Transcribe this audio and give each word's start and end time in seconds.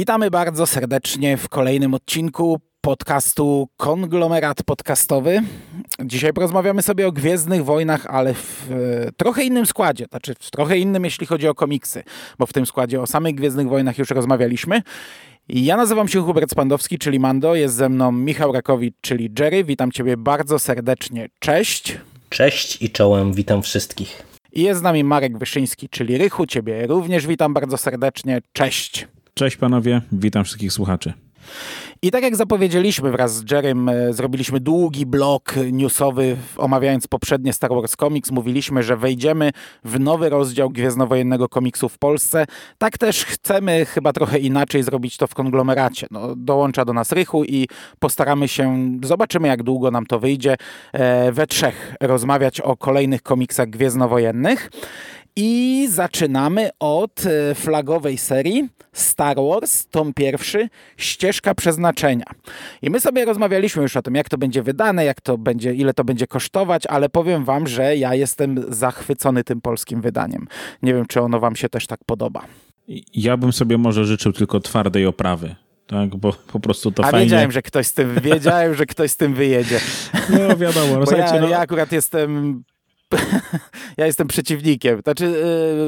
Witamy 0.00 0.30
bardzo 0.30 0.66
serdecznie 0.66 1.36
w 1.36 1.48
kolejnym 1.48 1.94
odcinku 1.94 2.60
podcastu 2.80 3.68
Konglomerat 3.76 4.62
Podcastowy. 4.62 5.42
Dzisiaj 6.04 6.32
porozmawiamy 6.32 6.82
sobie 6.82 7.06
o 7.06 7.12
Gwiezdnych 7.12 7.64
Wojnach, 7.64 8.06
ale 8.06 8.34
w 8.34 8.70
e, 8.70 9.12
trochę 9.16 9.44
innym 9.44 9.66
składzie, 9.66 10.06
znaczy 10.10 10.34
w 10.40 10.50
trochę 10.50 10.78
innym 10.78 11.04
jeśli 11.04 11.26
chodzi 11.26 11.48
o 11.48 11.54
komiksy, 11.54 12.02
bo 12.38 12.46
w 12.46 12.52
tym 12.52 12.66
składzie 12.66 13.00
o 13.00 13.06
samych 13.06 13.34
Gwiezdnych 13.34 13.68
Wojnach 13.68 13.98
już 13.98 14.10
rozmawialiśmy. 14.10 14.82
Ja 15.48 15.76
nazywam 15.76 16.08
się 16.08 16.22
Hubert 16.22 16.50
Spandowski, 16.50 16.98
czyli 16.98 17.18
Mando, 17.18 17.54
jest 17.54 17.74
ze 17.74 17.88
mną 17.88 18.12
Michał 18.12 18.52
Rakowicz, 18.52 18.94
czyli 19.00 19.30
Jerry. 19.38 19.64
Witam 19.64 19.92
Ciebie 19.92 20.16
bardzo 20.16 20.58
serdecznie. 20.58 21.28
Cześć. 21.38 21.98
Cześć 22.28 22.82
i 22.82 22.90
czołem, 22.90 23.32
witam 23.32 23.62
wszystkich. 23.62 24.22
I 24.52 24.62
jest 24.62 24.80
z 24.80 24.82
nami 24.82 25.04
Marek 25.04 25.38
Wyszyński, 25.38 25.88
czyli 25.88 26.18
Rychu. 26.18 26.46
Ciebie 26.46 26.86
również 26.86 27.26
witam 27.26 27.54
bardzo 27.54 27.76
serdecznie. 27.76 28.40
Cześć. 28.52 29.08
Cześć 29.34 29.56
panowie, 29.56 30.02
witam 30.12 30.44
wszystkich 30.44 30.72
słuchaczy. 30.72 31.12
I 32.02 32.10
tak 32.10 32.22
jak 32.22 32.36
zapowiedzieliśmy 32.36 33.10
wraz 33.10 33.36
z 33.36 33.50
Jerem, 33.50 33.88
e, 33.88 34.12
zrobiliśmy 34.12 34.60
długi 34.60 35.06
blok 35.06 35.54
newsowy 35.72 36.36
omawiając 36.56 37.06
poprzednie 37.06 37.52
Star 37.52 37.70
Wars 37.70 37.96
Comics. 37.96 38.30
Mówiliśmy, 38.30 38.82
że 38.82 38.96
wejdziemy 38.96 39.50
w 39.84 40.00
nowy 40.00 40.28
rozdział 40.28 40.70
Gwiezdnowojennego 40.70 41.48
komiksu 41.48 41.88
w 41.88 41.98
Polsce. 41.98 42.44
Tak 42.78 42.98
też 42.98 43.24
chcemy 43.24 43.84
chyba 43.84 44.12
trochę 44.12 44.38
inaczej 44.38 44.82
zrobić 44.82 45.16
to 45.16 45.26
w 45.26 45.34
konglomeracie. 45.34 46.06
No, 46.10 46.36
dołącza 46.36 46.84
do 46.84 46.92
nas 46.92 47.12
Rychu 47.12 47.44
i 47.44 47.68
postaramy 47.98 48.48
się, 48.48 48.90
zobaczymy 49.04 49.48
jak 49.48 49.62
długo 49.62 49.90
nam 49.90 50.06
to 50.06 50.20
wyjdzie, 50.20 50.56
e, 50.92 51.32
we 51.32 51.46
trzech 51.46 51.94
rozmawiać 52.00 52.60
o 52.60 52.76
kolejnych 52.76 53.22
komiksach 53.22 53.70
gwiezdnowojennych. 53.70 54.70
I 55.36 55.86
zaczynamy 55.90 56.70
od 56.78 57.26
e, 57.26 57.54
flagowej 57.54 58.18
serii 58.18 58.68
Star 58.92 59.36
Wars, 59.36 59.86
tom 59.86 60.14
pierwszy, 60.14 60.68
Ścieżka 60.96 61.54
Przeznaczenia. 61.54 62.24
I 62.82 62.90
my 62.90 63.00
sobie 63.00 63.24
rozmawialiśmy 63.24 63.82
już 63.82 63.96
o 63.96 64.02
tym, 64.02 64.14
jak 64.14 64.28
to 64.28 64.38
będzie 64.38 64.62
wydane, 64.62 65.04
jak 65.04 65.20
to 65.20 65.38
będzie, 65.38 65.74
ile 65.74 65.94
to 65.94 66.04
będzie 66.04 66.26
kosztować, 66.26 66.86
ale 66.86 67.08
powiem 67.08 67.44
wam, 67.44 67.66
że 67.66 67.96
ja 67.96 68.14
jestem 68.14 68.64
zachwycony 68.68 69.44
tym 69.44 69.60
polskim 69.60 70.00
wydaniem. 70.00 70.46
Nie 70.82 70.94
wiem, 70.94 71.06
czy 71.06 71.20
ono 71.20 71.40
wam 71.40 71.56
się 71.56 71.68
też 71.68 71.86
tak 71.86 72.00
podoba. 72.06 72.44
Ja 73.14 73.36
bym 73.36 73.52
sobie 73.52 73.78
może 73.78 74.04
życzył 74.04 74.32
tylko 74.32 74.60
twardej 74.60 75.06
oprawy 75.06 75.54
tak, 75.90 76.16
bo 76.16 76.32
po 76.32 76.60
prostu 76.60 76.92
to 76.92 77.04
A 77.04 77.10
fajnie. 77.10 77.24
wiedziałem, 77.26 77.52
że 77.52 77.62
ktoś 77.62 77.86
z 77.86 77.92
tym, 77.92 78.14
wiedziałem, 78.22 78.74
że 78.74 78.86
ktoś 78.86 79.10
z 79.10 79.16
tym 79.16 79.34
wyjedzie. 79.34 79.80
No 80.30 80.56
wiadomo, 80.56 81.04
no, 81.10 81.16
ja, 81.16 81.40
no. 81.40 81.48
ja 81.48 81.58
akurat 81.58 81.92
jestem 81.92 82.62
ja 83.98 84.06
jestem 84.06 84.28
przeciwnikiem. 84.28 85.00
Znaczy, 85.02 85.24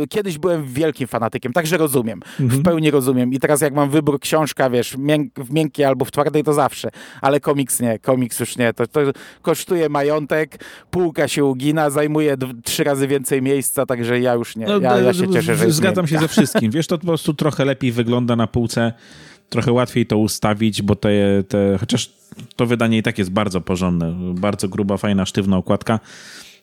yy, 0.00 0.06
kiedyś 0.08 0.38
byłem 0.38 0.64
wielkim 0.64 1.08
fanatykiem, 1.08 1.52
także 1.52 1.76
rozumiem. 1.76 2.20
Mhm. 2.40 2.60
W 2.60 2.64
pełni 2.64 2.90
rozumiem. 2.90 3.32
I 3.32 3.38
teraz 3.38 3.60
jak 3.60 3.74
mam 3.74 3.90
wybór 3.90 4.20
książka, 4.20 4.70
wiesz, 4.70 4.96
mięk 4.96 5.34
w 5.40 5.52
miękkiej 5.52 5.84
albo 5.84 6.04
w 6.04 6.10
twardej, 6.10 6.44
to 6.44 6.52
zawsze. 6.52 6.88
Ale 7.20 7.40
komiks 7.40 7.80
nie, 7.80 7.98
komiks 7.98 8.40
już 8.40 8.56
nie. 8.56 8.72
To, 8.74 8.86
to 8.86 9.00
kosztuje 9.42 9.88
majątek, 9.88 10.64
półka 10.90 11.28
się 11.28 11.44
ugina, 11.44 11.90
zajmuje 11.90 12.36
trzy 12.64 12.84
razy 12.84 13.08
więcej 13.08 13.42
miejsca, 13.42 13.86
także 13.86 14.20
ja 14.20 14.34
już 14.34 14.56
nie. 14.56 14.66
Ja, 14.66 14.98
ja 14.98 15.12
się 15.12 15.32
cieszę, 15.32 15.56
że 15.56 15.70
Zgadzam 15.70 16.06
się 16.06 16.18
ze 16.18 16.28
wszystkim. 16.34 16.70
Wiesz, 16.70 16.86
to 16.86 16.98
po 16.98 17.06
prostu 17.06 17.34
trochę 17.34 17.64
lepiej 17.64 17.92
wygląda 17.92 18.36
na 18.36 18.46
półce 18.46 18.92
trochę 19.48 19.72
łatwiej 19.72 20.06
to 20.06 20.18
ustawić, 20.18 20.82
bo 20.82 20.96
te, 20.96 21.10
te, 21.48 21.78
chociaż 21.80 22.10
to 22.56 22.66
wydanie 22.66 22.98
i 22.98 23.02
tak 23.02 23.18
jest 23.18 23.30
bardzo 23.30 23.60
porządne, 23.60 24.12
bardzo 24.34 24.68
gruba, 24.68 24.96
fajna, 24.96 25.26
sztywna 25.26 25.56
okładka, 25.56 26.00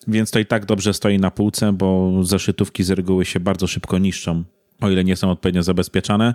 więc 0.07 0.31
to 0.31 0.39
i 0.39 0.45
tak 0.45 0.65
dobrze 0.65 0.93
stoi 0.93 1.19
na 1.19 1.31
półce, 1.31 1.73
bo 1.73 2.11
zeszytówki 2.23 2.83
z 2.83 2.89
reguły 2.89 3.25
się 3.25 3.39
bardzo 3.39 3.67
szybko 3.67 3.97
niszczą, 3.97 4.43
o 4.81 4.89
ile 4.89 5.03
nie 5.03 5.15
są 5.15 5.31
odpowiednio 5.31 5.63
zabezpieczane. 5.63 6.33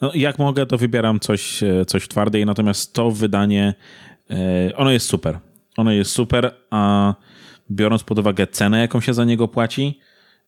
No, 0.00 0.10
jak 0.14 0.38
mogę, 0.38 0.66
to 0.66 0.78
wybieram 0.78 1.20
coś, 1.20 1.62
e, 1.62 1.84
coś 1.86 2.08
twardej, 2.08 2.46
natomiast 2.46 2.92
to 2.92 3.10
wydanie, 3.10 3.74
e, 4.30 4.76
ono 4.76 4.90
jest 4.90 5.06
super. 5.06 5.38
Ono 5.76 5.92
jest 5.92 6.10
super, 6.10 6.54
a 6.70 7.14
biorąc 7.70 8.02
pod 8.02 8.18
uwagę 8.18 8.46
cenę, 8.46 8.80
jaką 8.80 9.00
się 9.00 9.14
za 9.14 9.24
niego 9.24 9.48
płaci, 9.48 9.98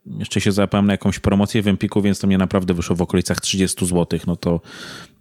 jeszcze 0.07 0.41
się 0.41 0.53
załapałem 0.53 0.87
na 0.87 0.93
jakąś 0.93 1.19
promocję 1.19 1.63
w 1.63 1.69
Empiku, 1.69 2.03
więc 2.03 2.19
to 2.19 2.27
mnie 2.27 2.39
naprawdę 2.39 2.75
wyszło 2.75 2.97
w 2.97 3.03
okolicach 3.03 3.41
30 3.41 3.87
zł. 3.87 4.21
No 4.27 4.37
to, 4.37 4.61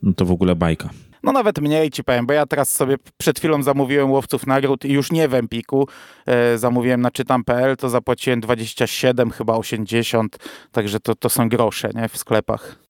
no 0.04 0.14
to 0.14 0.26
w 0.26 0.32
ogóle 0.32 0.56
bajka. 0.56 0.90
No 1.24 1.32
nawet 1.32 1.62
mniej 1.62 1.90
ci 1.90 2.04
powiem, 2.04 2.26
bo 2.26 2.34
ja 2.34 2.46
teraz 2.46 2.76
sobie 2.76 2.96
przed 3.18 3.40
chwilą 3.40 3.64
zamówiłem 3.64 4.12
łowców 4.12 4.48
nagród 4.48 4.86
i 4.86 4.94
już 4.94 5.12
nie 5.12 5.28
w 5.28 5.34
Empiku, 5.34 5.88
e, 6.26 6.58
zamówiłem 6.58 7.02
na 7.02 7.12
czytam.pl, 7.12 7.78
to 7.78 7.90
zapłaciłem 7.90 8.40
27, 8.40 9.32
chyba 9.32 9.54
80, 9.54 10.38
także 10.72 11.00
to, 11.00 11.16
to 11.16 11.30
są 11.30 11.50
grosze 11.50 11.90
nie, 11.96 12.10
w 12.10 12.18
sklepach. 12.18 12.89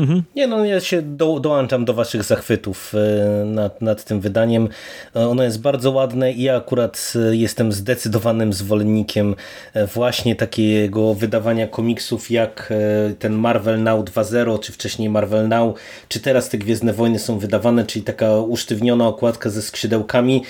Mhm. 0.00 0.22
Nie 0.36 0.46
no, 0.46 0.64
ja 0.64 0.80
się 0.80 1.02
do, 1.02 1.40
dołączam 1.40 1.84
do 1.84 1.94
waszych 1.94 2.24
zachwytów 2.24 2.94
e, 2.94 3.44
nad, 3.44 3.82
nad 3.82 4.04
tym 4.04 4.20
wydaniem. 4.20 4.68
E, 5.16 5.28
ono 5.28 5.42
jest 5.42 5.60
bardzo 5.60 5.90
ładne 5.90 6.32
i 6.32 6.42
ja 6.42 6.56
akurat 6.56 7.12
e, 7.30 7.36
jestem 7.36 7.72
zdecydowanym 7.72 8.52
zwolennikiem 8.52 9.34
właśnie 9.94 10.36
takiego 10.36 11.14
wydawania 11.14 11.66
komiksów 11.68 12.30
jak 12.30 12.72
ten 13.18 13.32
Marvel 13.32 13.82
Now 13.82 14.04
2.0, 14.04 14.60
czy 14.60 14.72
wcześniej 14.72 15.08
Marvel 15.08 15.48
Now, 15.48 15.74
czy 16.08 16.20
teraz 16.20 16.48
te 16.48 16.58
Gwiezdne 16.58 16.92
Wojny 16.92 17.18
są 17.18 17.38
wydawane, 17.38 17.86
czyli 17.86 18.04
taka 18.04 18.36
usztywniona 18.36 19.08
okładka 19.08 19.50
ze 19.50 19.62
skrzydełkami. 19.62 20.42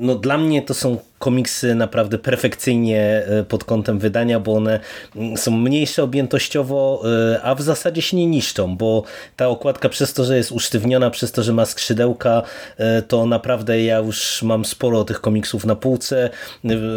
No 0.00 0.14
dla 0.14 0.38
mnie 0.38 0.62
to 0.62 0.74
są 0.74 0.98
komiksy 1.22 1.74
naprawdę 1.74 2.18
perfekcyjnie 2.18 3.00
e, 3.00 3.44
pod 3.44 3.64
kątem 3.64 3.98
wydania, 3.98 4.40
bo 4.40 4.54
one 4.54 4.80
mm, 5.16 5.36
są 5.36 5.50
mniejsze 5.50 6.02
objętościowo, 6.02 7.02
e, 7.34 7.42
a 7.42 7.54
w 7.54 7.62
zasadzie 7.62 8.02
się 8.02 8.16
nie 8.16 8.26
niszczą, 8.26 8.76
bo 8.76 9.02
ta 9.36 9.48
okładka 9.48 9.88
przez 9.88 10.12
to, 10.12 10.24
że 10.24 10.36
jest 10.36 10.52
usztywniona, 10.52 11.10
przez 11.10 11.32
to, 11.32 11.42
że 11.42 11.52
ma 11.52 11.66
skrzydełka, 11.66 12.42
e, 12.76 13.02
to 13.02 13.26
naprawdę 13.26 13.82
ja 13.82 13.98
już 13.98 14.42
mam 14.42 14.64
sporo 14.64 15.04
tych 15.04 15.20
komiksów 15.20 15.64
na 15.64 15.76
półce. 15.76 16.30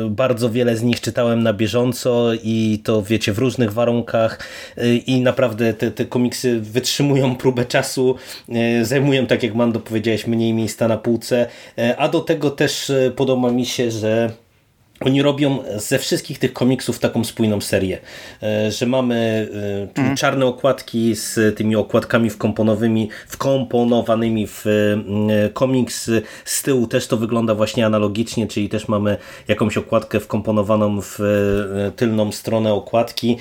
Bardzo 0.09 0.49
wiele 0.49 0.77
z 0.77 0.83
nich 0.83 1.01
czytałem 1.01 1.43
na 1.43 1.53
bieżąco 1.53 2.31
i 2.43 2.81
to 2.83 3.01
wiecie 3.01 3.33
w 3.33 3.39
różnych 3.39 3.73
warunkach 3.73 4.39
i 5.05 5.21
naprawdę 5.21 5.73
te, 5.73 5.91
te 5.91 6.05
komiksy 6.05 6.59
wytrzymują 6.59 7.35
próbę 7.35 7.65
czasu, 7.65 8.15
zajmują, 8.81 9.27
tak 9.27 9.43
jak 9.43 9.55
Mando 9.55 9.79
powiedziałeś, 9.79 10.27
mniej 10.27 10.53
miejsca 10.53 10.87
na 10.87 10.97
półce, 10.97 11.47
a 11.97 12.09
do 12.09 12.19
tego 12.19 12.51
też 12.51 12.91
podoba 13.15 13.51
mi 13.51 13.65
się, 13.65 13.91
że 13.91 14.14
Uh, 14.15 14.31
oni 14.99 15.21
robią 15.21 15.63
ze 15.75 15.99
wszystkich 15.99 16.39
tych 16.39 16.53
komiksów 16.53 16.99
taką 16.99 17.23
spójną 17.23 17.61
serię, 17.61 17.97
e, 18.43 18.71
że 18.71 18.85
mamy 18.85 19.49
mm. 19.95 20.15
czarne 20.15 20.45
okładki 20.45 21.15
z 21.15 21.57
tymi 21.57 21.75
okładkami 21.75 22.29
wkomponowymi, 22.29 23.09
wkomponowanymi 23.27 24.47
w 24.47 24.65
e, 24.67 25.49
komiks. 25.49 26.11
Z 26.45 26.63
tyłu 26.63 26.87
też 26.87 27.07
to 27.07 27.17
wygląda 27.17 27.55
właśnie 27.55 27.85
analogicznie, 27.85 28.47
czyli 28.47 28.69
też 28.69 28.87
mamy 28.87 29.17
jakąś 29.47 29.77
okładkę 29.77 30.19
wkomponowaną 30.19 31.01
w 31.01 31.19
tylną 31.95 32.31
stronę 32.31 32.73
okładki. 32.73 33.37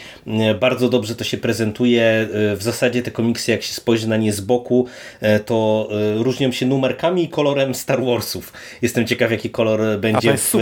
Bardzo 0.61 0.89
dobrze 0.89 1.15
to 1.15 1.25
się 1.25 1.37
prezentuje. 1.37 2.29
W 2.57 2.63
zasadzie 2.63 3.03
te 3.03 3.11
komiksy, 3.11 3.51
jak 3.51 3.63
się 3.63 3.75
spojrzy 3.75 4.09
na 4.09 4.17
nie 4.17 4.33
z 4.33 4.41
boku, 4.41 4.87
to 5.47 5.89
różnią 6.17 6.53
się 6.53 6.67
numerkami 6.67 7.25
i 7.25 7.29
kolorem 7.29 7.75
Star 7.75 8.05
Warsów. 8.05 8.53
Jestem 8.83 9.07
ciekaw, 9.07 9.31
jaki 9.31 9.51
kolor 9.51 9.81
będzie 9.99 10.37
w 10.37 10.55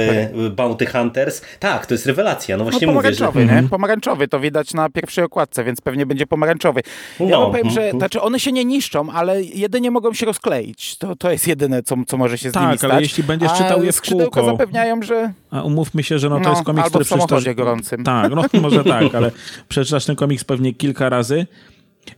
Bounty 0.50 0.81
Hunters. 0.86 1.42
Tak, 1.58 1.86
to 1.86 1.94
jest 1.94 2.06
rewelacja. 2.06 2.56
No 2.56 2.64
właśnie 2.64 2.86
no, 2.86 2.92
pomarańczowy, 2.92 3.40
mówię, 3.40 3.40
że... 3.40 3.46
nie? 3.46 3.52
Mhm. 3.52 3.68
Pomarańczowy, 3.68 4.28
to 4.28 4.40
widać 4.40 4.74
na 4.74 4.88
pierwszej 4.90 5.24
okładce, 5.24 5.64
więc 5.64 5.80
pewnie 5.80 6.06
będzie 6.06 6.26
pomarańczowy. 6.26 6.82
Ja 7.20 7.26
no. 7.26 7.46
powiem, 7.46 7.70
że 7.70 7.80
mhm. 7.82 7.98
znaczy 7.98 8.20
one 8.20 8.40
się 8.40 8.52
nie 8.52 8.64
niszczą, 8.64 9.10
ale 9.10 9.42
jedynie 9.42 9.90
mogą 9.90 10.14
się 10.14 10.26
rozkleić. 10.26 10.98
To, 10.98 11.16
to 11.16 11.30
jest 11.30 11.48
jedyne, 11.48 11.82
co, 11.82 11.96
co 12.06 12.16
może 12.16 12.38
się 12.38 12.50
z 12.50 12.52
tak, 12.52 12.62
nimi 12.62 12.78
stać. 12.78 12.90
ale 12.90 13.02
jeśli 13.02 13.22
będziesz 13.22 13.52
czytał 13.52 13.84
je 13.84 13.92
w 13.92 14.02
kółko... 14.02 14.44
zapewniają, 14.44 15.02
że... 15.02 15.32
A 15.50 15.62
umówmy 15.62 16.02
się, 16.02 16.18
że 16.18 16.28
no, 16.28 16.36
to 16.36 16.42
no, 16.42 16.50
jest 16.50 16.62
komiks, 16.62 16.84
albo 16.84 16.90
który 16.90 17.04
w 17.04 17.08
samochodzie 17.08 17.54
gorącym. 17.54 18.04
Tak, 18.04 18.32
no 18.32 18.44
może 18.60 18.84
tak, 18.84 19.14
ale 19.14 19.30
przeczytasz 19.68 20.04
ten 20.04 20.16
komiks 20.16 20.44
pewnie 20.44 20.74
kilka 20.74 21.08
razy 21.08 21.46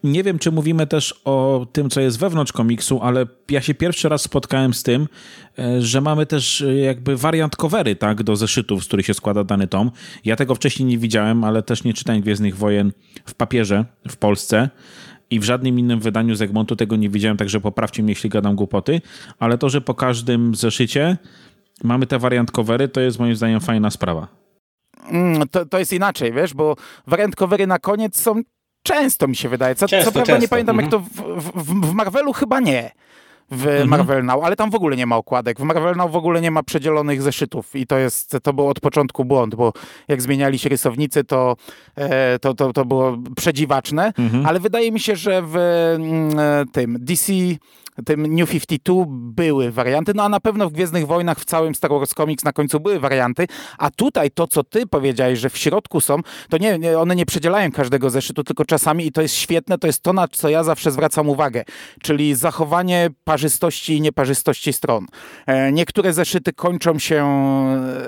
nie 0.04 0.22
wiem, 0.22 0.38
czy 0.38 0.52
mówimy 0.52 0.86
też 0.86 1.20
o 1.24 1.66
tym, 1.72 1.90
co 1.90 2.00
jest 2.00 2.18
wewnątrz 2.18 2.52
komiksu, 2.52 3.00
ale 3.02 3.26
ja 3.50 3.60
się 3.60 3.74
pierwszy 3.74 4.08
raz 4.08 4.22
spotkałem 4.22 4.74
z 4.74 4.82
tym, 4.82 5.08
e, 5.58 5.82
że 5.82 6.00
mamy 6.00 6.26
też 6.26 6.60
e, 6.60 6.76
jakby 6.76 7.16
wariant 7.16 7.56
covery, 7.56 7.96
tak, 7.96 8.22
do 8.22 8.36
zeszytów, 8.36 8.84
z 8.84 8.86
których 8.86 9.06
się 9.06 9.14
składa 9.14 9.44
dany 9.44 9.66
tom. 9.66 9.90
Ja 10.24 10.36
tego 10.36 10.54
wcześniej 10.54 10.88
nie 10.88 10.98
widziałem, 10.98 11.44
ale 11.44 11.62
też 11.62 11.84
nie 11.84 11.94
czytałem 11.94 12.22
Gwiezdnych 12.22 12.56
Wojen 12.56 12.92
w 13.26 13.34
papierze 13.34 13.84
w 14.08 14.16
Polsce 14.16 14.68
i 15.30 15.40
w 15.40 15.44
żadnym 15.44 15.78
innym 15.78 16.00
wydaniu 16.00 16.34
z 16.34 16.42
Egmontu 16.42 16.76
tego 16.76 16.96
nie 16.96 17.08
widziałem, 17.08 17.36
także 17.36 17.60
poprawcie 17.60 18.02
mnie, 18.02 18.12
jeśli 18.12 18.30
gadam 18.30 18.56
głupoty, 18.56 19.00
ale 19.38 19.58
to, 19.58 19.68
że 19.68 19.80
po 19.80 19.94
każdym 19.94 20.54
zeszycie 20.54 21.16
mamy 21.84 22.06
te 22.06 22.18
wariant 22.18 22.50
covery, 22.50 22.88
to 22.88 23.00
jest 23.00 23.18
moim 23.18 23.36
zdaniem 23.36 23.60
fajna 23.60 23.90
sprawa. 23.90 24.28
Mm, 25.10 25.48
to, 25.48 25.66
to 25.66 25.78
jest 25.78 25.92
inaczej, 25.92 26.32
wiesz, 26.32 26.54
bo 26.54 26.76
wariant 27.06 27.36
covery 27.36 27.66
na 27.66 27.78
koniec 27.78 28.20
są 28.20 28.42
często 28.84 29.28
mi 29.28 29.36
się 29.36 29.48
wydaje. 29.48 29.74
Co, 29.74 29.88
często, 29.88 30.04
co 30.04 30.12
prawda 30.12 30.32
często. 30.32 30.42
nie 30.42 30.48
pamiętam 30.48 30.80
mhm. 30.80 30.92
jak 30.92 31.02
to 31.02 31.22
w, 31.22 31.64
w, 31.64 31.90
w, 31.90 31.92
Marvelu 31.92 32.32
chyba 32.32 32.60
nie. 32.60 32.90
w 33.50 33.66
mhm. 33.66 33.88
Marvel 33.88 34.24
Now, 34.24 34.44
ale 34.44 34.56
tam 34.56 34.70
w 34.70 34.74
ogóle 34.74 34.96
nie 34.96 35.06
ma 35.06 35.16
okładek. 35.16 35.60
W 35.60 35.62
Marvel 35.62 35.96
Now 35.96 36.10
w 36.10 36.16
ogóle 36.16 36.40
nie 36.40 36.50
ma 36.50 36.62
przedzielonych 36.62 37.22
zeszytów 37.22 37.76
i 37.76 37.86
to 37.86 37.98
jest, 37.98 38.36
to 38.42 38.52
był 38.52 38.68
od 38.68 38.80
początku 38.80 39.24
błąd, 39.24 39.54
bo 39.54 39.72
jak 40.08 40.22
zmieniali 40.22 40.58
się 40.58 40.68
rysownicy, 40.68 41.24
to, 41.24 41.56
e, 41.96 42.38
to, 42.38 42.54
to, 42.54 42.72
to 42.72 42.84
było 42.84 43.18
przedziwaczne, 43.36 44.12
mhm. 44.18 44.46
ale 44.46 44.60
wydaje 44.60 44.92
mi 44.92 45.00
się, 45.00 45.16
że 45.16 45.42
w 45.42 45.56
mm, 45.56 46.38
e, 46.38 46.64
tym 46.72 46.96
DC 47.00 47.32
tym 48.06 48.34
New 48.34 48.50
52 48.50 49.04
były 49.08 49.70
warianty, 49.70 50.12
no 50.14 50.22
a 50.22 50.28
na 50.28 50.40
pewno 50.40 50.68
w 50.68 50.72
Gwiezdnych 50.72 51.06
Wojnach, 51.06 51.40
w 51.40 51.44
całym 51.44 51.74
Star 51.74 51.90
Wars 51.90 52.14
Comics 52.14 52.44
na 52.44 52.52
końcu 52.52 52.80
były 52.80 53.00
warianty, 53.00 53.46
a 53.78 53.90
tutaj 53.90 54.30
to, 54.30 54.46
co 54.46 54.64
ty 54.64 54.86
powiedziałeś, 54.86 55.38
że 55.38 55.50
w 55.50 55.58
środku 55.58 56.00
są, 56.00 56.16
to 56.48 56.58
nie, 56.58 56.78
nie 56.78 56.98
one 56.98 57.16
nie 57.16 57.26
przedzielają 57.26 57.72
każdego 57.72 58.10
zeszytu, 58.10 58.44
tylko 58.44 58.64
czasami 58.64 59.06
i 59.06 59.12
to 59.12 59.22
jest 59.22 59.34
świetne, 59.34 59.78
to 59.78 59.86
jest 59.86 60.02
to, 60.02 60.12
na 60.12 60.28
co 60.28 60.48
ja 60.48 60.64
zawsze 60.64 60.90
zwracam 60.90 61.28
uwagę, 61.28 61.64
czyli 62.02 62.34
zachowanie 62.34 63.10
parzystości 63.24 63.96
i 63.96 64.00
nieparzystości 64.00 64.72
stron. 64.72 65.06
E, 65.46 65.72
niektóre 65.72 66.12
zeszyty 66.12 66.52
kończą 66.52 66.98
się 66.98 67.24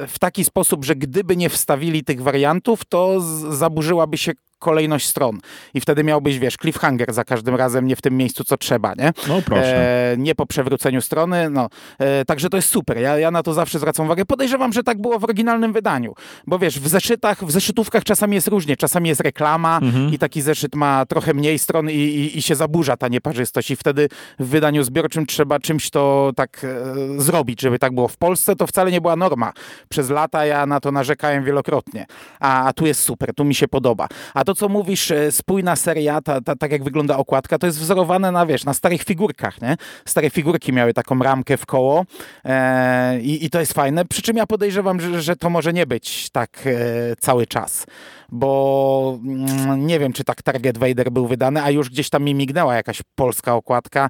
w 0.08 0.18
taki 0.18 0.44
sposób, 0.44 0.84
że 0.84 0.96
gdyby 0.96 1.36
nie 1.36 1.48
wstawili 1.48 2.04
tych 2.04 2.22
wariantów, 2.22 2.84
to 2.84 3.20
zaburzyłaby 3.50 4.18
się 4.18 4.32
kolejność 4.58 5.06
stron. 5.06 5.38
I 5.74 5.80
wtedy 5.80 6.04
miałbyś, 6.04 6.38
wiesz, 6.38 6.56
cliffhanger 6.56 7.12
za 7.12 7.24
każdym 7.24 7.54
razem, 7.54 7.86
nie 7.86 7.96
w 7.96 8.02
tym 8.02 8.16
miejscu, 8.16 8.44
co 8.44 8.56
trzeba, 8.56 8.94
nie? 8.98 9.12
No 9.28 9.42
proszę. 9.42 10.12
E, 10.12 10.16
nie 10.16 10.34
po 10.34 10.46
przewróceniu 10.46 11.02
strony, 11.02 11.50
no. 11.50 11.68
E, 11.98 12.24
także 12.24 12.48
to 12.48 12.56
jest 12.56 12.68
super. 12.68 12.98
Ja, 12.98 13.18
ja 13.18 13.30
na 13.30 13.42
to 13.42 13.54
zawsze 13.54 13.78
zwracam 13.78 14.06
uwagę. 14.06 14.24
Podejrzewam, 14.24 14.72
że 14.72 14.82
tak 14.82 15.00
było 15.00 15.18
w 15.18 15.24
oryginalnym 15.24 15.72
wydaniu. 15.72 16.14
Bo 16.46 16.58
wiesz, 16.58 16.80
w 16.80 16.88
zeszytach, 16.88 17.44
w 17.44 17.50
zeszytówkach 17.50 18.04
czasami 18.04 18.34
jest 18.34 18.48
różnie. 18.48 18.76
Czasami 18.76 19.08
jest 19.08 19.20
reklama 19.20 19.78
mhm. 19.82 20.14
i 20.14 20.18
taki 20.18 20.42
zeszyt 20.42 20.74
ma 20.74 21.06
trochę 21.06 21.34
mniej 21.34 21.58
stron 21.58 21.90
i, 21.90 21.94
i, 21.94 22.38
i, 22.38 22.42
się 22.42 22.54
zaburza 22.54 22.96
ta 22.96 23.08
nieparzystość. 23.08 23.70
I 23.70 23.76
wtedy 23.76 24.08
w 24.38 24.48
wydaniu 24.48 24.82
zbiorczym 24.82 25.26
trzeba 25.26 25.58
czymś 25.58 25.90
to 25.90 26.32
tak 26.36 26.64
e, 26.64 27.20
zrobić, 27.20 27.60
żeby 27.60 27.78
tak 27.78 27.94
było. 27.94 28.08
W 28.08 28.16
Polsce 28.16 28.56
to 28.56 28.66
wcale 28.66 28.90
nie 28.90 29.00
była 29.00 29.16
norma. 29.16 29.52
Przez 29.88 30.10
lata 30.10 30.46
ja 30.46 30.66
na 30.66 30.80
to 30.80 30.92
narzekałem 30.92 31.44
wielokrotnie. 31.44 32.06
A, 32.40 32.64
a 32.64 32.72
tu 32.72 32.86
jest 32.86 33.02
super, 33.02 33.34
tu 33.34 33.44
mi 33.44 33.54
się 33.54 33.68
podoba. 33.68 34.08
A 34.34 34.44
to, 34.46 34.54
co 34.54 34.68
mówisz, 34.68 35.10
e, 35.10 35.32
spójna 35.32 35.76
seria, 35.76 36.20
ta, 36.20 36.40
ta, 36.40 36.56
tak 36.56 36.72
jak 36.72 36.84
wygląda 36.84 37.16
okładka, 37.16 37.58
to 37.58 37.66
jest 37.66 37.78
wzorowane 37.78 38.32
na, 38.32 38.46
wiesz, 38.46 38.64
na 38.64 38.74
starych 38.74 39.02
figurkach, 39.02 39.62
nie? 39.62 39.76
Stare 40.04 40.30
figurki 40.30 40.72
miały 40.72 40.94
taką 40.94 41.18
ramkę 41.18 41.56
w 41.56 41.66
koło 41.66 42.04
e, 42.44 43.20
i, 43.20 43.44
i, 43.44 43.50
to 43.50 43.60
jest 43.60 43.72
fajne, 43.72 44.04
przy 44.04 44.22
czym 44.22 44.36
ja 44.36 44.46
podejrzewam, 44.46 45.00
że, 45.00 45.22
że 45.22 45.36
to 45.36 45.50
może 45.50 45.72
nie 45.72 45.86
być 45.86 46.30
tak 46.30 46.64
e, 46.66 46.70
cały 47.16 47.46
czas, 47.46 47.86
bo 48.28 49.18
mm, 49.24 49.86
nie 49.86 49.98
wiem, 49.98 50.12
czy 50.12 50.24
tak 50.24 50.42
Target 50.42 50.78
Vader 50.78 51.10
był 51.10 51.26
wydany, 51.26 51.62
a 51.62 51.70
już 51.70 51.90
gdzieś 51.90 52.10
tam 52.10 52.24
mi 52.24 52.34
mignęła 52.34 52.74
jakaś 52.74 53.02
polska 53.14 53.54
okładka, 53.54 54.08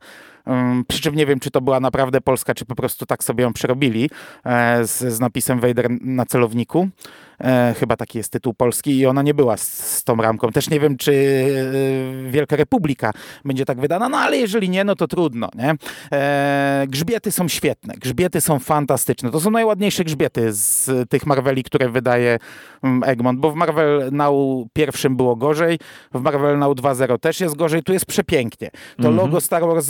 przy 0.88 1.00
czym 1.00 1.14
nie 1.14 1.26
wiem, 1.26 1.40
czy 1.40 1.50
to 1.50 1.60
była 1.60 1.80
naprawdę 1.80 2.20
polska, 2.20 2.54
czy 2.54 2.64
po 2.64 2.74
prostu 2.74 3.06
tak 3.06 3.24
sobie 3.24 3.44
ją 3.44 3.52
przerobili 3.52 4.10
e, 4.44 4.84
z, 4.86 4.98
z 4.98 5.20
napisem 5.20 5.60
Vader 5.60 5.86
na 6.00 6.26
celowniku. 6.26 6.88
E, 7.40 7.74
chyba 7.78 7.96
taki 7.96 8.18
jest 8.18 8.32
tytuł 8.32 8.54
polski 8.54 8.98
i 8.98 9.06
ona 9.06 9.22
nie 9.22 9.34
była 9.34 9.56
z, 9.56 9.72
z 9.72 10.04
tą 10.04 10.16
ramką. 10.16 10.52
Też 10.52 10.70
nie 10.70 10.80
wiem, 10.80 10.96
czy 10.96 11.12
e, 12.26 12.30
Wielka 12.30 12.56
Republika 12.56 13.10
będzie 13.44 13.64
tak 13.64 13.80
wydana, 13.80 14.08
no 14.08 14.18
ale 14.18 14.36
jeżeli 14.36 14.68
nie, 14.68 14.84
no 14.84 14.94
to 14.94 15.08
trudno, 15.08 15.48
nie? 15.54 15.74
E, 16.12 16.84
grzbiety 16.88 17.32
są 17.32 17.48
świetne, 17.48 17.94
grzbiety 17.94 18.40
są 18.40 18.58
fantastyczne. 18.58 19.30
To 19.30 19.40
są 19.40 19.50
najładniejsze 19.50 20.04
grzbiety 20.04 20.52
z 20.52 20.90
tych 21.08 21.26
Marveli, 21.26 21.62
które 21.62 21.88
wydaje 21.88 22.38
mm, 22.82 23.04
Egmont, 23.04 23.40
bo 23.40 23.50
w 23.50 23.54
Marvel 23.54 24.08
Now 24.12 24.66
pierwszym 24.72 25.16
było 25.16 25.36
gorzej, 25.36 25.78
w 26.14 26.20
Marvel 26.20 26.58
Now 26.58 26.76
2.0 26.76 27.18
też 27.18 27.40
jest 27.40 27.56
gorzej, 27.56 27.82
tu 27.82 27.92
jest 27.92 28.06
przepięknie. 28.06 28.70
To 28.70 29.08
mhm. 29.08 29.16
logo 29.16 29.40
Star 29.40 29.62
Wars 29.62 29.86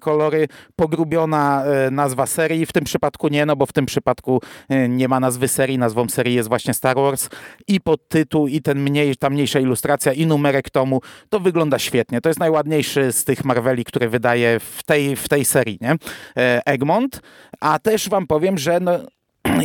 kolory, 0.00 0.48
pogrubiona 0.76 1.64
e, 1.64 1.90
nazwa 1.90 2.26
serii, 2.26 2.66
w 2.66 2.72
tym 2.72 2.84
przypadku 2.84 3.28
nie, 3.28 3.46
no 3.46 3.56
bo 3.56 3.66
w 3.66 3.72
tym 3.72 3.86
przypadku 3.86 4.40
e, 4.68 4.88
nie 4.88 5.08
ma 5.08 5.20
nazwy 5.20 5.48
serii, 5.48 5.78
nazwą 5.78 6.08
serii 6.08 6.34
jest 6.34 6.48
właśnie 6.48 6.74
Star 6.74 6.96
Wars. 6.96 7.28
I 7.68 7.80
podtytuł, 7.80 8.48
i 8.48 8.62
ten 8.62 8.78
mniej, 8.78 9.16
ta 9.16 9.30
mniejsza 9.30 9.60
ilustracja, 9.60 10.12
i 10.12 10.26
numerek 10.26 10.70
tomu, 10.70 11.00
to 11.28 11.40
wygląda 11.40 11.78
świetnie. 11.78 12.20
To 12.20 12.28
jest 12.28 12.40
najładniejszy 12.40 13.12
z 13.12 13.24
tych 13.24 13.44
Marveli, 13.44 13.84
które 13.84 14.08
wydaje 14.08 14.60
w 14.60 14.82
tej, 14.82 15.16
w 15.16 15.28
tej 15.28 15.44
serii, 15.44 15.78
nie? 15.80 15.96
E, 16.36 16.62
Egmont, 16.66 17.20
a 17.60 17.78
też 17.78 18.08
wam 18.08 18.26
powiem, 18.26 18.58
że 18.58 18.80
no, 18.80 18.98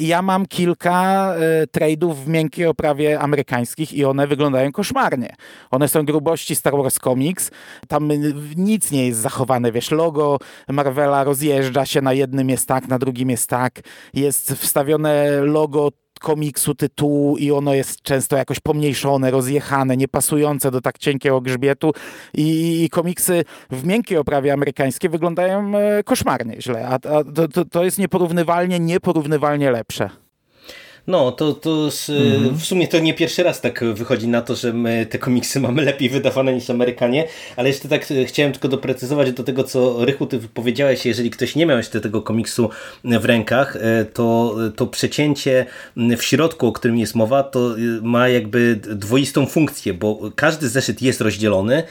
ja 0.01 0.21
mam 0.21 0.45
kilka 0.45 1.33
y, 1.63 1.67
trade'ów 1.67 2.13
w 2.13 2.27
miękkiej 2.27 2.65
oprawie 2.65 3.19
amerykańskich 3.19 3.93
i 3.93 4.05
one 4.05 4.27
wyglądają 4.27 4.71
koszmarnie. 4.71 5.35
One 5.71 5.87
są 5.87 6.05
grubości 6.05 6.55
Star 6.55 6.73
Wars 6.73 6.99
Comics, 6.99 7.51
tam 7.87 8.11
nic 8.57 8.91
nie 8.91 9.07
jest 9.07 9.19
zachowane, 9.19 9.71
wiesz, 9.71 9.91
logo 9.91 10.37
Marvela 10.69 11.23
rozjeżdża 11.23 11.85
się, 11.85 12.01
na 12.01 12.13
jednym 12.13 12.49
jest 12.49 12.67
tak, 12.67 12.87
na 12.87 12.99
drugim 12.99 13.29
jest 13.29 13.49
tak, 13.49 13.81
jest 14.13 14.51
wstawione 14.51 15.41
logo 15.41 15.89
komiksu, 16.23 16.75
tytułu 16.75 17.37
i 17.37 17.51
ono 17.51 17.73
jest 17.73 18.01
często 18.01 18.37
jakoś 18.37 18.59
pomniejszone, 18.59 19.31
rozjechane, 19.31 19.97
niepasujące 19.97 20.71
do 20.71 20.81
tak 20.81 20.97
cienkiego 20.97 21.41
grzbietu 21.41 21.91
i, 22.33 22.83
i 22.83 22.89
komiksy 22.89 23.43
w 23.69 23.85
miękkiej 23.85 24.17
oprawie 24.17 24.53
amerykańskiej 24.53 25.09
wyglądają 25.09 25.77
e, 25.77 26.03
koszmarnie 26.03 26.61
źle, 26.61 26.87
a, 26.87 26.93
a 26.93 27.23
to, 27.53 27.65
to 27.65 27.83
jest 27.83 27.97
nieporównywalnie, 27.97 28.79
nieporównywalnie 28.79 29.71
lepsze. 29.71 30.22
No, 31.07 31.31
to, 31.31 31.53
to 31.53 31.89
mhm. 32.09 32.57
w 32.57 32.65
sumie 32.65 32.87
to 32.87 32.99
nie 32.99 33.13
pierwszy 33.13 33.43
raz 33.43 33.61
tak 33.61 33.83
wychodzi 33.83 34.27
na 34.27 34.41
to, 34.41 34.55
że 34.55 34.73
my 34.73 35.05
te 35.05 35.17
komiksy 35.17 35.59
mamy 35.59 35.81
lepiej 35.81 36.09
wydawane 36.09 36.53
niż 36.53 36.69
Amerykanie, 36.69 37.27
ale 37.55 37.69
jeszcze 37.69 37.89
tak 37.89 38.11
e, 38.11 38.25
chciałem 38.25 38.51
tylko 38.51 38.67
doprecyzować 38.67 39.31
do 39.31 39.43
tego, 39.43 39.63
co 39.63 40.05
Rychu, 40.05 40.25
ty 40.25 40.39
powiedziałeś, 40.53 41.05
jeżeli 41.05 41.29
ktoś 41.29 41.55
nie 41.55 41.65
miał 41.65 41.77
jeszcze 41.77 42.01
tego 42.01 42.21
komiksu 42.21 42.69
w 43.03 43.25
rękach, 43.25 43.75
e, 43.75 44.05
to, 44.05 44.55
to 44.75 44.87
przecięcie 44.87 45.65
w 45.97 46.23
środku, 46.23 46.67
o 46.67 46.71
którym 46.71 46.97
jest 46.97 47.15
mowa, 47.15 47.43
to 47.43 47.75
ma 48.01 48.29
jakby 48.29 48.75
dwoistą 48.75 49.45
funkcję, 49.45 49.93
bo 49.93 50.31
każdy 50.35 50.69
zeszyt 50.69 51.01
jest 51.01 51.21
rozdzielony, 51.21 51.83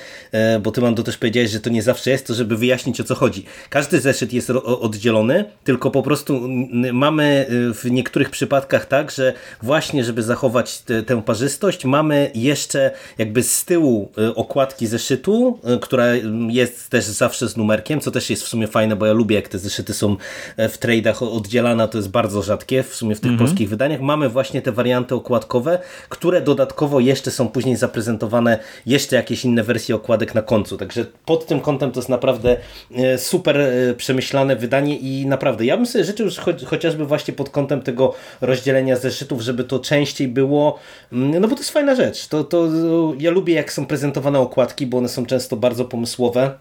bo 0.63 0.71
ty 0.71 0.81
mam 0.81 0.95
to 0.95 1.03
też 1.03 1.19
powiedziałeś, 1.19 1.51
że 1.51 1.61
to 1.61 1.71
nie 1.71 1.83
zawsze 1.83 2.11
jest 2.11 2.27
to, 2.27 2.35
żeby 2.35 2.57
wyjaśnić 2.57 3.01
o 3.01 3.05
co 3.05 3.15
chodzi. 3.15 3.45
Każdy 3.69 4.01
zeszyt 4.01 4.33
jest 4.33 4.51
oddzielony, 4.51 5.45
tylko 5.65 5.91
po 5.91 6.03
prostu 6.03 6.49
mamy 6.93 7.47
w 7.51 7.91
niektórych 7.91 8.31
przypadkach 8.31 8.87
tak, 8.87 9.02
tak, 9.03 9.11
że 9.11 9.33
właśnie, 9.63 10.05
żeby 10.05 10.23
zachować 10.23 10.79
te, 10.79 11.03
tę 11.03 11.23
parzystość, 11.23 11.85
mamy 11.85 12.31
jeszcze 12.35 12.91
jakby 13.19 13.43
z 13.43 13.65
tyłu 13.65 14.09
y, 14.19 14.35
okładki 14.35 14.87
zeszytu, 14.87 15.59
y, 15.77 15.79
która 15.79 16.07
jest 16.49 16.91
też 16.91 17.05
zawsze 17.05 17.49
z 17.49 17.57
numerkiem, 17.57 18.01
co 18.01 18.11
też 18.11 18.31
jest 18.31 18.43
w 18.43 18.49
sumie 18.49 18.67
fajne, 18.67 18.97
bo 18.97 19.07
ja 19.07 19.13
lubię, 19.13 19.37
jak 19.37 19.49
te 19.49 19.59
zeszyty 19.59 19.95
są 19.95 20.17
e, 20.57 20.69
w 20.69 20.79
tradeach 20.79 21.23
oddzielane, 21.23 21.89
to 21.89 21.99
jest 21.99 22.11
bardzo 22.11 22.43
rzadkie 22.43 22.83
w 22.83 22.95
sumie 22.95 23.15
w 23.15 23.21
tych 23.21 23.31
mhm. 23.31 23.49
polskich 23.49 23.69
wydaniach. 23.69 24.01
Mamy 24.01 24.29
właśnie 24.29 24.63
te 24.63 24.73
warianty 24.73 25.15
okładkowe, 25.15 25.79
które 26.09 26.41
dodatkowo 26.41 27.01
jeszcze 27.01 27.31
są 27.31 27.49
później 27.49 27.77
zaprezentowane, 27.77 28.59
jeszcze 28.87 29.17
jakieś 29.17 29.45
inne 29.45 29.63
wersje 29.63 29.95
okładek 29.95 30.35
na 30.35 30.43
końcu. 30.43 30.79
Także 30.79 31.07
pod 31.25 31.47
tym 31.47 31.61
kątem 31.61 31.91
to 31.91 32.01
jest 32.01 32.09
naprawdę 32.09 32.57
e, 32.95 33.19
super 33.19 33.61
e, 33.61 33.95
przemyślane 33.95 34.57
wydanie 34.57 34.99
i 34.99 35.27
naprawdę 35.27 35.65
ja 35.65 35.77
bym 35.77 35.87
sobie 35.87 36.05
życzył 36.05 36.29
chociażby 36.67 37.05
właśnie 37.07 37.35
pod 37.35 37.51
kątem 37.51 37.81
tego 37.81 38.15
rozdzielenia 38.41 38.92
zeszytów, 38.97 39.41
żeby 39.41 39.65
to 39.65 39.79
częściej 39.79 40.29
było, 40.29 40.79
mm, 41.13 41.41
no 41.41 41.49
bo 41.49 41.55
to 41.55 41.61
jest 41.61 41.71
fajna 41.71 41.95
rzecz. 41.95 42.27
To, 42.27 42.45
to, 42.45 42.69
ja 43.19 43.31
lubię 43.31 43.55
jak 43.55 43.73
są 43.73 43.87
prezentowane 43.87 44.39
okładki, 44.39 44.87
bo 44.87 44.99
one 44.99 45.09
są 45.09 45.27
często 45.27 45.57
bardzo 45.57 45.85
pomysłowe. 45.85 46.59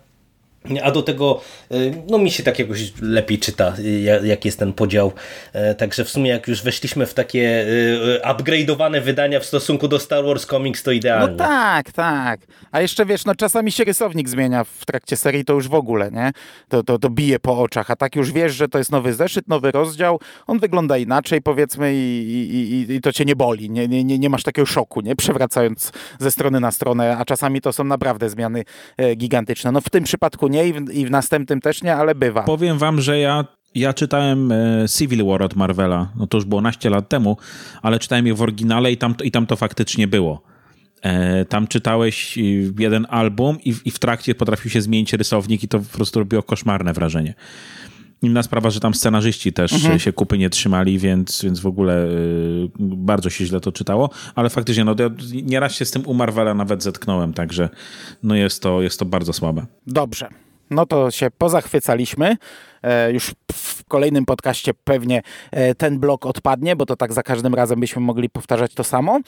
A 0.84 0.92
do 0.92 1.02
tego, 1.02 1.42
y, 1.72 2.04
no 2.10 2.18
mi 2.18 2.32
się 2.32 2.44
tak 2.44 2.60
jakoś 2.60 2.94
lepiej 3.02 3.40
czyta, 3.40 3.74
y, 3.80 4.22
jak 4.24 4.46
jest 4.46 4.60
ten 4.60 4.74
podział. 4.74 5.12
E, 5.54 5.76
także 5.76 6.06
w 6.06 6.10
sumie 6.10 6.30
jak 6.30 6.48
już 6.48 6.64
weszliśmy 6.64 7.06
w 7.06 7.14
takie 7.14 7.66
y, 7.68 8.22
upgrade'owane 8.24 9.02
wydania 9.02 9.40
w 9.40 9.46
stosunku 9.46 9.88
do 9.88 10.00
Star 10.00 10.26
Wars 10.26 10.46
Comics, 10.46 10.84
to 10.84 10.92
idealnie. 10.92 11.32
No 11.32 11.38
tak, 11.38 11.92
tak. 11.92 12.40
A 12.72 12.82
jeszcze 12.82 13.06
wiesz, 13.06 13.26
no 13.26 13.36
czasami 13.36 13.72
się 13.72 13.84
rysownik 13.84 14.30
zmienia 14.30 14.64
w 14.64 14.86
trakcie 14.86 15.18
serii, 15.18 15.46
to 15.46 15.54
już 15.54 15.68
w 15.68 15.74
ogóle, 15.74 16.12
nie? 16.12 16.32
To, 16.70 16.84
to, 16.84 17.00
to 17.00 17.10
bije 17.10 17.40
po 17.40 17.60
oczach, 17.60 17.92
a 17.92 17.96
tak 17.96 18.16
już 18.16 18.32
wiesz, 18.32 18.54
że 18.54 18.68
to 18.68 18.78
jest 18.78 18.92
nowy 18.92 19.14
zeszyt, 19.14 19.48
nowy 19.48 19.72
rozdział, 19.72 20.20
on 20.48 20.60
wygląda 20.60 20.98
inaczej 20.98 21.42
powiedzmy 21.42 21.94
i, 21.96 22.88
i, 22.90 22.94
i 22.94 23.02
to 23.02 23.14
cię 23.14 23.26
nie 23.26 23.36
boli, 23.36 23.70
nie, 23.70 23.88
nie, 23.88 24.20
nie 24.20 24.30
masz 24.30 24.44
takiego 24.44 24.66
szoku, 24.66 25.02
nie? 25.02 25.16
Przewracając 25.16 25.92
ze 26.20 26.32
strony 26.32 26.60
na 26.60 26.72
stronę, 26.72 27.18
a 27.18 27.26
czasami 27.26 27.62
to 27.62 27.74
są 27.74 27.84
naprawdę 27.84 28.30
zmiany 28.30 28.64
e, 28.98 29.16
gigantyczne. 29.16 29.72
No 29.72 29.82
w 29.82 29.90
tym 29.90 30.04
przypadku 30.04 30.51
nie 30.52 30.68
i 30.68 30.74
w, 30.74 30.94
i 30.94 31.06
w 31.06 31.12
następnym 31.12 31.62
też 31.62 31.84
nie, 31.84 31.96
ale 31.96 32.16
bywa. 32.16 32.44
Powiem 32.44 32.78
wam, 32.78 33.02
że 33.02 33.20
ja 33.20 33.46
ja 33.76 33.94
czytałem 33.94 34.52
e, 34.52 34.86
Civil 34.98 35.26
War 35.26 35.44
od 35.44 35.56
Marvela, 35.56 36.12
no 36.16 36.28
to 36.28 36.38
już 36.38 36.46
było 36.46 36.62
naście 36.62 36.90
lat 36.90 37.10
temu, 37.10 37.38
ale 37.82 38.00
czytałem 38.00 38.28
je 38.28 38.34
w 38.34 38.42
oryginale 38.42 38.92
i 38.92 38.98
tam, 38.98 39.16
i 39.24 39.32
tam 39.32 39.48
to 39.48 39.56
faktycznie 39.56 40.08
było. 40.08 40.42
E, 41.02 41.46
tam 41.46 41.68
czytałeś 41.68 42.38
jeden 42.80 43.08
album 43.10 43.58
i, 43.66 43.76
i 43.86 43.92
w 43.92 44.00
trakcie 44.00 44.36
potrafił 44.36 44.72
się 44.72 44.82
zmienić 44.82 45.14
rysownik 45.14 45.64
i 45.64 45.68
to 45.68 45.80
po 45.80 45.98
prostu 45.98 46.20
robiło 46.20 46.44
koszmarne 46.44 46.94
wrażenie. 46.94 47.34
Inna 48.22 48.44
sprawa, 48.44 48.70
że 48.70 48.80
tam 48.80 48.94
scenarzyści 48.94 49.54
też 49.54 49.74
mhm. 49.74 50.00
się 50.00 50.14
kupy 50.14 50.38
nie 50.38 50.50
trzymali, 50.50 51.00
więc, 51.00 51.42
więc 51.44 51.60
w 51.60 51.66
ogóle 51.66 52.06
y, 52.06 52.70
bardzo 52.80 53.30
się 53.30 53.46
źle 53.46 53.60
to 53.60 53.72
czytało, 53.72 54.10
ale 54.36 54.50
faktycznie 54.50 54.84
no, 54.84 54.96
ja 55.00 55.10
nieraz 55.44 55.74
się 55.74 55.86
z 55.86 55.92
tym 55.92 56.06
u 56.06 56.14
Marvela 56.14 56.54
nawet 56.54 56.84
zetknąłem, 56.84 57.34
także 57.34 57.70
no 58.24 58.36
jest 58.36 58.64
to, 58.64 58.82
jest 58.82 59.00
to 59.00 59.06
bardzo 59.06 59.34
słabe. 59.34 59.66
Dobrze. 59.88 60.30
No 60.72 60.86
to 60.86 61.12
się 61.12 61.28
pozachwycaliśmy. 61.38 62.38
E, 62.84 63.12
już 63.12 63.36
w 63.54 63.84
kolejnym 63.86 64.26
podcaście 64.26 64.74
pewnie 64.84 65.22
e, 65.52 65.76
ten 65.76 66.00
blok 66.00 66.26
odpadnie, 66.26 66.76
bo 66.76 66.86
to 66.86 66.96
tak 66.96 67.14
za 67.14 67.24
każdym 67.24 67.56
razem 67.56 67.80
byśmy 67.80 68.02
mogli 68.02 68.30
powtarzać 68.30 68.74
to 68.74 68.84
samo. 68.84 69.20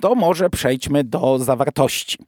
To 0.00 0.14
może 0.14 0.50
przejdźmy 0.50 1.04
do 1.04 1.38
zawartości. 1.38 2.18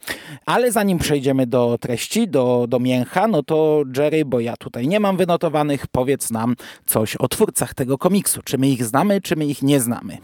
Ale 0.47 0.73
zanim 0.73 0.99
przejdziemy 0.99 1.47
do 1.47 1.79
treści, 1.81 2.29
do, 2.29 2.67
do 2.69 2.79
mięcha, 2.79 3.29
no 3.29 3.43
to 3.43 3.83
Jerry, 3.97 4.25
bo 4.25 4.41
ja 4.41 4.57
tutaj 4.57 4.89
nie 4.89 5.01
mam 5.01 5.17
wynotowanych, 5.17 5.87
powiedz 5.87 6.31
nam 6.31 6.57
coś 6.87 7.17
o 7.17 7.29
twórcach 7.29 7.75
tego 7.75 7.99
komiksu. 7.99 8.41
Czy 8.45 8.59
my 8.59 8.69
ich 8.69 8.85
znamy, 8.85 9.21
czy 9.21 9.37
my 9.37 9.47
ich 9.47 9.63
nie 9.63 9.81
znamy? 9.81 10.19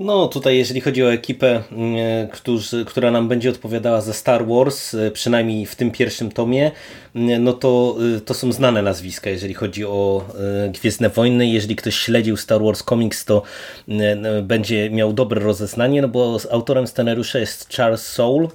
No 0.00 0.28
tutaj 0.28 0.58
jeżeli 0.58 0.80
chodzi 0.80 1.02
o 1.02 1.12
ekipę, 1.12 1.62
mm, 1.72 2.28
którzy, 2.28 2.84
która 2.84 3.10
nam 3.10 3.28
będzie 3.28 3.50
odpowiadała 3.50 4.00
za 4.00 4.12
Star 4.12 4.46
Wars, 4.46 4.94
e, 4.94 5.10
przynajmniej 5.10 5.66
w 5.66 5.76
tym 5.76 5.90
pierwszym 5.90 6.32
tomie, 6.32 6.70
mm, 7.14 7.44
no 7.44 7.52
to, 7.52 7.96
e, 8.16 8.20
to 8.20 8.34
są 8.34 8.52
znane 8.52 8.82
nazwiska, 8.82 9.30
jeżeli 9.30 9.54
chodzi 9.54 9.84
o 9.84 10.24
e, 10.66 10.68
Gwiezdne 10.68 11.08
Wojny. 11.08 11.46
Jeżeli 11.46 11.76
ktoś 11.76 11.94
śledził 11.96 12.36
Star 12.36 12.62
Wars 12.62 12.82
Comics, 12.82 13.24
to 13.24 13.42
będzie 14.42 14.90
miał 14.90 15.12
dobre 15.12 15.40
rozeznanie, 15.40 16.02
no 16.02 16.08
bo 16.08 16.38
autorem 16.50 16.86
scenariusza 16.86 17.38
jest 17.38 17.76
Charles 17.76 18.06
Soule, 18.06 18.48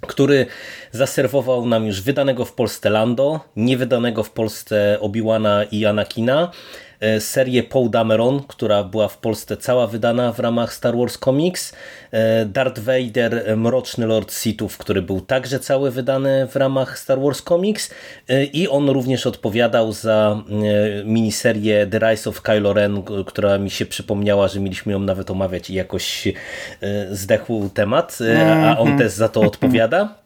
który 0.00 0.46
zaserwował 0.92 1.66
nam 1.66 1.86
już 1.86 2.02
wydanego 2.02 2.44
w 2.44 2.52
Polsce 2.52 2.90
Lando, 2.90 3.40
niewydanego 3.56 4.22
w 4.22 4.30
Polsce 4.30 4.98
Obi-Wana 5.00 5.66
i 5.70 5.86
Anakina, 5.86 6.50
E, 6.50 6.89
serię 7.18 7.62
Paul 7.62 7.90
Dameron, 7.90 8.42
która 8.48 8.84
była 8.84 9.08
w 9.08 9.18
Polsce 9.18 9.56
cała 9.56 9.86
wydana 9.86 10.32
w 10.32 10.38
ramach 10.38 10.74
Star 10.74 10.96
Wars 10.96 11.18
Comics, 11.18 11.72
e, 12.10 12.46
Darth 12.46 12.78
Vader, 12.78 13.42
e, 13.46 13.56
Mroczny 13.56 14.06
Lord 14.06 14.32
Sithów, 14.32 14.78
który 14.78 15.02
był 15.02 15.20
także 15.20 15.58
cały 15.58 15.90
wydany 15.90 16.46
w 16.50 16.56
ramach 16.56 16.98
Star 16.98 17.20
Wars 17.20 17.42
Comics 17.42 17.90
i 18.52 18.68
on 18.68 18.88
również 18.88 19.26
odpowiadał 19.26 19.92
za 19.92 20.42
miniserię 21.04 21.86
The 21.86 21.98
Rise 21.98 22.30
of 22.30 22.42
Kylo 22.42 22.72
Ren, 22.72 23.02
która 23.26 23.58
mi 23.58 23.70
się 23.70 23.86
przypomniała, 23.86 24.48
że 24.48 24.60
mieliśmy 24.60 24.92
ją 24.92 25.00
nawet 25.00 25.30
omawiać 25.30 25.70
i 25.70 25.74
jakoś 25.74 26.28
zdechł 27.10 27.68
temat, 27.74 28.18
a 28.64 28.78
on 28.78 28.86
mm. 28.86 28.98
też 28.98 29.12
za 29.12 29.28
to 29.28 29.40
odpowiada. 29.40 30.19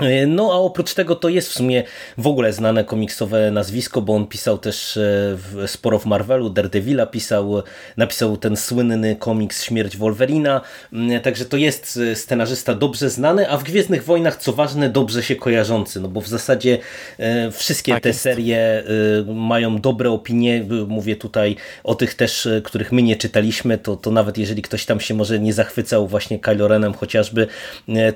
E, 0.00 0.26
no 0.26 0.52
a 0.52 0.56
oprócz 0.56 0.94
tego 0.94 1.16
to 1.16 1.28
jest 1.28 1.48
w 1.48 1.52
sumie 1.52 1.84
w 2.18 2.26
ogóle 2.26 2.52
znane 2.52 2.84
komiksowe 2.84 3.50
nazwisko, 3.50 4.02
bo 4.02 4.14
on 4.14 4.26
pisał 4.26 4.58
też 4.58 4.96
e, 4.96 5.68
sporo 5.68 5.98
w 5.98 6.06
Marvelu, 6.06 6.50
Daredevila 6.50 7.06
pisał, 7.06 7.62
napisał 7.96 8.36
ten 8.36 8.56
słynny 8.56 9.16
komiks 9.16 9.64
Śmierć 9.64 9.96
Wolverina, 9.96 10.60
mm, 10.92 11.20
także 11.20 11.44
to 11.44 11.56
jest 11.56 11.98
e, 12.12 12.16
scenarzysta 12.16 12.74
dobrze 12.74 13.10
znany, 13.10 13.50
a 13.50 13.56
w 13.56 13.64
Gwiezdnych 13.64 14.04
Wojnach 14.04 14.36
co 14.36 14.52
ważne 14.52 14.88
dobrze 14.88 15.22
się 15.22 15.36
kojarzący, 15.36 16.00
no 16.00 16.08
bo 16.08 16.20
w 16.20 16.28
zasadzie 16.28 16.78
wszystkie 17.52 17.92
tak 17.92 18.02
te 18.02 18.08
jest. 18.08 18.20
serie 18.20 18.84
mają 19.26 19.80
dobre 19.80 20.10
opinie, 20.10 20.64
mówię 20.88 21.16
tutaj 21.16 21.56
o 21.84 21.94
tych 21.94 22.14
też, 22.14 22.48
których 22.64 22.92
my 22.92 23.02
nie 23.02 23.16
czytaliśmy, 23.16 23.78
to, 23.78 23.96
to 23.96 24.10
nawet 24.10 24.38
jeżeli 24.38 24.62
ktoś 24.62 24.84
tam 24.84 25.00
się 25.00 25.14
może 25.14 25.38
nie 25.38 25.52
zachwycał 25.52 26.06
właśnie 26.06 26.38
Kylo 26.38 26.68
Renem 26.68 26.94
chociażby, 26.94 27.46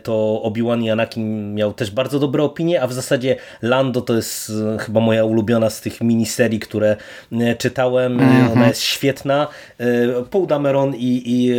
to 0.03 0.41
Obi-Wan 0.43 0.85
i 0.85 0.91
Anakin 0.91 1.55
miał 1.55 1.74
też 1.77 1.91
bardzo 1.91 2.19
dobre 2.19 2.43
opinie, 2.43 2.83
a 2.83 2.87
w 2.87 2.93
zasadzie 2.93 3.37
Lando 3.63 4.01
to 4.01 4.15
jest 4.15 4.53
e, 4.75 4.79
chyba 4.79 5.01
moja 5.01 5.25
ulubiona 5.25 5.71
z 5.71 5.81
tych 5.81 6.01
miniserii, 6.01 6.61
które 6.61 6.97
e, 7.33 7.57
czytałem. 7.57 8.21
Mm 8.21 8.49
-hmm. 8.49 8.53
Ona 8.53 8.69
jest 8.69 8.83
świetna. 8.83 9.49
Paul 10.31 10.47
Dameron 10.47 10.95
i, 10.95 11.23
i 11.27 11.55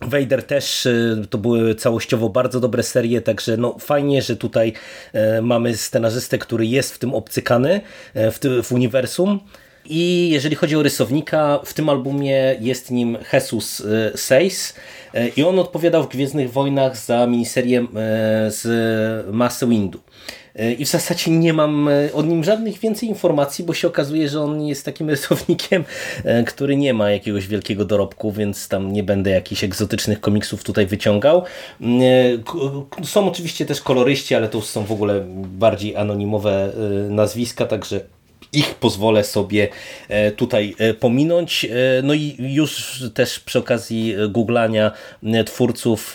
Vader 0.00 0.42
też 0.42 0.88
to 1.30 1.38
były 1.38 1.74
całościowo 1.74 2.28
bardzo 2.28 2.60
dobre 2.60 2.82
serie, 2.82 3.20
także 3.20 3.56
no 3.56 3.76
fajnie, 3.78 4.22
że 4.22 4.36
tutaj 4.36 4.72
mamy 5.42 5.76
scenarzystę, 5.76 6.38
który 6.38 6.66
jest 6.66 6.94
w 6.94 6.98
tym 6.98 7.14
obcykany 7.14 7.80
w, 8.14 8.38
tym, 8.38 8.62
w 8.62 8.72
uniwersum. 8.72 9.40
I 9.84 10.30
jeżeli 10.30 10.56
chodzi 10.56 10.76
o 10.76 10.82
rysownika, 10.82 11.60
w 11.64 11.74
tym 11.74 11.88
albumie 11.88 12.56
jest 12.60 12.90
nim 12.90 13.18
Jesus 13.32 13.82
Seis 14.14 14.74
e, 15.14 15.28
i 15.28 15.42
on 15.42 15.58
odpowiadał 15.58 16.02
w 16.04 16.08
Gwiezdnych 16.08 16.52
Wojnach 16.52 16.96
za 16.96 17.26
miniserię 17.26 17.80
e, 17.80 17.86
z 18.50 19.32
Mass 19.34 19.64
Windu. 19.64 20.00
I 20.78 20.84
w 20.84 20.88
zasadzie 20.88 21.30
nie 21.30 21.52
mam 21.52 21.88
o 22.14 22.22
nim 22.22 22.44
żadnych 22.44 22.78
więcej 22.78 23.08
informacji, 23.08 23.64
bo 23.64 23.74
się 23.74 23.88
okazuje, 23.88 24.28
że 24.28 24.40
on 24.40 24.66
jest 24.66 24.84
takim 24.84 25.10
rysownikiem, 25.16 25.84
który 26.46 26.76
nie 26.76 26.94
ma 26.94 27.10
jakiegoś 27.10 27.46
wielkiego 27.46 27.84
dorobku, 27.84 28.32
więc 28.32 28.68
tam 28.68 28.92
nie 28.92 29.02
będę 29.02 29.30
jakichś 29.30 29.64
egzotycznych 29.64 30.20
komiksów 30.20 30.64
tutaj 30.64 30.86
wyciągał. 30.86 31.42
Są 33.04 33.28
oczywiście 33.28 33.66
też 33.66 33.80
koloryści, 33.80 34.34
ale 34.34 34.48
to 34.48 34.60
są 34.62 34.84
w 34.84 34.92
ogóle 34.92 35.24
bardziej 35.44 35.96
anonimowe 35.96 36.72
nazwiska, 37.08 37.66
także 37.66 38.00
ich 38.52 38.74
pozwolę 38.74 39.24
sobie 39.24 39.68
e, 40.08 40.30
tutaj 40.30 40.74
e, 40.78 40.94
pominąć. 40.94 41.64
E, 41.64 41.68
no 42.02 42.14
i 42.14 42.36
już 42.38 43.02
też 43.14 43.40
przy 43.40 43.58
okazji 43.58 44.14
googlania 44.28 44.92
twórców 45.46 46.14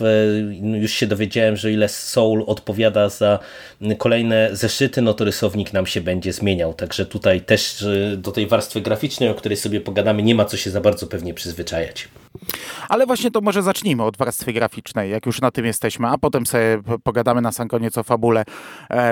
już 0.62 0.92
się 0.92 1.08
dowiedziałem, 1.08 1.58
że 1.58 1.72
ile 1.72 1.90
Soul 1.90 2.44
odpowiada 2.48 3.10
za 3.10 3.40
kolejne 3.98 4.50
zeszyty, 4.54 5.02
no 5.02 5.14
to 5.14 5.26
rysownik 5.26 5.74
nam 5.74 5.86
się 5.86 6.02
będzie 6.02 6.34
zmieniał. 6.34 6.74
Także 6.74 7.06
tutaj 7.06 7.42
też 7.42 7.86
do 8.18 8.32
tej 8.32 8.48
warstwy 8.48 8.82
graficznej, 8.82 9.30
o 9.30 9.36
której 9.36 9.58
sobie 9.58 9.82
pogadamy, 9.82 10.24
nie 10.24 10.36
ma 10.36 10.46
co 10.46 10.58
się 10.58 10.72
za 10.72 10.82
bardzo 10.82 11.08
pewnie 11.08 11.34
przyzwyczajać. 11.34 12.08
Ale 12.90 13.06
właśnie 13.06 13.32
to 13.32 13.42
może 13.42 13.64
zacznijmy 13.64 14.04
od 14.04 14.18
warstwy 14.18 14.54
graficznej, 14.54 15.12
jak 15.12 15.26
już 15.26 15.42
na 15.42 15.52
tym 15.52 15.66
jesteśmy, 15.66 16.08
a 16.08 16.18
potem 16.18 16.46
sobie 16.46 16.82
pogadamy 17.04 17.42
na 17.42 17.52
sam 17.52 17.68
koniec 17.68 17.98
o 17.98 18.04
fabule. 18.04 18.44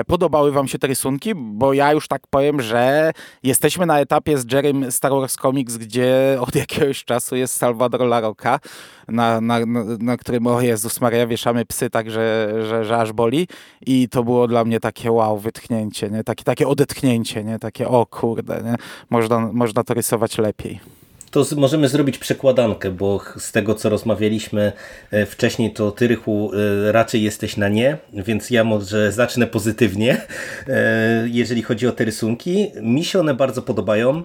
Podobały 0.06 0.52
wam 0.52 0.68
się 0.68 0.78
te 0.78 0.86
rysunki? 0.86 1.32
Bo 1.34 1.72
ja 1.72 1.92
już 1.92 2.08
tak 2.08 2.22
powiem, 2.30 2.62
że 2.62 3.12
jesteśmy 3.42 3.86
na 3.86 4.00
etapie 4.00 4.38
z 4.38 4.52
Jerrym 4.52 4.92
Star 4.92 5.12
Wars 5.12 5.36
Comics, 5.36 5.76
gdzie 5.76 6.38
od 6.40 6.54
jakiegoś 6.64 7.04
czasu 7.04 7.36
jest 7.36 7.56
Salvador 7.56 8.00
LaRocca, 8.00 8.60
na, 9.08 9.40
na, 9.40 9.66
na, 9.66 9.84
na 9.98 10.16
którym, 10.16 10.46
o 10.46 10.60
Jezus 10.60 11.00
Maria, 11.00 11.26
wieszamy 11.26 11.64
psy 11.64 11.90
tak, 11.90 12.10
że, 12.10 12.54
że, 12.68 12.84
że 12.84 12.98
aż 12.98 13.12
boli 13.12 13.48
i 13.86 14.08
to 14.08 14.24
było 14.24 14.48
dla 14.48 14.64
mnie 14.64 14.80
takie 14.80 15.12
wow, 15.12 15.38
wytchnięcie, 15.38 16.10
nie? 16.10 16.24
Takie, 16.24 16.44
takie 16.44 16.68
odetchnięcie, 16.68 17.44
nie? 17.44 17.58
Takie 17.58 17.88
o 17.88 18.06
kurde, 18.06 18.62
nie? 18.64 18.74
Można, 19.10 19.38
można 19.52 19.84
to 19.84 19.94
rysować 19.94 20.38
lepiej 20.38 21.03
to 21.34 21.44
możemy 21.56 21.88
zrobić 21.88 22.18
przekładankę, 22.18 22.90
bo 22.90 23.20
z 23.38 23.52
tego 23.52 23.74
co 23.74 23.88
rozmawialiśmy 23.88 24.72
e, 25.10 25.26
wcześniej, 25.26 25.72
to 25.72 25.90
ty 25.90 26.08
Rychu 26.08 26.50
e, 26.54 26.92
raczej 26.92 27.22
jesteś 27.22 27.56
na 27.56 27.68
nie, 27.68 27.96
więc 28.12 28.50
ja 28.50 28.64
może 28.64 29.12
zacznę 29.12 29.46
pozytywnie, 29.46 30.20
e, 30.68 31.24
jeżeli 31.28 31.62
chodzi 31.62 31.88
o 31.88 31.92
te 31.92 32.04
rysunki. 32.04 32.70
Mi 32.82 33.04
się 33.04 33.20
one 33.20 33.34
bardzo 33.34 33.62
podobają. 33.62 34.22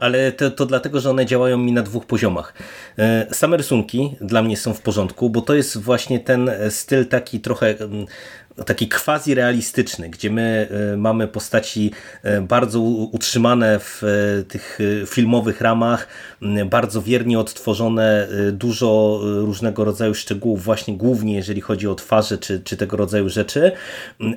Ale 0.00 0.32
to, 0.32 0.50
to, 0.50 0.66
dlatego, 0.66 1.00
że 1.00 1.10
one 1.10 1.26
działają 1.26 1.58
mi 1.58 1.72
na 1.72 1.82
dwóch 1.82 2.06
poziomach. 2.06 2.54
Same 3.32 3.56
rysunki 3.56 4.16
dla 4.20 4.42
mnie 4.42 4.56
są 4.56 4.74
w 4.74 4.80
porządku, 4.80 5.30
bo 5.30 5.40
to 5.40 5.54
jest 5.54 5.78
właśnie 5.78 6.20
ten 6.20 6.50
styl 6.70 7.06
taki 7.06 7.40
trochę 7.40 7.74
taki 8.64 8.88
quasi 8.88 9.34
realistyczny, 9.34 10.08
gdzie 10.08 10.30
my 10.30 10.68
e, 10.92 10.96
mamy 10.96 11.28
postaci 11.28 11.92
e, 12.22 12.40
bardzo 12.40 12.80
utrzymane 12.80 13.78
w 13.78 14.02
e, 14.04 14.42
tych 14.42 14.78
filmowych 15.06 15.60
ramach, 15.60 16.08
bardzo 16.66 17.02
wiernie 17.02 17.38
odtworzone, 17.38 18.28
dużo 18.52 19.20
różnego 19.22 19.84
rodzaju 19.84 20.14
szczegółów, 20.14 20.64
właśnie 20.64 20.96
głównie 20.96 21.34
jeżeli 21.34 21.60
chodzi 21.60 21.88
o 21.88 21.94
twarze 21.94 22.38
czy, 22.38 22.60
czy 22.60 22.76
tego 22.76 22.96
rodzaju 22.96 23.28
rzeczy, 23.28 23.72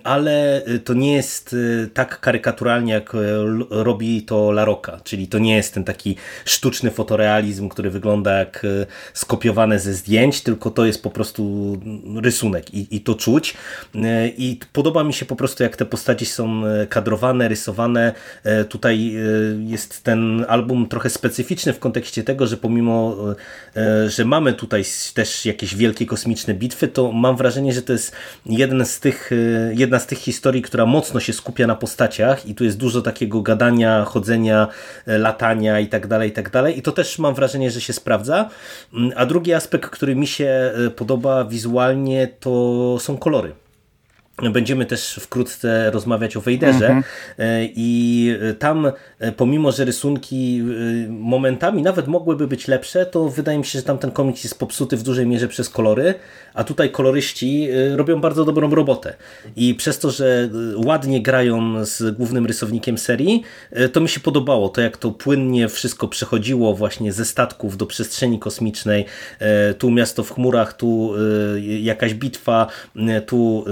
ale 0.03 0.61
to 0.83 0.93
nie 0.93 1.13
jest 1.13 1.55
tak 1.93 2.19
karykaturalnie 2.19 2.93
jak 2.93 3.13
robi 3.69 4.21
to 4.21 4.51
Laroka, 4.51 4.99
czyli 5.03 5.27
to 5.27 5.39
nie 5.39 5.55
jest 5.55 5.73
ten 5.73 5.83
taki 5.83 6.15
sztuczny 6.45 6.91
fotorealizm, 6.91 7.69
który 7.69 7.89
wygląda 7.89 8.39
jak 8.39 8.65
skopiowane 9.13 9.79
ze 9.79 9.93
zdjęć, 9.93 10.41
tylko 10.41 10.71
to 10.71 10.85
jest 10.85 11.03
po 11.03 11.09
prostu 11.09 11.73
rysunek 12.15 12.73
i, 12.73 12.95
i 12.95 13.01
to 13.01 13.15
czuć 13.15 13.53
i 14.37 14.59
podoba 14.73 15.03
mi 15.03 15.13
się 15.13 15.25
po 15.25 15.35
prostu 15.35 15.63
jak 15.63 15.75
te 15.75 15.85
postaci 15.85 16.25
są 16.25 16.65
e, 16.65 16.87
kadrowane, 16.87 17.47
rysowane. 17.47 18.13
E, 18.43 18.65
tutaj 18.65 19.15
e, 19.15 19.19
jest 19.69 20.03
ten 20.03 20.45
album 20.47 20.87
trochę 20.87 21.09
specyficzny 21.09 21.73
w 21.73 21.79
kontekście 21.79 22.23
tego, 22.23 22.47
że 22.47 22.57
pomimo, 22.57 23.17
że 24.07 24.25
mamy 24.25 24.53
tutaj 24.53 24.83
też 25.13 25.45
jakieś 25.45 25.75
wielkie 25.75 26.05
kosmiczne 26.05 26.53
bitwy, 26.53 26.87
to 26.87 27.11
mam 27.11 27.37
wrażenie, 27.37 27.73
że 27.73 27.81
to 27.81 27.93
jest 27.93 28.15
jeden 28.45 28.85
z 28.85 28.99
tych, 28.99 29.31
jedna 29.71 29.99
z 29.99 30.07
tych 30.07 30.17
historii, 30.17 30.61
która 30.61 30.85
mocno 30.85 31.19
się 31.19 31.33
skupia 31.33 31.67
na 31.67 31.75
postaciach 31.75 32.45
i 32.45 32.55
tu 32.55 32.63
jest 32.63 32.77
dużo 32.77 33.01
takiego 33.01 33.41
gadania, 33.41 34.05
chodzenia, 34.05 34.67
latania 35.07 35.79
i 35.79 35.87
tak 35.87 36.07
dalej, 36.07 36.29
i 36.29 36.31
tak 36.31 36.49
dalej. 36.49 36.77
I 36.77 36.81
to 36.81 36.91
też 36.91 37.19
mam 37.19 37.35
wrażenie, 37.35 37.71
że 37.71 37.81
się 37.81 37.93
sprawdza. 37.93 38.49
Mm, 38.93 39.11
a 39.15 39.25
drugi 39.25 39.53
aspekt, 39.53 39.89
który 39.89 40.15
mi 40.15 40.27
się 40.27 40.71
podoba 40.95 41.45
wizualnie, 41.45 42.27
to 42.39 42.97
są 42.99 43.17
kolory. 43.17 43.53
Będziemy 44.53 44.85
też 44.85 45.19
wkrótce 45.21 45.91
rozmawiać 45.91 46.37
o 46.37 46.41
Wejderze. 46.41 46.87
Mhm. 46.87 47.03
i 47.75 48.35
tam 48.59 48.91
pomimo, 49.37 49.71
że 49.71 49.85
rysunki 49.85 50.63
momentami 51.09 51.81
nawet 51.81 52.07
mogłyby 52.07 52.47
być 52.47 52.67
lepsze, 52.67 53.05
to 53.05 53.29
wydaje 53.29 53.57
mi 53.57 53.65
się, 53.65 53.79
że 53.79 53.85
tam 53.85 53.97
ten 53.97 54.11
komiks 54.11 54.43
jest 54.43 54.59
popsuty 54.59 54.97
w 54.97 55.03
dużej 55.03 55.27
mierze 55.27 55.47
przez 55.47 55.69
kolory, 55.69 56.13
a 56.53 56.63
tutaj 56.63 56.91
koloryści 56.91 57.69
robią 57.95 58.21
bardzo 58.21 58.45
dobrą 58.45 58.75
robotę. 58.75 59.13
I 59.55 59.75
przez 59.75 59.99
to, 59.99 60.11
że 60.11 60.49
ładnie 60.85 61.21
grają 61.21 61.85
z 61.85 62.15
głównym 62.15 62.45
rysownikiem 62.45 62.97
serii, 62.97 63.43
to 63.93 64.01
mi 64.01 64.09
się 64.09 64.19
podobało, 64.19 64.69
to 64.69 64.81
jak 64.81 64.97
to 64.97 65.11
płynnie 65.11 65.67
wszystko 65.67 66.07
przechodziło 66.07 66.73
właśnie 66.73 67.13
ze 67.13 67.25
statków 67.25 67.77
do 67.77 67.85
przestrzeni 67.85 68.39
kosmicznej, 68.39 69.05
tu 69.77 69.91
miasto 69.91 70.23
w 70.23 70.31
chmurach, 70.33 70.73
tu 70.73 71.13
jakaś 71.81 72.13
bitwa, 72.13 72.67
tu 73.25 73.65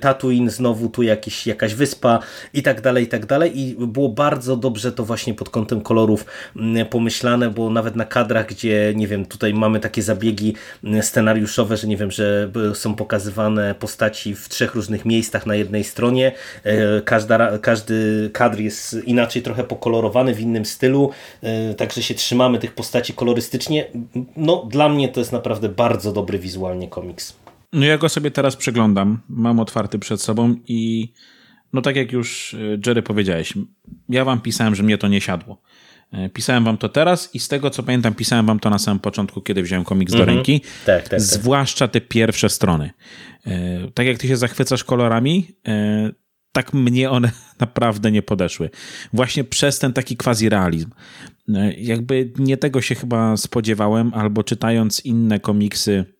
Tatooine, 0.00 0.50
znowu 0.50 0.88
tu 0.88 1.02
jakiś, 1.02 1.46
jakaś 1.46 1.74
wyspa 1.74 2.18
i 2.54 2.62
tak 2.62 2.80
dalej, 2.80 3.04
i 3.04 3.06
tak 3.06 3.26
dalej. 3.26 3.60
I 3.60 3.74
było 3.86 4.08
bardzo 4.08 4.56
dobrze 4.56 4.92
to 4.92 5.04
właśnie 5.04 5.34
pod 5.34 5.50
kątem 5.50 5.80
kolorów 5.80 6.26
mm, 6.56 6.86
pomyślane, 6.86 7.50
bo 7.50 7.70
nawet 7.70 7.96
na 7.96 8.04
kadrach, 8.04 8.46
gdzie 8.46 8.92
nie 8.96 9.08
wiem, 9.08 9.26
tutaj 9.26 9.54
mamy 9.54 9.80
takie 9.80 10.02
zabiegi 10.02 10.54
mm, 10.84 11.02
scenariuszowe, 11.02 11.76
że 11.76 11.86
nie 11.86 11.96
wiem, 11.96 12.10
że 12.10 12.50
są 12.74 12.94
pokazywane 12.94 13.74
postaci 13.74 14.34
w 14.34 14.48
trzech 14.48 14.74
różnych 14.74 15.04
miejscach 15.04 15.46
na 15.46 15.54
jednej 15.54 15.84
stronie. 15.84 16.32
E, 16.64 17.00
każda, 17.00 17.58
każdy 17.58 18.30
kadr 18.32 18.60
jest 18.60 18.96
inaczej 19.04 19.42
trochę 19.42 19.64
pokolorowany 19.64 20.34
w 20.34 20.40
innym 20.40 20.64
stylu, 20.64 21.10
e, 21.42 21.74
także 21.74 22.02
się 22.02 22.14
trzymamy 22.14 22.58
tych 22.58 22.74
postaci 22.74 23.12
kolorystycznie. 23.12 23.86
No, 24.36 24.66
dla 24.70 24.88
mnie 24.88 25.08
to 25.08 25.20
jest 25.20 25.32
naprawdę 25.32 25.68
bardzo 25.68 26.12
dobry 26.12 26.38
wizualnie 26.38 26.88
komiks. 26.88 27.43
No 27.74 27.86
ja 27.86 27.98
go 27.98 28.08
sobie 28.08 28.30
teraz 28.30 28.56
przeglądam, 28.56 29.20
mam 29.28 29.60
otwarty 29.60 29.98
przed 29.98 30.22
sobą 30.22 30.56
i 30.66 31.12
no 31.72 31.82
tak 31.82 31.96
jak 31.96 32.12
już 32.12 32.54
e, 32.54 32.58
Jerry 32.86 33.02
powiedziałeś, 33.02 33.54
ja 34.08 34.24
wam 34.24 34.40
pisałem, 34.40 34.74
że 34.74 34.82
mnie 34.82 34.98
to 34.98 35.08
nie 35.08 35.20
siadło. 35.20 35.62
E, 36.12 36.28
pisałem 36.28 36.64
wam 36.64 36.78
to 36.78 36.88
teraz 36.88 37.34
i 37.34 37.40
z 37.40 37.48
tego 37.48 37.70
co 37.70 37.82
pamiętam, 37.82 38.14
pisałem 38.14 38.46
wam 38.46 38.60
to 38.60 38.70
na 38.70 38.78
samym 38.78 39.00
początku, 39.00 39.40
kiedy 39.40 39.62
wziąłem 39.62 39.84
komiks 39.84 40.12
do 40.12 40.18
mhm. 40.18 40.36
ręki. 40.36 40.60
Tak, 40.60 40.68
tak, 40.86 41.08
tak. 41.08 41.20
Zwłaszcza 41.20 41.88
te 41.88 42.00
pierwsze 42.00 42.48
strony. 42.48 42.90
E, 43.46 43.90
tak 43.94 44.06
jak 44.06 44.18
ty 44.18 44.28
się 44.28 44.36
zachwycasz 44.36 44.84
kolorami, 44.84 45.48
tak 46.52 46.72
mnie 46.72 47.10
one 47.10 47.30
naprawdę 47.60 48.10
nie 48.10 48.22
podeszły. 48.22 48.70
Właśnie 49.12 49.44
przez 49.44 49.78
ten 49.78 49.92
taki 49.92 50.16
quasi-realizm. 50.16 50.90
Jakby 51.78 52.32
nie 52.38 52.56
tego 52.56 52.82
się 52.82 52.94
chyba 52.94 53.36
spodziewałem, 53.36 54.14
albo 54.14 54.42
czytając 54.42 55.04
inne 55.04 55.40
komiksy 55.40 56.13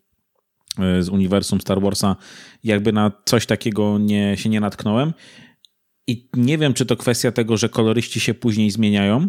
z 1.00 1.08
uniwersum 1.08 1.60
Star 1.60 1.80
Warsa, 1.80 2.16
jakby 2.64 2.92
na 2.92 3.12
coś 3.24 3.46
takiego 3.46 3.98
nie, 3.98 4.36
się 4.36 4.48
nie 4.48 4.60
natknąłem. 4.60 5.12
I 6.06 6.28
nie 6.36 6.58
wiem, 6.58 6.74
czy 6.74 6.86
to 6.86 6.96
kwestia 6.96 7.32
tego, 7.32 7.56
że 7.56 7.68
koloryści 7.68 8.20
się 8.20 8.34
później 8.34 8.70
zmieniają, 8.70 9.28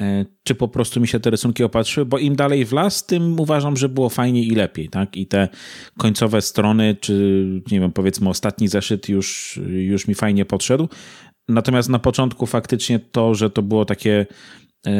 e, 0.00 0.24
czy 0.44 0.54
po 0.54 0.68
prostu 0.68 1.00
mi 1.00 1.08
się 1.08 1.20
te 1.20 1.30
rysunki 1.30 1.64
opatrzyły, 1.64 2.06
bo 2.06 2.18
im 2.18 2.36
dalej 2.36 2.64
w 2.64 2.72
las, 2.72 3.06
tym 3.06 3.40
uważam, 3.40 3.76
że 3.76 3.88
było 3.88 4.08
fajniej 4.08 4.48
i 4.48 4.54
lepiej, 4.54 4.88
tak? 4.88 5.16
I 5.16 5.26
te 5.26 5.48
końcowe 5.98 6.42
strony, 6.42 6.96
czy 7.00 7.44
nie 7.70 7.80
wiem, 7.80 7.92
powiedzmy 7.92 8.28
ostatni 8.28 8.68
zeszyt 8.68 9.08
już, 9.08 9.60
już 9.66 10.08
mi 10.08 10.14
fajnie 10.14 10.44
podszedł. 10.44 10.88
Natomiast 11.48 11.88
na 11.88 11.98
początku 11.98 12.46
faktycznie 12.46 12.98
to, 12.98 13.34
że 13.34 13.50
to 13.50 13.62
było 13.62 13.84
takie 13.84 14.26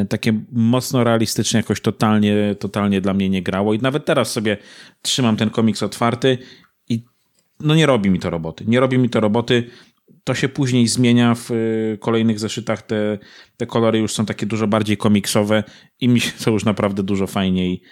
takie 0.09 0.40
mocno 0.52 1.04
realistycznie 1.04 1.59
jakoś 1.59 1.80
totalnie, 1.80 2.54
totalnie 2.59 3.00
dla 3.00 3.14
mnie 3.14 3.28
nie 3.28 3.42
grało 3.42 3.75
i 3.75 3.78
nawet 3.78 4.04
teraz 4.04 4.33
sobie 4.33 4.56
trzymam 5.02 5.37
ten 5.37 5.50
komiks 5.50 5.83
otwarty 5.83 6.38
i 6.88 7.04
no 7.61 7.75
nie 7.75 7.87
robi 7.87 8.11
mi 8.11 8.18
to 8.18 8.30
roboty. 8.30 8.64
Nie 8.66 8.80
robi 8.80 8.99
mi 8.99 9.11
to 9.11 9.21
roboty. 9.21 9.71
To 10.25 10.35
się 10.35 10.49
później 10.49 10.88
zmienia 10.88 11.35
w 11.35 11.50
e, 11.50 11.99
kolejnych 11.99 12.38
zeszytach. 12.38 12.83
Te, 12.83 13.18
te 13.56 13.66
kolory 13.66 13.99
już 13.99 14.12
są 14.12 14.26
takie 14.26 14.47
dużo 14.47 14.66
bardziej 14.66 14.97
komiksowe 14.97 15.64
i 16.00 16.09
mi 16.09 16.21
się 16.21 16.33
to 16.45 16.50
już 16.50 16.64
naprawdę 16.64 17.02
dużo 17.02 17.26
fajniej 17.26 17.83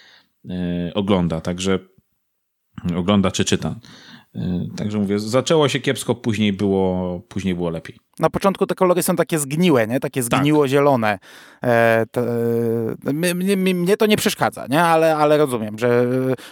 e, 0.50 0.92
ogląda. 0.94 1.40
Także 1.40 1.78
ogląda 2.96 3.30
czy 3.30 3.44
czyta. 3.44 3.80
Także 4.76 4.98
mówię, 4.98 5.18
zaczęło 5.18 5.68
się 5.68 5.80
kiepsko, 5.80 6.14
później 6.14 6.52
było, 6.52 7.20
później 7.20 7.54
było 7.54 7.70
lepiej 7.70 7.96
na 8.18 8.30
początku 8.30 8.66
te 8.66 8.74
kolory 8.74 9.02
są 9.02 9.16
takie 9.16 9.38
zgniłe, 9.38 9.86
nie? 9.86 10.00
takie 10.00 10.22
tak. 10.22 10.40
zgniło-zielone. 10.40 11.18
E, 11.62 12.06
mnie, 13.12 13.56
mnie, 13.56 13.96
to 13.96 14.06
nie 14.06 14.16
przeszkadza, 14.16 14.66
nie? 14.66 14.82
Ale, 14.82 15.16
ale 15.16 15.36
rozumiem, 15.36 15.78
że 15.78 16.06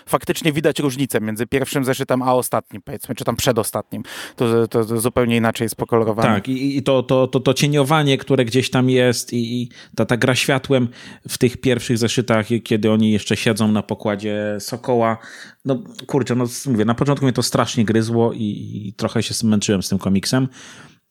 faktycznie 0.06 0.52
widać 0.52 0.78
różnicę 0.78 1.20
między 1.20 1.46
pierwszym 1.46 1.84
zeszytem 1.84 2.22
a 2.22 2.34
ostatnim, 2.34 2.82
powiedzmy, 2.82 3.14
czy 3.14 3.24
tam 3.24 3.36
przedostatnim. 3.36 4.02
To, 4.36 4.68
to, 4.68 4.84
to 4.84 5.00
zupełnie 5.00 5.36
inaczej 5.36 5.64
jest 5.64 5.76
pokolorowane. 5.76 6.28
Tak, 6.28 6.48
i, 6.48 6.76
i 6.76 6.82
to, 6.82 7.02
to, 7.02 7.26
to, 7.26 7.40
to 7.40 7.54
cieniowanie, 7.54 8.18
które 8.18 8.44
gdzieś 8.44 8.70
tam 8.70 8.90
jest 8.90 9.32
i, 9.32 9.62
i 9.62 9.68
ta, 9.96 10.04
ta 10.04 10.16
gra 10.16 10.34
światłem 10.34 10.88
w 11.28 11.38
tych 11.38 11.56
pierwszych 11.56 11.98
zeszytach, 11.98 12.46
kiedy 12.64 12.90
oni 12.90 13.12
jeszcze 13.12 13.36
siedzą 13.36 13.68
na 13.68 13.82
pokładzie 13.82 14.56
Sokoła, 14.60 15.18
no 15.64 15.82
kurczę, 16.06 16.34
no 16.34 16.44
mówię, 16.66 16.84
na 16.84 16.94
początku 16.94 17.24
mnie 17.24 17.32
to 17.32 17.42
strasznie 17.42 17.84
gryzło 17.84 18.32
i, 18.32 18.82
i 18.88 18.92
trochę 18.92 19.22
się 19.22 19.34
zmęczyłem 19.34 19.82
z 19.82 19.88
tym 19.88 19.98
komiksem. 19.98 20.48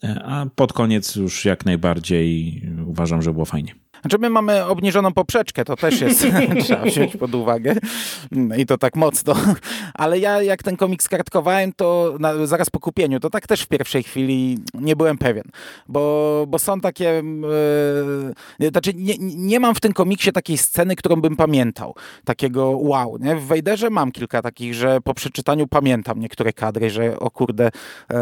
E, 0.03 0.23
a 0.23 0.45
pod 0.55 0.73
koniec 0.73 1.15
już 1.15 1.45
jak 1.45 1.65
najbardziej 1.65 2.61
uważam, 2.85 3.21
że 3.21 3.33
było 3.33 3.45
fajnie. 3.45 3.75
Znaczy 4.01 4.17
my 4.19 4.29
mamy 4.29 4.65
obniżoną 4.65 5.13
poprzeczkę, 5.13 5.65
to 5.65 5.75
też 5.75 6.01
jest, 6.01 6.27
trzeba 6.63 6.83
wziąć 6.83 7.17
pod 7.17 7.35
uwagę 7.35 7.75
i 8.57 8.65
to 8.65 8.77
tak 8.77 8.95
mocno. 8.95 9.35
Ale 9.93 10.19
ja 10.19 10.41
jak 10.41 10.63
ten 10.63 10.77
komiks 10.77 11.09
kartkowałem, 11.09 11.73
to 11.73 12.15
na, 12.19 12.45
zaraz 12.45 12.69
po 12.69 12.79
kupieniu, 12.79 13.19
to 13.19 13.29
tak 13.29 13.47
też 13.47 13.61
w 13.61 13.67
pierwszej 13.67 14.03
chwili 14.03 14.59
nie 14.73 14.95
byłem 14.95 15.17
pewien, 15.17 15.43
bo, 15.87 16.45
bo 16.47 16.59
są 16.59 16.79
takie, 16.79 17.23
yy, 18.59 18.69
znaczy 18.69 18.91
nie, 18.95 19.13
nie 19.19 19.59
mam 19.59 19.75
w 19.75 19.79
tym 19.79 19.93
komiksie 19.93 20.31
takiej 20.31 20.57
sceny, 20.57 20.95
którą 20.95 21.15
bym 21.15 21.35
pamiętał, 21.35 21.95
takiego 22.25 22.69
wow. 22.69 23.17
Nie? 23.19 23.35
W 23.35 23.45
Wejderze 23.45 23.89
mam 23.89 24.11
kilka 24.11 24.41
takich, 24.41 24.73
że 24.73 25.01
po 25.01 25.13
przeczytaniu 25.13 25.67
pamiętam 25.67 26.19
niektóre 26.19 26.53
kadry, 26.53 26.89
że 26.89 27.19
o 27.19 27.31
kurde, 27.31 27.71
yy, 28.09 28.17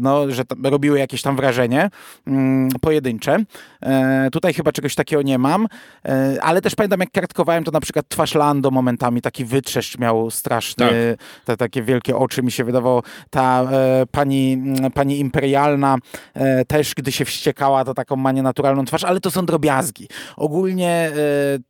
no, 0.00 0.30
że 0.30 0.42
robiły 0.64 0.98
jakieś 0.98 1.22
tam 1.22 1.36
wrażenie 1.36 1.90
yy, 2.26 2.34
pojedyncze. 2.80 3.44
E, 3.82 4.28
tutaj 4.32 4.54
chyba 4.54 4.72
czegoś 4.72 4.94
takiego 4.94 5.15
takiego 5.16 5.22
nie 5.22 5.38
mam, 5.38 5.66
e, 6.04 6.38
ale 6.42 6.60
też 6.60 6.74
pamiętam 6.74 7.00
jak 7.00 7.10
kartkowałem, 7.10 7.64
to 7.64 7.70
na 7.70 7.80
przykład 7.80 8.08
twarz 8.08 8.34
Lando 8.34 8.70
momentami 8.70 9.22
taki 9.22 9.44
wytrzeszcz 9.44 9.98
miał 9.98 10.30
straszny, 10.30 11.16
tak. 11.18 11.44
te 11.44 11.56
takie 11.56 11.82
wielkie 11.82 12.16
oczy 12.16 12.42
mi 12.42 12.52
się 12.52 12.64
wydawało. 12.64 13.02
Ta 13.30 13.62
e, 13.62 14.06
pani, 14.10 14.58
pani 14.94 15.20
imperialna 15.20 15.96
e, 16.34 16.64
też, 16.64 16.94
gdy 16.94 17.12
się 17.12 17.24
wściekała, 17.24 17.84
to 17.84 17.94
taką 17.94 18.16
ma 18.16 18.32
nienaturalną 18.32 18.84
twarz, 18.84 19.04
ale 19.04 19.20
to 19.20 19.30
są 19.30 19.46
drobiazgi. 19.46 20.08
Ogólnie 20.36 20.90
e, 20.90 21.12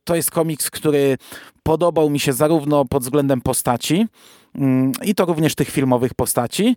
to 0.03 0.15
jest 0.15 0.31
komiks, 0.31 0.69
który 0.71 1.17
podobał 1.63 2.09
mi 2.09 2.19
się 2.19 2.33
zarówno 2.33 2.85
pod 2.85 3.03
względem 3.03 3.41
postaci, 3.41 3.95
mm, 3.95 4.07
i 5.03 5.15
to 5.15 5.25
również 5.25 5.55
tych 5.55 5.69
filmowych 5.69 6.13
postaci. 6.13 6.75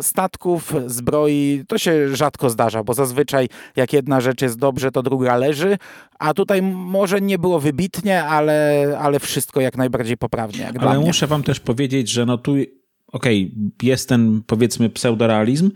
Statków, 0.00 0.74
zbroi, 0.86 1.64
to 1.68 1.78
się 1.78 2.16
rzadko 2.16 2.50
zdarza, 2.50 2.84
bo 2.84 2.94
zazwyczaj 2.94 3.48
jak 3.76 3.92
jedna 3.92 4.20
rzecz 4.20 4.42
jest 4.42 4.58
dobrze, 4.58 4.90
to 4.90 5.02
druga 5.02 5.36
leży, 5.36 5.78
a 6.18 6.34
tutaj 6.34 6.62
może 6.62 7.20
nie 7.20 7.38
było 7.38 7.60
wybitnie, 7.60 8.24
ale, 8.24 8.86
ale 9.00 9.20
wszystko 9.20 9.60
jak 9.60 9.76
najbardziej 9.76 10.16
poprawnie. 10.16 10.72
ale 10.78 11.00
muszę 11.00 11.26
wam 11.26 11.42
też 11.42 11.60
powiedzieć, 11.60 12.08
że 12.08 12.26
no 12.26 12.38
tu 12.38 12.52
okej, 13.12 13.52
okay, 13.56 13.70
jest 13.82 14.08
ten 14.08 14.42
powiedzmy 14.46 14.90
pseudorealizm 14.90 15.70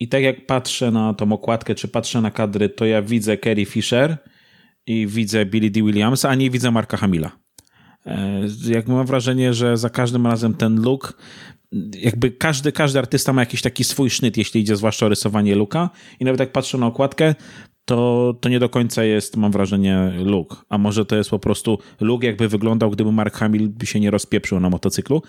i 0.00 0.08
tak 0.08 0.22
jak 0.22 0.46
patrzę 0.46 0.90
na 0.90 1.14
tą 1.14 1.32
okładkę, 1.32 1.74
czy 1.74 1.88
patrzę 1.88 2.20
na 2.20 2.30
kadry, 2.30 2.68
to 2.68 2.84
ja 2.84 3.02
widzę 3.02 3.38
Carrie 3.38 3.66
Fisher, 3.66 4.18
i 4.86 5.06
widzę 5.06 5.46
Billy 5.46 5.70
D. 5.70 5.82
Williamsa, 5.82 6.28
a 6.28 6.34
nie 6.34 6.50
widzę 6.50 6.70
Marka 6.70 6.96
Hamila. 6.96 7.43
E, 8.06 8.40
jak 8.68 8.88
mam 8.88 9.06
wrażenie, 9.06 9.54
że 9.54 9.76
za 9.76 9.90
każdym 9.90 10.26
razem 10.26 10.54
ten 10.54 10.82
look, 10.82 11.18
jakby 12.00 12.30
każdy, 12.30 12.72
każdy 12.72 12.98
artysta 12.98 13.32
ma 13.32 13.42
jakiś 13.42 13.62
taki 13.62 13.84
swój 13.84 14.10
sznyt, 14.10 14.36
jeśli 14.36 14.60
idzie 14.60 14.76
zwłaszcza 14.76 15.06
o 15.06 15.08
rysowanie 15.08 15.54
looka 15.54 15.90
i 16.20 16.24
nawet 16.24 16.40
jak 16.40 16.52
patrzę 16.52 16.78
na 16.78 16.86
okładkę, 16.86 17.34
to, 17.84 18.34
to 18.40 18.48
nie 18.48 18.58
do 18.58 18.68
końca 18.68 19.04
jest, 19.04 19.36
mam 19.36 19.52
wrażenie, 19.52 20.12
look. 20.18 20.64
A 20.68 20.78
może 20.78 21.04
to 21.04 21.16
jest 21.16 21.30
po 21.30 21.38
prostu 21.38 21.78
look, 22.00 22.22
jakby 22.22 22.48
wyglądał, 22.48 22.90
gdyby 22.90 23.12
Mark 23.12 23.34
Hamill 23.34 23.72
się 23.84 24.00
nie 24.00 24.10
rozpieprzył 24.10 24.60
na 24.60 24.70
motocyklu 24.70 25.22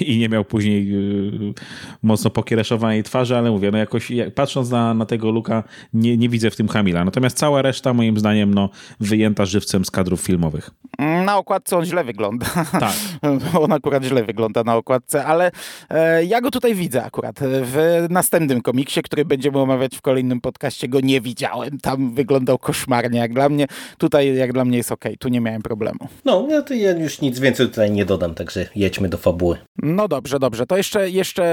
i 0.00 0.18
nie 0.18 0.28
miał 0.28 0.44
później 0.44 0.94
y, 0.94 1.54
mocno 2.02 2.30
pokiereszowanej 2.30 3.02
twarzy, 3.02 3.36
ale 3.36 3.50
mówię, 3.50 3.70
no 3.70 3.78
jakoś 3.78 4.12
patrząc 4.34 4.70
na, 4.70 4.94
na 4.94 5.06
tego 5.06 5.30
Luka 5.30 5.64
nie, 5.92 6.16
nie 6.16 6.28
widzę 6.28 6.50
w 6.50 6.56
tym 6.56 6.68
Hamila. 6.68 7.04
Natomiast 7.04 7.36
cała 7.36 7.62
reszta 7.62 7.94
moim 7.94 8.18
zdaniem 8.18 8.54
no, 8.54 8.70
wyjęta 9.00 9.44
żywcem 9.44 9.84
z 9.84 9.90
kadrów 9.90 10.20
filmowych. 10.20 10.70
Na 10.98 11.38
okładce 11.38 11.76
on 11.76 11.84
źle 11.84 12.04
wygląda. 12.04 12.46
Tak. 12.72 12.94
on 13.62 13.72
akurat 13.72 14.04
źle 14.04 14.24
wygląda 14.24 14.64
na 14.64 14.76
okładce, 14.76 15.24
ale 15.24 15.50
e, 15.90 16.24
ja 16.24 16.40
go 16.40 16.50
tutaj 16.50 16.74
widzę 16.74 17.04
akurat. 17.04 17.40
W 17.42 18.06
następnym 18.10 18.62
komiksie, 18.62 19.02
który 19.02 19.24
będziemy 19.24 19.58
omawiać 19.58 19.96
w 19.96 20.00
kolejnym 20.00 20.40
podcaście, 20.40 20.88
go 20.88 21.00
nie 21.00 21.20
widziałem. 21.20 21.78
Tam 21.78 22.14
wyglądał 22.14 22.58
koszmarnie. 22.58 23.18
Jak 23.18 23.34
dla 23.34 23.48
mnie, 23.48 23.66
tutaj 23.98 24.36
jak 24.36 24.52
dla 24.52 24.64
mnie 24.64 24.76
jest 24.76 24.92
ok. 24.92 25.04
Tu 25.18 25.28
nie 25.28 25.40
miałem 25.40 25.62
problemu. 25.62 25.98
No, 26.24 26.46
ja, 26.50 26.62
to 26.62 26.74
ja 26.74 26.90
już 26.90 27.20
nic 27.20 27.38
więcej 27.38 27.66
tutaj 27.66 27.90
nie 27.90 28.04
dodam, 28.04 28.34
także 28.34 28.66
jedźmy 28.76 29.08
do 29.08 29.18
fabuły. 29.18 29.34
No 29.82 30.08
dobrze, 30.08 30.38
dobrze. 30.38 30.66
To 30.66 30.76
jeszcze, 30.76 31.10
jeszcze 31.10 31.44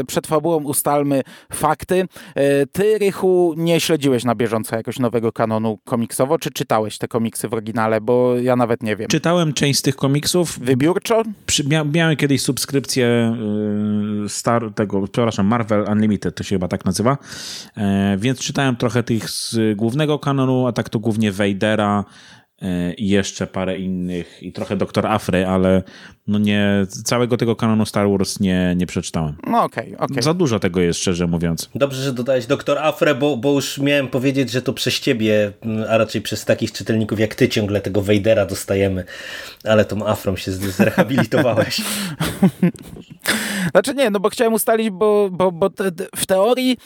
e, 0.00 0.04
przed 0.04 0.26
fabułą 0.26 0.62
ustalmy 0.62 1.22
fakty. 1.52 2.08
E, 2.34 2.66
ty, 2.66 2.98
Rychu, 2.98 3.54
nie 3.56 3.80
śledziłeś 3.80 4.24
na 4.24 4.34
bieżąco 4.34 4.76
jakoś 4.76 4.98
nowego 4.98 5.32
kanonu 5.32 5.78
komiksowo, 5.84 6.38
czy 6.38 6.50
czytałeś 6.50 6.98
te 6.98 7.08
komiksy 7.08 7.48
w 7.48 7.52
oryginale? 7.52 8.00
Bo 8.00 8.38
ja 8.38 8.56
nawet 8.56 8.82
nie 8.82 8.96
wiem. 8.96 9.08
Czytałem 9.08 9.52
część 9.52 9.78
z 9.78 9.82
tych 9.82 9.96
komiksów. 9.96 10.58
Wybiórczo? 10.58 11.22
Przy, 11.46 11.68
mia, 11.68 11.84
miałem 11.84 12.16
kiedyś 12.16 12.42
subskrypcję 12.42 13.36
y, 14.24 14.28
Star, 14.28 14.74
tego, 14.74 15.02
przepraszam, 15.08 15.46
Marvel 15.46 15.84
Unlimited, 15.92 16.34
to 16.34 16.44
się 16.44 16.54
chyba 16.54 16.68
tak 16.68 16.84
nazywa, 16.84 17.18
e, 17.76 18.16
więc 18.18 18.38
czytałem 18.38 18.76
trochę 18.76 19.02
tych 19.02 19.30
z 19.30 19.56
głównego 19.76 20.18
kanonu, 20.18 20.66
a 20.66 20.72
tak 20.72 20.88
to 20.88 20.98
głównie 20.98 21.32
Vadera, 21.32 22.04
i 22.96 23.08
jeszcze 23.08 23.46
parę 23.46 23.78
innych 23.78 24.42
i 24.42 24.52
trochę 24.52 24.76
Doktor 24.76 25.06
Afry, 25.06 25.46
ale 25.46 25.82
no 26.26 26.38
nie, 26.38 26.86
całego 27.04 27.36
tego 27.36 27.56
kanonu 27.56 27.86
Star 27.86 28.10
Wars 28.10 28.40
nie, 28.40 28.74
nie 28.76 28.86
przeczytałem. 28.86 29.34
No 29.46 29.62
okej, 29.62 29.84
okay, 29.84 29.96
okej. 29.96 30.06
Okay. 30.10 30.22
Za 30.22 30.34
dużo 30.34 30.58
tego 30.58 30.80
jest, 30.80 31.00
szczerze 31.00 31.26
mówiąc. 31.26 31.70
Dobrze, 31.74 32.02
że 32.02 32.12
dodałeś 32.12 32.46
Doktor 32.46 32.78
Afrę, 32.78 33.14
bo, 33.14 33.36
bo 33.36 33.52
już 33.52 33.78
miałem 33.78 34.08
powiedzieć, 34.08 34.50
że 34.50 34.62
to 34.62 34.72
przez 34.72 35.00
ciebie, 35.00 35.52
a 35.88 35.98
raczej 35.98 36.22
przez 36.22 36.44
takich 36.44 36.72
czytelników 36.72 37.20
jak 37.20 37.34
ty 37.34 37.48
ciągle 37.48 37.80
tego 37.80 38.02
Vadera 38.02 38.46
dostajemy, 38.46 39.04
ale 39.64 39.84
tą 39.84 40.06
Afrą 40.06 40.36
się 40.36 40.52
zrehabilitowałeś. 40.52 41.80
znaczy 43.72 43.94
nie, 43.94 44.10
no 44.10 44.20
bo 44.20 44.28
chciałem 44.28 44.52
ustalić, 44.52 44.90
bo, 44.90 45.28
bo, 45.32 45.52
bo 45.52 45.70
te, 45.70 45.90
w 46.16 46.26
teorii 46.26 46.76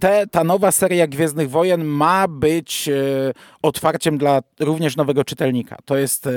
te, 0.00 0.26
ta 0.26 0.44
nowa 0.44 0.72
seria 0.72 1.06
Gwiezdnych 1.06 1.50
Wojen 1.50 1.84
ma 1.84 2.28
być 2.28 2.88
e, 2.88 3.32
otwarciem 3.62 4.18
dla 4.18 4.40
również 4.60 4.96
nowego 4.96 5.24
czytelnika. 5.24 5.76
To 5.84 5.96
jest 5.96 6.26
e, 6.26 6.30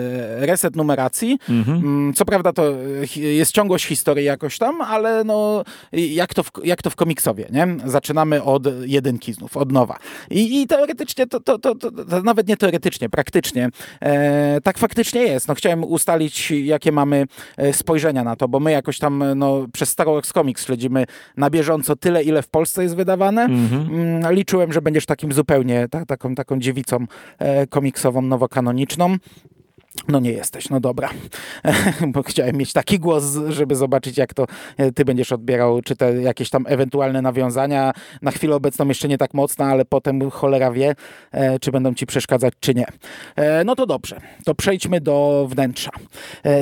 reset 0.46 0.76
numeracji. 0.76 1.40
Mhm. 1.50 1.78
Mm, 1.78 2.14
co 2.14 2.26
prawda 2.26 2.54
to 2.54 2.74
e, 3.18 3.20
jest 3.20 3.52
ciągłość 3.52 3.86
historii 3.86 4.26
jakoś 4.26 4.58
tam, 4.58 4.82
ale 4.82 5.24
no, 5.24 5.64
jak, 5.92 6.34
to 6.34 6.44
w, 6.44 6.52
jak 6.64 6.82
to 6.82 6.90
w 6.90 6.96
komiksowie, 6.96 7.48
nie? 7.52 7.68
Zaczynamy 7.86 8.44
od 8.44 8.64
jedynki 8.86 9.34
znów, 9.34 9.58
od 9.58 9.72
nowa. 9.72 9.98
I, 10.30 10.62
i 10.62 10.68
teoretycznie, 10.68 11.28
to, 11.28 11.40
to, 11.40 11.60
to, 11.60 11.76
to, 11.76 11.92
nawet 12.24 12.48
nie 12.48 12.58
teoretycznie, 12.58 13.10
praktycznie, 13.10 13.70
e, 14.02 14.62
tak 14.62 14.78
faktycznie 14.78 15.22
jest. 15.22 15.48
No, 15.48 15.56
chciałem 15.56 15.84
ustalić, 15.84 16.52
jakie 16.52 16.92
mamy 16.92 17.26
e, 17.58 17.74
spojrzenia 17.74 18.24
na 18.24 18.36
to, 18.36 18.48
bo 18.48 18.60
my 18.60 18.72
jakoś 18.72 19.00
tam 19.00 19.24
no, 19.36 19.66
przez 19.74 19.90
Star 19.90 20.08
Wars 20.08 20.32
Comics 20.32 20.66
śledzimy 20.66 21.06
na 21.38 21.50
bieżąco 21.50 21.96
tyle, 21.96 22.24
ile 22.24 22.42
w 22.42 22.48
Polsce 22.48 22.84
jest 22.84 22.96
wydawane, 22.96 23.48
Mhm. 23.54 24.34
Liczyłem, 24.34 24.74
że 24.74 24.82
będziesz 24.82 25.06
takim 25.06 25.32
zupełnie, 25.32 25.88
ta, 25.90 26.06
taką, 26.06 26.36
taką 26.36 26.60
dziewicą 26.60 27.06
komiksową, 27.70 28.22
nowokanoniczną. 28.22 29.18
No 30.08 30.20
nie 30.20 30.32
jesteś, 30.32 30.70
no 30.70 30.80
dobra. 30.80 31.10
Bo 32.14 32.24
chciałem 32.24 32.56
mieć 32.56 32.74
taki 32.74 33.00
głos, 33.00 33.24
żeby 33.50 33.76
zobaczyć, 33.76 34.18
jak 34.18 34.34
to 34.34 34.46
e, 34.78 34.92
ty 34.92 35.06
będziesz 35.06 35.32
odbierał, 35.32 35.82
czy 35.82 35.96
te 35.96 36.22
jakieś 36.22 36.50
tam 36.50 36.66
ewentualne 36.68 37.22
nawiązania. 37.22 37.94
Na 38.22 38.32
chwilę 38.32 38.56
obecną 38.56 38.88
jeszcze 38.88 39.08
nie 39.08 39.18
tak 39.18 39.34
mocno, 39.34 39.66
ale 39.66 39.86
potem 39.86 40.32
cholera 40.32 40.72
wie, 40.72 40.96
e, 41.32 41.60
czy 41.60 41.72
będą 41.72 41.94
ci 41.94 42.06
przeszkadzać, 42.06 42.54
czy 42.60 42.76
nie. 42.76 42.86
E, 43.36 43.64
no 43.64 43.76
to 43.76 43.86
dobrze, 43.86 44.22
to 44.46 44.56
przejdźmy 44.56 45.02
do 45.02 45.48
wnętrza. 45.50 45.92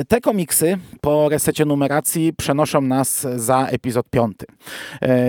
Te 0.08 0.20
komiksy 0.20 0.78
po 1.00 1.28
resecie 1.28 1.64
numeracji 1.64 2.32
przenoszą 2.32 2.80
nas 2.80 3.26
za 3.36 3.66
epizod 3.66 4.10
piąty. 4.10 4.46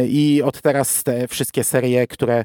I 0.07 0.41
od 0.45 0.61
teraz 0.61 1.03
te 1.03 1.27
wszystkie 1.27 1.63
serie, 1.63 2.07
które 2.07 2.43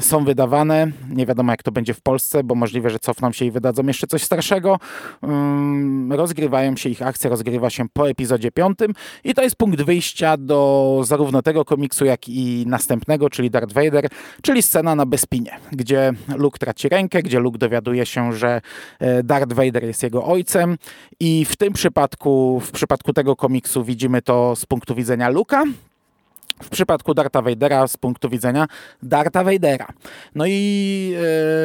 są 0.00 0.24
wydawane, 0.24 0.90
nie 1.10 1.26
wiadomo 1.26 1.52
jak 1.52 1.62
to 1.62 1.72
będzie 1.72 1.94
w 1.94 2.00
Polsce, 2.00 2.44
bo 2.44 2.54
możliwe, 2.54 2.90
że 2.90 2.98
cofną 2.98 3.32
się 3.32 3.44
i 3.44 3.50
wydadzą 3.50 3.86
jeszcze 3.86 4.06
coś 4.06 4.22
starszego, 4.22 4.59
rozgrywają 6.10 6.76
się, 6.76 6.88
ich 6.88 7.02
akcja 7.02 7.30
rozgrywa 7.30 7.70
się 7.70 7.88
po 7.92 8.08
epizodzie 8.10 8.50
piątym 8.50 8.94
i 9.24 9.34
to 9.34 9.42
jest 9.42 9.56
punkt 9.56 9.82
wyjścia 9.82 10.36
do 10.36 11.00
zarówno 11.04 11.42
tego 11.42 11.64
komiksu, 11.64 12.04
jak 12.04 12.28
i 12.28 12.64
następnego, 12.66 13.30
czyli 13.30 13.50
Darth 13.50 13.72
Vader, 13.72 14.08
czyli 14.42 14.62
scena 14.62 14.94
na 14.94 15.06
Bespinie, 15.06 15.58
gdzie 15.72 16.12
Luke 16.36 16.58
traci 16.58 16.88
rękę, 16.88 17.22
gdzie 17.22 17.40
Luke 17.40 17.58
dowiaduje 17.58 18.06
się, 18.06 18.32
że 18.32 18.60
e, 18.98 19.22
Darth 19.22 19.52
Vader 19.52 19.84
jest 19.84 20.02
jego 20.02 20.24
ojcem 20.24 20.78
i 21.20 21.44
w 21.44 21.56
tym 21.56 21.72
przypadku, 21.72 22.60
w 22.60 22.70
przypadku 22.70 23.12
tego 23.12 23.36
komiksu 23.36 23.84
widzimy 23.84 24.22
to 24.22 24.56
z 24.56 24.66
punktu 24.66 24.94
widzenia 24.94 25.28
Luka, 25.28 25.64
w 26.62 26.68
przypadku 26.68 27.14
Darta 27.14 27.42
Vadera 27.42 27.86
z 27.86 27.96
punktu 27.96 28.28
widzenia 28.28 28.66
Darta 29.02 29.44
Vadera. 29.44 29.86
No 30.34 30.44
i... 30.46 31.14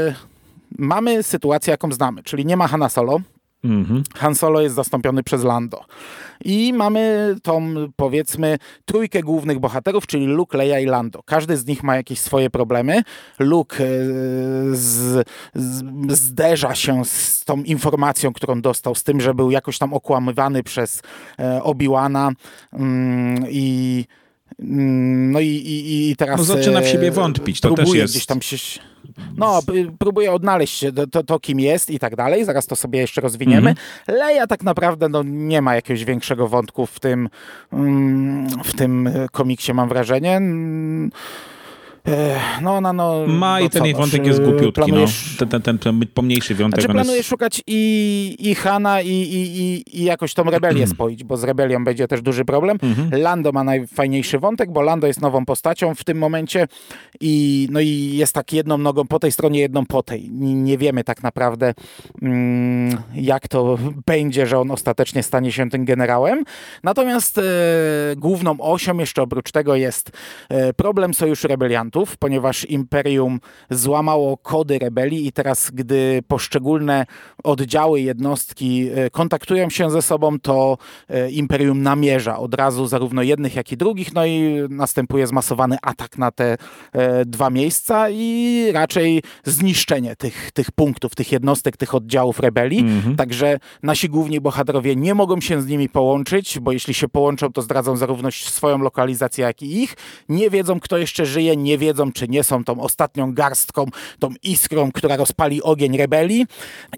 Yy 0.08 0.35
mamy 0.78 1.24
sytuację, 1.24 1.72
jaką 1.72 1.92
znamy, 1.92 2.24
czyli 2.24 2.46
nie 2.46 2.58
ma 2.58 2.68
Hanna 2.68 2.90
Solo. 2.90 3.20
Mhm. 3.66 4.04
Han 4.16 4.36
Solo 4.36 4.62
jest 4.62 4.76
zastąpiony 4.76 5.24
przez 5.24 5.44
Lando. 5.44 5.86
I 6.46 6.74
mamy 6.74 7.36
tą, 7.44 7.74
powiedzmy, 7.96 8.58
trójkę 8.86 9.24
głównych 9.24 9.60
bohaterów, 9.60 10.08
czyli 10.08 10.26
Luke, 10.26 10.58
Leia 10.58 10.80
i 10.80 10.86
Lando. 10.86 11.24
Każdy 11.24 11.58
z 11.58 11.66
nich 11.66 11.84
ma 11.84 11.96
jakieś 11.96 12.20
swoje 12.20 12.50
problemy. 12.50 13.02
Luke 13.40 13.84
e, 13.84 13.88
z, 14.72 15.28
z, 15.56 16.12
zderza 16.12 16.76
się 16.76 17.06
z 17.06 17.44
tą 17.46 17.64
informacją, 17.64 18.34
którą 18.34 18.62
dostał, 18.62 18.96
z 18.96 19.04
tym, 19.04 19.22
że 19.22 19.34
był 19.34 19.52
jakoś 19.52 19.78
tam 19.78 19.94
okłamywany 19.94 20.64
przez 20.64 21.02
e, 21.40 21.60
Obi-Wana 21.64 22.32
mm, 22.74 23.46
i 23.50 24.06
no 24.60 25.40
i, 25.40 25.48
i, 25.48 26.10
i 26.10 26.16
teraz... 26.16 26.38
No 26.38 26.44
zaczyna 26.44 26.82
w 26.82 26.88
siebie 26.88 27.08
e, 27.08 27.12
wątpić, 27.12 27.62
to 27.62 27.74
też 27.74 27.94
jest... 27.94 28.14
gdzieś 28.14 28.26
tam 28.26 28.42
się 28.42 28.58
no, 29.38 29.60
próbuje 30.00 30.32
odnaleźć 30.32 30.86
to, 31.12 31.24
to, 31.24 31.40
kim 31.40 31.60
jest 31.60 31.90
i 31.90 32.00
tak 32.00 32.16
dalej. 32.16 32.46
Zaraz 32.46 32.66
to 32.66 32.76
sobie 32.76 33.00
jeszcze 33.00 33.22
rozwiniemy. 33.22 33.70
Mhm. 33.70 34.18
Leia 34.20 34.48
tak 34.48 34.64
naprawdę 34.64 35.10
no, 35.10 35.24
nie 35.24 35.62
ma 35.62 35.76
jakiegoś 35.76 36.06
większego 36.06 36.48
wątku 36.48 36.86
w 36.86 37.00
tym, 37.00 37.30
mm, 37.74 38.50
w 38.64 38.74
tym 38.74 39.10
komiksie, 39.32 39.74
mam 39.74 39.90
wrażenie. 39.90 40.42
No, 42.62 42.82
no, 42.82 42.94
no, 42.94 43.28
Ma 43.28 43.60
no 43.60 43.66
i 43.66 43.70
ten 43.70 43.86
jej 43.86 43.94
wątek 43.94 44.26
jest 44.26 44.42
głupiutki, 44.42 44.66
no. 44.66 44.86
planujesz... 44.86 45.38
no. 45.42 45.48
ten, 45.48 45.62
ten, 45.62 45.80
ten, 45.80 46.00
pomniejszy 46.14 46.56
wątek. 46.56 46.82
Znaczy 46.82 46.94
planujesz 46.94 47.18
jest... 47.18 47.30
szukać 47.30 47.62
i, 47.68 48.36
i 48.40 48.56
Hana 48.56 49.02
i, 49.02 49.10
i, 49.10 49.60
i, 49.60 50.00
i 50.02 50.04
jakoś 50.04 50.34
tą 50.34 50.44
rebelię 50.44 50.88
spoić, 50.88 51.24
bo 51.24 51.38
z 51.38 51.44
rebelią 51.44 51.84
będzie 51.84 52.08
też 52.08 52.22
duży 52.22 52.46
problem. 52.46 52.78
Mhm. 52.84 53.22
Lando 53.22 53.52
ma 53.52 53.64
najfajniejszy 53.64 54.40
wątek, 54.40 54.72
bo 54.72 54.82
Lando 54.82 55.08
jest 55.08 55.22
nową 55.22 55.46
postacią 55.46 55.96
w 55.96 56.04
tym 56.04 56.18
momencie 56.18 56.68
i, 57.22 57.68
no 57.72 57.80
i 57.80 58.12
jest 58.14 58.34
tak 58.34 58.54
jedną 58.54 58.78
nogą 58.78 59.08
po 59.08 59.20
tej 59.20 59.32
stronie, 59.32 59.60
jedną 59.60 59.86
po 59.86 60.04
tej. 60.04 60.30
Nie 60.32 60.78
wiemy 60.78 61.04
tak 61.04 61.24
naprawdę 61.24 61.74
mm, 62.22 62.98
jak 63.16 63.48
to 63.48 63.78
będzie, 64.06 64.48
że 64.48 64.60
on 64.60 64.72
ostatecznie 64.72 65.24
stanie 65.24 65.52
się 65.52 65.70
tym 65.70 65.86
generałem. 65.86 66.44
Natomiast 66.84 67.38
e, 67.38 67.42
główną 68.18 68.56
osią 68.60 68.98
jeszcze 68.98 69.22
oprócz 69.22 69.52
tego 69.52 69.76
jest 69.76 70.12
e, 70.50 70.74
problem 70.74 71.14
sojuszu 71.14 71.48
rebeliantów 71.48 71.95
ponieważ 72.20 72.66
Imperium 72.66 73.40
złamało 73.70 74.38
kody 74.38 74.80
rebelii 74.80 75.28
i 75.28 75.32
teraz, 75.32 75.72
gdy 75.74 76.22
poszczególne 76.28 77.06
oddziały, 77.44 78.02
jednostki 78.02 78.90
e, 78.96 79.10
kontaktują 79.10 79.70
się 79.70 79.92
ze 79.92 80.02
sobą, 80.02 80.40
to 80.40 80.78
e, 81.10 81.32
Imperium 81.32 81.82
namierza 81.84 82.38
od 82.38 82.54
razu 82.54 82.88
zarówno 82.88 83.22
jednych, 83.24 83.56
jak 83.56 83.72
i 83.72 83.78
drugich, 83.78 84.14
no 84.14 84.26
i 84.26 84.60
następuje 84.70 85.28
zmasowany 85.28 85.78
atak 85.82 86.18
na 86.18 86.32
te 86.32 86.58
e, 86.94 87.26
dwa 87.26 87.50
miejsca 87.50 88.10
i 88.10 88.66
raczej 88.74 89.24
zniszczenie 89.44 90.16
tych, 90.16 90.52
tych 90.52 90.72
punktów, 90.72 91.16
tych 91.16 91.32
jednostek, 91.32 91.78
tych 91.78 91.96
oddziałów 91.96 92.40
rebelii. 92.40 92.80
Mhm. 92.80 93.16
Także 93.16 93.60
nasi 93.84 94.10
główni 94.10 94.42
bohaterowie 94.42 94.96
nie 94.96 95.16
mogą 95.16 95.42
się 95.42 95.62
z 95.62 95.68
nimi 95.68 95.90
połączyć, 95.90 96.60
bo 96.60 96.72
jeśli 96.72 96.94
się 96.94 97.08
połączą, 97.08 97.54
to 97.54 97.62
zdradzą 97.62 97.98
zarówno 97.98 98.32
swoją 98.32 98.78
lokalizację, 98.78 99.46
jak 99.46 99.62
i 99.62 99.84
ich. 99.84 99.96
Nie 100.30 100.50
wiedzą, 100.50 100.80
kto 100.80 100.98
jeszcze 100.98 101.26
żyje, 101.26 101.56
nie 101.56 101.78
wiedzą, 101.78 101.85
wiedzą, 101.86 102.12
czy 102.12 102.28
nie 102.28 102.44
są 102.44 102.64
tą 102.64 102.82
ostatnią 102.82 103.34
garstką, 103.34 103.86
tą 104.20 104.30
iskrą, 104.44 104.92
która 104.92 105.18
rozpali 105.18 105.64
ogień 105.64 105.98
rebelii 105.98 106.46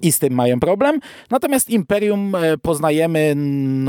i 0.02 0.12
z 0.12 0.20
tym 0.20 0.34
mają 0.34 0.60
problem. 0.60 1.00
Natomiast 1.32 1.70
Imperium 1.70 2.36
e, 2.36 2.58
poznajemy 2.58 3.34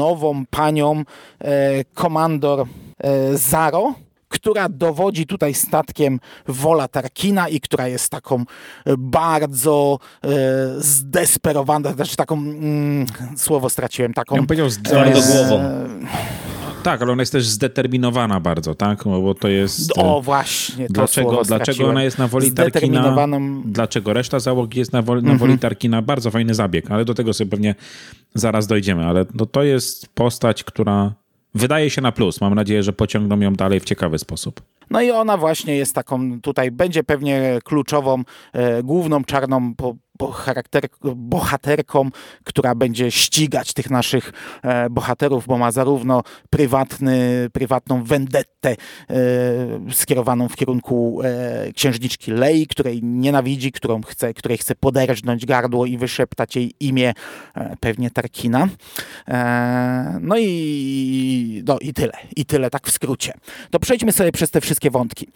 nową 0.02 0.46
panią, 0.50 1.02
e, 1.40 1.84
komandor 1.94 2.60
e, 2.60 3.36
Zaro, 3.36 3.94
która 4.28 4.68
dowodzi 4.68 5.26
tutaj 5.26 5.54
statkiem 5.54 6.20
Wola 6.48 6.88
Tarkina 6.88 7.48
i 7.48 7.60
która 7.60 7.88
jest 7.88 8.10
taką 8.10 8.44
bardzo 8.98 9.98
e, 10.24 10.28
zdesperowaną, 10.78 11.92
znaczy 11.92 12.16
taką, 12.16 12.34
mm, 12.34 13.06
słowo 13.36 13.70
straciłem, 13.70 14.14
taką... 14.14 14.36
Ja 14.36 14.42
powiedział 14.42 14.70
z, 14.70 14.78
e, 14.78 15.12
głową 15.12 15.60
Tak, 16.82 17.02
ale 17.02 17.12
ona 17.12 17.22
jest 17.22 17.32
też 17.32 17.46
zdeterminowana 17.46 18.40
bardzo, 18.40 18.74
tak? 18.74 19.04
Bo 19.04 19.34
to 19.34 19.48
jest... 19.48 19.92
O, 19.98 20.22
właśnie, 20.22 20.86
to 20.86 20.92
dlaczego, 20.92 21.42
dlaczego 21.44 21.88
ona 21.88 22.04
jest 22.04 22.18
na 22.18 22.28
woli 22.28 22.52
Tarkina? 22.52 23.28
Dlaczego 23.64 24.12
reszta 24.12 24.40
załogi 24.40 24.78
jest 24.78 24.92
na 24.92 25.02
woli, 25.02 25.22
na 25.22 25.28
woli 25.28 25.52
mhm. 25.52 25.58
Tarkina? 25.58 26.02
Bardzo 26.02 26.30
fajny 26.30 26.54
zabieg, 26.54 26.90
ale 26.90 27.04
do 27.04 27.14
tego 27.14 27.32
sobie 27.32 27.50
pewnie 27.50 27.74
zaraz 28.34 28.66
dojdziemy. 28.66 29.06
Ale 29.06 29.26
no, 29.34 29.46
to 29.46 29.62
jest 29.62 30.08
postać, 30.14 30.64
która 30.64 31.12
wydaje 31.54 31.90
się 31.90 32.02
na 32.02 32.12
plus. 32.12 32.40
Mam 32.40 32.54
nadzieję, 32.54 32.82
że 32.82 32.92
pociągną 32.92 33.40
ją 33.40 33.52
dalej 33.52 33.80
w 33.80 33.84
ciekawy 33.84 34.18
sposób. 34.18 34.60
No 34.90 35.00
i 35.00 35.10
ona 35.10 35.36
właśnie 35.36 35.76
jest 35.76 35.94
taką 35.94 36.40
tutaj, 36.40 36.70
będzie 36.70 37.04
pewnie 37.04 37.58
kluczową, 37.64 38.22
e, 38.52 38.82
główną 38.82 39.24
czarną 39.24 39.74
po, 39.74 39.96
bohater, 40.18 40.88
bohaterką, 41.16 42.10
która 42.44 42.74
będzie 42.74 43.10
ścigać 43.10 43.72
tych 43.72 43.90
naszych 43.90 44.32
e, 44.62 44.90
bohaterów, 44.90 45.46
bo 45.46 45.58
ma 45.58 45.72
zarówno 45.72 46.22
prywatny, 46.50 47.48
prywatną 47.52 48.04
vendettę 48.04 48.70
e, 48.70 48.76
skierowaną 49.92 50.48
w 50.48 50.56
kierunku 50.56 51.20
e, 51.24 51.72
księżniczki 51.72 52.30
Lei, 52.30 52.66
której 52.66 53.00
nienawidzi, 53.02 53.72
którą 53.72 54.02
chce, 54.02 54.34
której 54.34 54.58
chce 54.58 54.74
poderżnąć 54.74 55.46
gardło 55.46 55.86
i 55.86 55.98
wyszeptać 55.98 56.56
jej 56.56 56.74
imię, 56.80 57.14
pewnie 57.80 58.10
Tarkina. 58.10 58.68
No 60.20 60.38
i, 60.38 61.62
no 61.66 61.78
i 61.80 61.94
tyle. 61.94 62.12
I 62.36 62.44
tyle, 62.44 62.70
tak 62.70 62.86
w 62.86 62.90
skrócie. 62.90 63.32
To 63.70 63.78
przejdźmy 63.78 64.12
sobie 64.12 64.32
przez 64.32 64.50
te 64.50 64.60
wszystkie 64.60 64.90
wątki. 64.90 65.28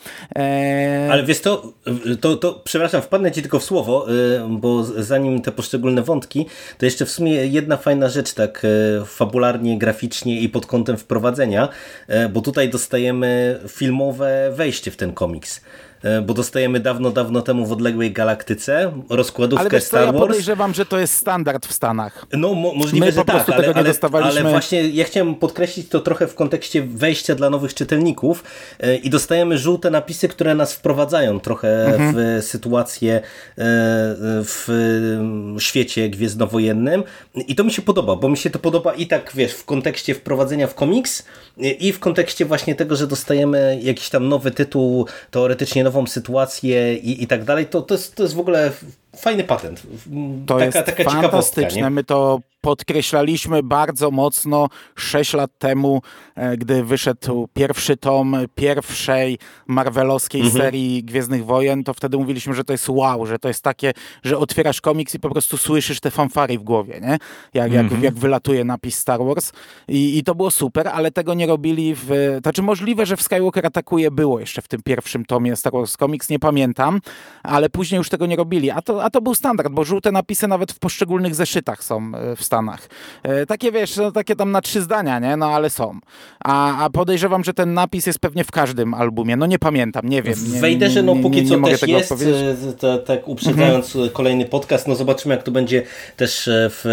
Ale 1.11 1.25
wiesz 1.25 1.41
to, 1.41 1.73
to, 2.21 2.37
to 2.37 2.61
przepraszam, 2.65 3.03
wpadnę 3.03 3.33
ci 3.33 3.43
tylko 3.43 3.59
w 3.59 3.65
słowo, 3.65 4.07
bo 4.49 4.72
zanim 4.85 5.43
te 5.43 5.53
poszczególne 5.53 6.03
wątki, 6.03 6.47
to 6.79 6.85
jeszcze 6.85 7.07
w 7.07 7.11
sumie 7.11 7.33
jedna 7.33 7.77
fajna 7.77 8.09
rzecz 8.09 8.33
tak 8.33 8.63
e, 8.65 9.05
fabularnie, 9.05 9.79
graficznie 9.79 10.41
i 10.41 10.49
pod 10.49 10.67
kątem 10.67 10.97
wprowadzenia, 10.97 11.69
e, 12.09 12.29
bo 12.29 12.41
tutaj 12.41 12.69
dostajemy 12.69 13.61
filmowe 13.69 14.53
wejście 14.55 14.91
w 14.91 14.97
ten 14.97 15.13
komiks. 15.13 15.61
E, 16.03 16.23
bo 16.23 16.35
dostajemy 16.35 16.81
dawno, 16.81 17.11
dawno 17.11 17.43
temu 17.43 17.67
w 17.67 17.73
odległej 17.73 18.13
galaktyce 18.13 18.93
rozkładówkę 19.09 19.69
ale 19.71 19.81
Star 19.81 20.05
Wars. 20.05 20.15
ja 20.15 20.21
podejrzewam, 20.21 20.75
że 20.75 20.87
to 20.87 20.99
jest 20.99 21.15
standard 21.15 21.67
w 21.67 21.73
Stanach. 21.73 22.27
No 22.33 22.55
mo 22.55 22.75
możliwe, 22.75 23.07
My 23.07 23.13
że 23.13 23.25
tak, 23.25 23.49
ale, 23.49 23.75
ale, 23.75 24.25
ale, 24.25 24.43
właśnie 24.43 24.89
ja 24.89 25.05
chciałem 25.05 25.35
podkreślić 25.35 25.89
to 25.89 26.01
trochę 26.01 26.27
w 26.27 26.35
kontekście 26.35 26.83
wejścia 26.83 27.35
dla 27.35 27.51
nowych 27.51 27.75
czytelników 27.75 28.45
e, 28.81 28.97
i 28.97 29.11
dostajemy 29.11 29.59
żółte 29.59 29.91
napisy, 29.91 30.29
które 30.29 30.55
nas 30.55 30.73
wprowadzają 30.73 31.41
trochę 31.41 31.87
mhm. 31.87 32.15
w 32.15 32.45
sytuację 32.45 33.15
e, 33.15 33.23
w 34.45 34.69
świecie 35.59 36.09
gwiezdnowojennym 36.09 37.03
i 37.35 37.55
to 37.55 37.65
mi 37.65 37.73
się 37.73 37.83
podoba, 37.83 38.17
bo 38.17 38.29
mi 38.29 38.37
się 38.37 38.51
to 38.51 38.59
podoba 38.59 38.93
i 38.93 39.07
tak, 39.07 39.33
wiesz, 39.35 39.53
w 39.53 39.65
kontekście 39.65 40.15
wprowadzenia 40.15 40.67
w 40.67 40.75
komiks 40.75 41.25
i 41.57 41.93
w 41.93 42.01
kontekście 42.01 42.45
właśnie 42.45 42.75
tego, 42.75 42.97
że 42.97 43.07
dostajemy 43.07 43.79
jakiś 43.83 44.09
tam 44.09 44.29
nowy 44.29 44.51
tytuł, 44.51 45.07
teoretycznie 45.31 45.85
nową 45.93 46.07
sytuację 46.07 46.97
i, 46.97 47.23
i 47.23 47.27
tak 47.27 47.45
dalej, 47.45 47.67
to, 47.67 47.83
to, 47.83 47.95
jest, 47.95 48.15
to 48.15 48.23
jest 48.23 48.35
w 48.35 48.41
ogóle 48.41 48.73
fajny 49.17 49.45
patent. 49.45 49.83
To 50.47 50.55
taka, 50.55 50.65
jest 50.65 50.87
taka 50.87 51.05
fantastyczne. 51.05 51.91
My 51.91 52.05
to 52.05 52.41
podkreślaliśmy 52.63 53.63
bardzo 53.63 54.11
mocno 54.11 54.69
6 54.97 55.35
lat 55.35 55.51
temu, 55.59 56.03
e, 56.35 56.57
gdy 56.57 56.85
wyszedł 56.85 57.49
pierwszy 57.55 57.97
tom 57.97 58.37
pierwszej 58.55 59.39
marvelowskiej 59.67 60.41
mhm. 60.41 60.63
serii 60.63 61.05
Gwiezdnych 61.05 61.45
Wojen, 61.45 61.85
to 61.85 61.95
wtedy 61.95 62.17
mówiliśmy, 62.17 62.55
że 62.55 62.65
to 62.65 62.73
jest 62.73 62.89
wow, 62.89 63.27
że 63.27 63.39
to 63.39 63.49
jest 63.49 63.63
takie, 63.63 63.93
że 64.23 64.39
otwierasz 64.39 64.81
komiks 64.81 65.15
i 65.15 65.21
po 65.21 65.31
prostu 65.31 65.57
słyszysz 65.57 66.01
te 66.01 66.11
fanfary 66.11 66.59
w 66.59 66.63
głowie, 66.63 67.01
nie? 67.01 67.19
Jak, 67.55 67.73
jak, 67.73 67.85
mhm. 67.85 68.03
jak 68.03 68.15
wylatuje 68.15 68.65
napis 68.65 68.99
Star 68.99 69.21
Wars. 69.25 69.53
I, 69.89 70.19
I 70.19 70.23
to 70.23 70.35
było 70.35 70.51
super, 70.51 70.89
ale 70.89 71.11
tego 71.11 71.35
nie 71.35 71.47
robili 71.47 71.95
w... 71.95 72.09
To 72.35 72.41
znaczy 72.43 72.63
możliwe, 72.63 73.07
że 73.07 73.17
w 73.17 73.23
Skywalker 73.23 73.67
atakuje 73.67 74.11
było 74.11 74.41
jeszcze 74.41 74.63
w 74.63 74.69
tym 74.69 74.83
pierwszym 74.83 75.25
tomie 75.25 75.57
Star 75.57 75.73
Wars 75.73 75.97
Comics, 75.97 76.29
nie 76.29 76.39
pamiętam, 76.39 77.01
ale 77.43 77.71
później 77.71 77.99
już 77.99 78.09
tego 78.09 78.27
nie 78.27 78.37
robili. 78.37 78.71
A 78.71 78.83
to, 78.83 79.02
a 79.03 79.11
to 79.11 79.21
był 79.21 79.35
standard, 79.35 79.73
bo 79.73 79.85
żółte 79.85 80.13
napisy 80.13 80.49
nawet 80.49 80.73
w 80.73 80.79
poszczególnych 80.79 81.35
zeszytach 81.35 81.85
są 81.85 82.13
e, 82.15 82.37
w 82.37 82.45
Stanach. 82.45 82.89
E, 83.23 83.47
takie 83.47 83.73
wiesz, 83.73 83.97
no, 83.97 84.13
takie 84.13 84.37
tam 84.37 84.51
na 84.51 84.61
trzy 84.61 84.83
zdania, 84.83 85.19
nie? 85.19 85.37
No 85.37 85.47
ale 85.47 85.71
są. 85.71 85.99
A, 86.45 86.85
a 86.85 86.91
podejrzewam, 86.91 87.45
że 87.45 87.55
ten 87.55 87.75
napis 87.75 88.07
jest 88.07 88.19
pewnie 88.19 88.45
w 88.45 88.51
każdym 88.51 88.95
albumie. 88.95 89.37
No 89.37 89.47
nie 89.47 89.59
pamiętam, 89.59 90.09
nie 90.09 90.23
wiem. 90.23 90.35
W 90.35 90.61
Wejderze 90.61 91.03
no 91.03 91.17
póki 91.17 91.43
nie, 91.43 91.49
co 91.49 91.61
też 91.61 91.83
jest, 91.83 92.15
to, 92.79 92.99
tak 92.99 93.29
uprzedzając 93.29 93.97
mhm. 93.97 94.13
kolejny 94.13 94.45
podcast, 94.45 94.89
no 94.89 94.95
zobaczymy 94.95 95.35
jak 95.35 95.45
to 95.45 95.51
będzie 95.51 95.83
też 96.17 96.49
e, 96.49 96.71
w, 96.71 96.85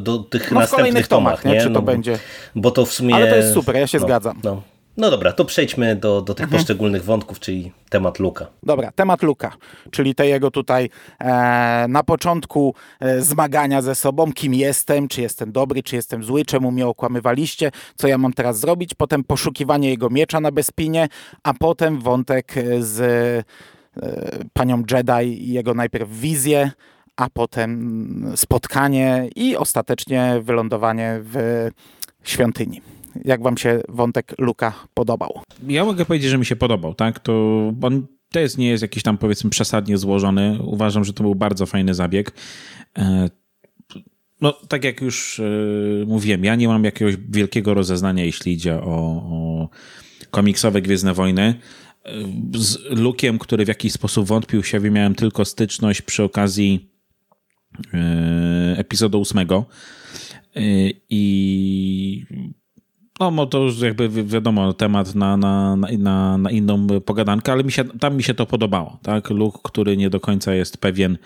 do 0.00 0.18
tych 0.18 0.52
no, 0.52 0.60
następnych 0.60 1.08
tomach, 1.08 1.44
nie? 1.44 1.52
nie? 1.52 1.60
Czy 1.60 1.68
no, 1.68 1.74
to 1.74 1.82
będzie. 1.82 2.18
Bo 2.54 2.70
to 2.70 2.86
w 2.86 2.92
sumie... 2.92 3.14
Ale 3.14 3.30
to 3.30 3.36
jest 3.36 3.54
super, 3.54 3.76
ja 3.76 3.86
się 3.86 3.98
no, 3.98 4.04
zgadzam. 4.04 4.40
No. 4.44 4.62
No 4.98 5.10
dobra, 5.10 5.32
to 5.32 5.44
przejdźmy 5.44 5.96
do, 5.96 6.22
do 6.22 6.34
tych 6.34 6.44
mhm. 6.44 6.60
poszczególnych 6.60 7.04
wątków, 7.04 7.40
czyli 7.40 7.72
temat 7.90 8.18
Luka. 8.18 8.46
Dobra, 8.62 8.92
temat 8.92 9.22
Luka, 9.22 9.52
czyli 9.90 10.14
te 10.14 10.26
jego 10.26 10.50
tutaj 10.50 10.90
e, 11.20 11.86
na 11.88 12.02
początku 12.02 12.74
e, 13.00 13.22
zmagania 13.22 13.82
ze 13.82 13.94
sobą, 13.94 14.32
kim 14.32 14.54
jestem, 14.54 15.08
czy 15.08 15.22
jestem 15.22 15.52
dobry, 15.52 15.82
czy 15.82 15.96
jestem 15.96 16.24
zły, 16.24 16.44
czemu 16.44 16.70
mnie 16.70 16.86
okłamywaliście, 16.86 17.70
co 17.96 18.08
ja 18.08 18.18
mam 18.18 18.32
teraz 18.32 18.60
zrobić, 18.60 18.94
potem 18.94 19.24
poszukiwanie 19.24 19.90
jego 19.90 20.10
miecza 20.10 20.40
na 20.40 20.52
Bespinie, 20.52 21.08
a 21.42 21.54
potem 21.54 22.00
wątek 22.00 22.54
z 22.80 23.00
e, 23.00 24.04
panią 24.52 24.82
Jedi 24.90 25.48
i 25.48 25.52
jego 25.52 25.74
najpierw 25.74 26.10
wizję, 26.10 26.70
a 27.16 27.30
potem 27.30 28.32
spotkanie 28.36 29.28
i 29.36 29.56
ostatecznie 29.56 30.40
wylądowanie 30.42 31.20
w 31.22 31.68
świątyni 32.22 32.80
jak 33.24 33.42
wam 33.42 33.56
się 33.56 33.80
wątek 33.88 34.34
Luka 34.38 34.74
podobał? 34.94 35.40
Ja 35.68 35.84
mogę 35.84 36.04
powiedzieć, 36.04 36.30
że 36.30 36.38
mi 36.38 36.46
się 36.46 36.56
podobał, 36.56 36.94
tak? 36.94 37.18
To 37.18 37.32
on 37.82 38.06
jest, 38.34 38.58
nie 38.58 38.68
jest 38.68 38.82
jakiś 38.82 39.02
tam 39.02 39.18
powiedzmy 39.18 39.50
przesadnie 39.50 39.98
złożony. 39.98 40.58
Uważam, 40.62 41.04
że 41.04 41.12
to 41.12 41.22
był 41.22 41.34
bardzo 41.34 41.66
fajny 41.66 41.94
zabieg. 41.94 42.32
E, 42.98 43.30
no, 44.40 44.52
tak 44.52 44.84
jak 44.84 45.00
już 45.00 45.40
e, 45.40 45.44
mówiłem, 46.06 46.44
ja 46.44 46.54
nie 46.54 46.68
mam 46.68 46.84
jakiegoś 46.84 47.16
wielkiego 47.16 47.74
rozeznania, 47.74 48.24
jeśli 48.24 48.52
idzie 48.52 48.74
o, 48.74 49.22
o 49.30 49.68
komiksowe 50.30 50.82
Gwiezdne 50.82 51.14
Wojny. 51.14 51.54
E, 52.04 52.10
z 52.54 52.78
Lukiem, 52.90 53.38
który 53.38 53.64
w 53.64 53.68
jakiś 53.68 53.92
sposób 53.92 54.26
wątpił 54.26 54.62
siebie, 54.62 54.90
miałem 54.90 55.14
tylko 55.14 55.44
styczność 55.44 56.02
przy 56.02 56.22
okazji 56.22 56.90
epizodu 58.76 59.20
ósmego. 59.20 59.66
I 61.10 62.24
no, 63.20 63.46
to 63.46 63.58
już 63.58 63.80
jakby 63.80 64.08
wiadomo, 64.08 64.72
temat 64.72 65.14
na, 65.14 65.36
na, 65.36 65.76
na, 65.98 66.38
na 66.38 66.50
inną 66.50 66.86
pogadankę, 67.00 67.52
ale 67.52 67.64
mi 67.64 67.72
się, 67.72 67.84
tam 67.84 68.16
mi 68.16 68.22
się 68.22 68.34
to 68.34 68.46
podobało. 68.46 68.98
Tak? 69.02 69.30
Luke, 69.30 69.58
który 69.62 69.96
nie 69.96 70.10
do 70.10 70.20
końca 70.20 70.54
jest 70.54 70.78
pewien 70.78 71.18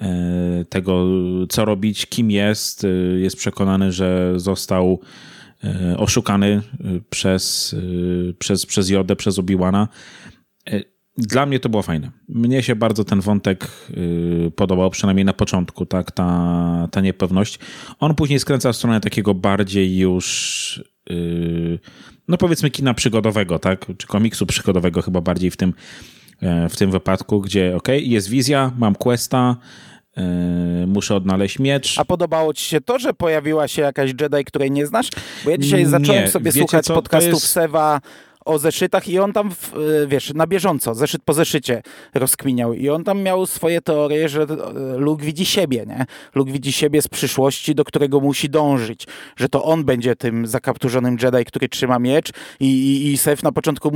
e, 0.00 0.64
tego, 0.68 1.06
co 1.48 1.64
robić, 1.64 2.06
kim 2.06 2.30
jest, 2.30 2.84
e, 2.84 2.88
jest 3.18 3.36
przekonany, 3.36 3.92
że 3.92 4.32
został 4.36 5.00
e, 5.64 5.98
oszukany 5.98 6.62
przez, 7.10 7.76
przez, 8.38 8.66
przez 8.66 8.90
Jodę, 8.90 9.16
przez 9.16 9.38
Obi-Wana. 9.38 9.88
Dla 11.16 11.46
mnie 11.46 11.60
to 11.60 11.68
było 11.68 11.82
fajne. 11.82 12.10
Mnie 12.28 12.62
się 12.62 12.76
bardzo 12.76 13.04
ten 13.04 13.20
wątek 13.20 13.68
podobał, 14.56 14.90
przynajmniej 14.90 15.24
na 15.24 15.32
początku, 15.32 15.86
tak, 15.86 16.12
ta, 16.12 16.88
ta 16.90 17.00
niepewność. 17.00 17.58
On 18.00 18.14
później 18.14 18.38
skręca 18.38 18.72
w 18.72 18.76
stronę 18.76 19.00
takiego 19.00 19.34
bardziej 19.34 19.98
już 19.98 20.84
no 22.28 22.36
powiedzmy 22.36 22.70
kina 22.70 22.94
przygodowego, 22.94 23.58
tak? 23.58 23.86
Czy 23.98 24.06
komiksu 24.06 24.46
przygodowego 24.46 25.02
chyba 25.02 25.20
bardziej 25.20 25.50
w 25.50 25.56
tym, 25.56 25.74
e, 26.42 26.68
w 26.68 26.76
tym 26.76 26.90
wypadku, 26.90 27.40
gdzie 27.40 27.76
ok, 27.76 27.88
jest 27.88 28.28
wizja, 28.28 28.72
mam 28.78 28.94
questa, 28.94 29.56
e, 30.16 30.22
muszę 30.86 31.14
odnaleźć 31.14 31.58
miecz. 31.58 31.98
A 31.98 32.04
podobało 32.04 32.54
ci 32.54 32.64
się 32.64 32.80
to, 32.80 32.98
że 32.98 33.14
pojawiła 33.14 33.68
się 33.68 33.82
jakaś 33.82 34.10
Jedi, 34.20 34.44
której 34.44 34.70
nie 34.70 34.86
znasz? 34.86 35.08
Bo 35.44 35.50
ja 35.50 35.58
dzisiaj 35.58 35.84
zacząłem 35.84 36.24
nie, 36.24 36.30
sobie 36.30 36.52
słuchać 36.52 36.84
co? 36.84 36.94
podcastów 36.94 37.32
jest... 37.32 37.46
Sewa 37.46 38.00
o 38.48 38.58
zeszytach 38.58 39.08
i 39.08 39.18
on 39.18 39.32
tam, 39.32 39.48
e, 39.48 40.06
wiesz, 40.06 40.34
na 40.34 40.46
bieżąco, 40.46 40.94
zeszyt 40.94 41.22
po 41.24 41.32
zeszycie 41.32 41.82
rozkminiał 42.14 42.74
i 42.74 42.88
on 42.88 43.04
tam 43.04 43.22
miał 43.22 43.46
swoje 43.46 43.80
teorie, 43.80 44.28
że 44.28 44.42
e, 44.42 44.98
Luke 44.98 45.24
widzi 45.24 45.46
siebie, 45.46 45.84
nie? 45.86 46.06
Luke 46.34 46.52
widzi 46.52 46.72
siebie 46.72 47.02
z 47.02 47.08
przyszłości, 47.08 47.74
do 47.74 47.84
którego 47.84 48.20
musi 48.20 48.50
dążyć, 48.50 49.06
że 49.36 49.48
to 49.48 49.64
on 49.64 49.84
będzie 49.84 50.16
tym 50.16 50.46
zakapturzonym 50.46 51.16
Jedi, 51.22 51.44
który 51.44 51.68
trzyma 51.68 51.98
miecz 51.98 52.30
i, 52.60 52.66
i, 52.66 53.12
i 53.12 53.18
Sef 53.18 53.42
na 53.42 53.52
początku 53.52 53.90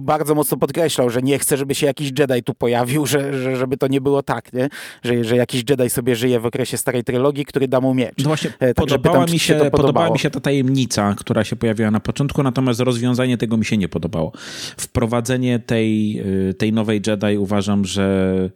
bardzo 0.00 0.34
mocno 0.34 0.56
podkreślał, 0.56 1.10
że 1.10 1.22
nie 1.22 1.38
chce, 1.38 1.56
żeby 1.56 1.74
się 1.74 1.86
jakiś 1.86 2.12
Jedi 2.18 2.42
tu 2.42 2.54
pojawił, 2.54 3.06
że, 3.06 3.42
że 3.42 3.56
żeby 3.56 3.76
to 3.76 3.86
nie 3.86 4.00
było 4.00 4.22
tak, 4.22 4.52
nie? 4.52 4.68
Że, 5.02 5.24
że 5.24 5.36
jakiś 5.36 5.64
Jedi 5.70 5.90
sobie 5.90 6.16
żyje 6.16 6.40
w 6.40 6.46
okresie 6.46 6.76
starej 6.76 7.04
trylogii, 7.04 7.44
który 7.44 7.68
da 7.68 7.80
mu 7.80 7.94
miecz. 7.94 8.18
No 8.18 8.24
właśnie, 8.24 8.50
tak, 8.50 8.74
podobała, 8.74 9.16
pytam, 9.20 9.32
mi 9.32 9.38
się, 9.38 9.58
się 9.58 9.70
podobała 9.70 10.10
mi 10.10 10.18
się 10.18 10.30
ta 10.30 10.40
tajemnica, 10.40 11.14
która 11.18 11.44
się 11.44 11.56
pojawiła 11.56 11.90
na 11.90 12.00
początku, 12.00 12.42
natomiast 12.42 12.80
rozwiązanie 12.80 13.38
tego 13.38 13.56
mi 13.56 13.64
się 13.64 13.76
nie 13.76 13.88
podobało 13.88 13.97
podobało. 13.98 14.32
Wprowadzenie 14.76 15.58
tej, 15.58 16.20
y, 16.50 16.54
tej 16.54 16.72
nowej 16.72 17.02
Jedi 17.06 17.38
uważam, 17.38 17.84
że 17.84 18.50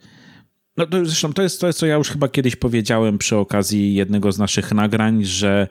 no 0.77 0.87
to 0.87 1.05
zresztą 1.05 1.33
to 1.33 1.43
jest 1.43 1.61
to, 1.61 1.67
jest, 1.67 1.79
co 1.79 1.87
ja 1.87 1.95
już 1.95 2.09
chyba 2.09 2.29
kiedyś 2.29 2.57
powiedziałem 2.57 3.19
przy 3.19 3.37
okazji 3.37 3.95
jednego 3.95 4.33
z 4.33 4.39
naszych 4.39 4.73
nagrań, 4.73 5.25
że 5.25 5.69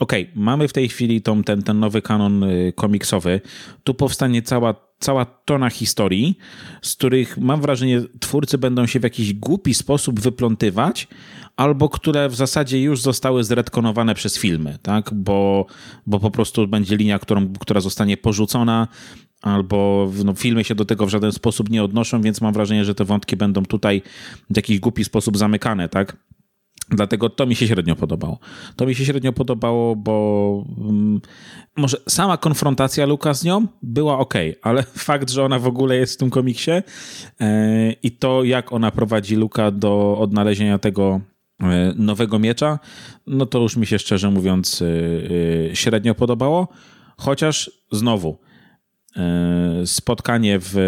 okej, 0.00 0.22
okay, 0.22 0.32
mamy 0.34 0.68
w 0.68 0.72
tej 0.72 0.88
chwili 0.88 1.22
tą, 1.22 1.44
ten, 1.44 1.62
ten 1.62 1.80
nowy 1.80 2.02
kanon 2.02 2.42
y, 2.42 2.72
komiksowy, 2.76 3.40
tu 3.84 3.94
powstanie 3.94 4.42
cała, 4.42 4.74
cała 4.98 5.24
tona 5.24 5.70
historii, 5.70 6.38
z 6.82 6.94
których 6.96 7.38
mam 7.38 7.60
wrażenie 7.60 8.02
twórcy 8.20 8.58
będą 8.58 8.86
się 8.86 9.00
w 9.00 9.02
jakiś 9.02 9.34
głupi 9.34 9.74
sposób 9.74 10.20
wyplątywać, 10.20 11.08
albo 11.56 11.88
które 11.88 12.28
w 12.28 12.34
zasadzie 12.34 12.82
już 12.82 13.00
zostały 13.00 13.44
zredkonowane 13.44 14.14
przez 14.14 14.38
filmy, 14.38 14.78
tak? 14.82 15.14
bo, 15.14 15.66
bo 16.06 16.20
po 16.20 16.30
prostu 16.30 16.68
będzie 16.68 16.96
linia, 16.96 17.18
którą, 17.18 17.52
która 17.52 17.80
zostanie 17.80 18.16
porzucona, 18.16 18.88
albo 19.42 20.10
no, 20.24 20.34
filmy 20.34 20.64
się 20.64 20.74
do 20.74 20.84
tego 20.84 21.06
w 21.06 21.10
żaden 21.10 21.32
sposób 21.32 21.70
nie 21.70 21.84
odnoszą, 21.84 22.22
więc 22.22 22.40
mam 22.40 22.52
wrażenie, 22.52 22.84
że 22.84 22.94
te 22.94 23.04
wątki 23.04 23.36
będą 23.36 23.64
tutaj 23.64 24.02
w 24.50 24.56
jakiś 24.56 24.80
głupi 24.80 25.04
sposób 25.04 25.38
zamykane, 25.38 25.88
tak? 25.88 26.16
Dlatego 26.90 27.30
to 27.30 27.46
mi 27.46 27.54
się 27.56 27.68
średnio 27.68 27.96
podobało. 27.96 28.38
To 28.76 28.86
mi 28.86 28.94
się 28.94 29.04
średnio 29.04 29.32
podobało, 29.32 29.96
bo 29.96 30.64
um, 30.78 31.20
może 31.76 31.96
sama 32.08 32.36
konfrontacja 32.36 33.06
Luka 33.06 33.34
z 33.34 33.44
nią 33.44 33.66
była 33.82 34.18
ok, 34.18 34.34
ale 34.62 34.82
fakt, 35.08 35.30
że 35.30 35.44
ona 35.44 35.58
w 35.58 35.66
ogóle 35.66 35.96
jest 35.96 36.14
w 36.14 36.16
tym 36.16 36.30
komiksie 36.30 36.70
e, 36.70 37.92
i 37.92 38.10
to, 38.10 38.44
jak 38.44 38.72
ona 38.72 38.90
prowadzi 38.90 39.36
Luka 39.36 39.70
do 39.70 40.18
odnalezienia 40.18 40.78
tego 40.78 41.20
nowego 41.96 42.38
miecza, 42.38 42.78
no 43.26 43.46
to 43.46 43.58
już 43.58 43.76
mi 43.76 43.86
się 43.86 43.98
szczerze 43.98 44.30
mówiąc 44.30 44.82
e, 45.70 45.76
średnio 45.76 46.14
podobało. 46.14 46.68
Chociaż 47.16 47.70
znowu, 47.92 48.38
E, 49.16 49.86
spotkanie 49.86 50.58
w, 50.58 50.76
e, 50.76 50.80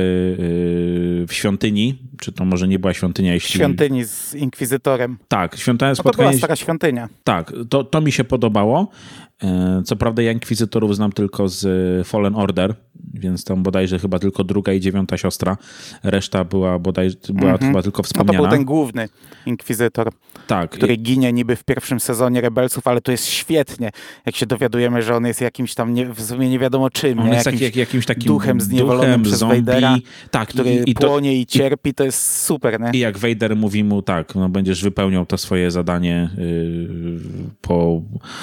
w 1.27 1.29
świątyni, 1.31 1.99
czy 2.21 2.33
to 2.33 2.45
może 2.45 2.69
nie 2.69 2.79
była 2.79 2.95
świątynia, 2.95 3.35
jeśli... 3.35 3.55
Świątyni 3.55 4.05
z 4.05 4.35
inkwizytorem. 4.35 5.19
Tak, 5.29 5.57
świątynia, 5.57 5.91
no 5.91 5.97
spotkanie... 5.97 6.17
to 6.17 6.31
była 6.31 6.39
stara 6.39 6.57
świątynia. 6.57 7.09
Tak, 7.25 7.53
to, 7.71 7.85
to 7.85 8.01
mi 8.01 8.13
się 8.13 8.25
podobało. 8.25 8.89
E, 9.43 9.83
co 9.85 9.97
prawda 9.97 10.23
ja 10.23 10.33
inkwizytorów 10.33 10.97
znam 10.97 11.13
tylko 11.13 11.49
z 11.49 11.67
Fallen 12.07 12.37
Order, 12.37 12.75
więc 13.15 13.45
tam 13.45 13.63
bodajże 13.63 13.99
chyba 13.99 14.19
tylko 14.19 14.45
druga 14.45 14.73
i 14.73 14.81
dziewiąta 14.81 15.17
siostra. 15.17 15.57
Reszta 16.03 16.45
była 16.45 16.79
bodajże 16.79 17.17
była 17.29 17.51
mm 17.51 17.57
-hmm. 17.57 17.67
chyba 17.67 17.83
tylko 17.83 18.03
wspomniana. 18.03 18.39
No 18.39 18.45
to 18.45 18.49
był 18.49 18.57
ten 18.57 18.65
główny 18.65 19.09
inkwizytor, 19.47 20.13
tak. 20.47 20.71
który 20.71 20.97
ginie 20.97 21.33
niby 21.33 21.57
w 21.57 21.65
pierwszym 21.65 22.01
sezonie 22.01 22.41
Rebelsów, 22.41 22.87
ale 22.87 23.01
to 23.01 23.13
jest 23.13 23.27
świetnie, 23.27 23.91
jak 24.27 24.37
się 24.37 24.47
dowiadujemy, 24.47 25.03
że 25.03 25.17
on 25.17 25.27
jest 25.27 25.41
jakimś 25.41 25.75
tam 25.75 25.95
nie, 25.95 26.07
w 26.07 26.23
sumie 26.23 26.51
nie 26.51 26.59
wiadomo 26.59 26.91
czym. 26.91 27.19
On 27.19 27.27
nie? 27.27 27.35
jest 27.35 27.47
jakimś, 27.47 27.63
jak, 27.63 27.77
jakimś 27.77 28.07
takim 28.07 28.27
duchem 28.27 28.61
zniewolonym 28.61 29.11
duchem, 29.11 29.23
przez 29.23 29.39
zombie, 29.39 29.57
Vadera, 29.57 29.97
tak, 30.31 30.49
który 30.49 30.75
i, 30.75 30.91
i 30.91 30.95
to, 30.95 31.07
płonie 31.07 31.41
i 31.41 31.47
cierpi, 31.47 31.95
to 31.95 32.05
jest 32.05 32.41
super. 32.41 32.81
Nie? 32.81 32.91
I 32.93 32.99
jak 32.99 33.19
Vader 33.19 33.57
mówi 33.57 33.85
mu 33.85 34.03
tak, 34.03 34.35
no 34.35 34.49
będziesz 34.49 34.83
wypełniał 34.83 35.27
to 35.27 35.39
swoje 35.39 35.71
zadanie 35.71 36.31
yy, 36.39 37.21
po, 37.61 38.03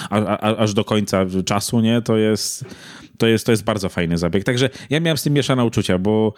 a, 0.09 0.19
a, 0.25 0.55
aż 0.57 0.73
do 0.73 0.80
końca 0.83 1.25
czasu, 1.45 1.79
nie? 1.79 2.01
To 2.01 2.17
jest 2.17 2.65
to 3.21 3.27
jest, 3.27 3.45
to 3.45 3.51
jest 3.51 3.63
bardzo 3.63 3.89
fajny 3.89 4.17
zabieg. 4.17 4.43
Także 4.43 4.69
ja 4.89 4.99
miałem 4.99 5.17
z 5.17 5.23
tym 5.23 5.33
mieszane 5.33 5.65
uczucia, 5.65 5.97
bo 5.97 6.33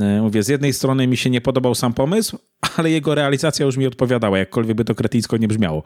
e, 0.00 0.22
mówię, 0.22 0.42
z 0.42 0.48
jednej 0.48 0.72
strony 0.72 1.06
mi 1.06 1.16
się 1.16 1.30
nie 1.30 1.40
podobał 1.40 1.74
sam 1.74 1.92
pomysł, 1.92 2.38
ale 2.76 2.90
jego 2.90 3.14
realizacja 3.14 3.66
już 3.66 3.76
mi 3.76 3.86
odpowiadała, 3.86 4.38
jakkolwiek 4.38 4.76
by 4.76 4.84
to 4.84 4.94
kretyńsko 4.94 5.36
nie 5.36 5.48
brzmiało. 5.48 5.82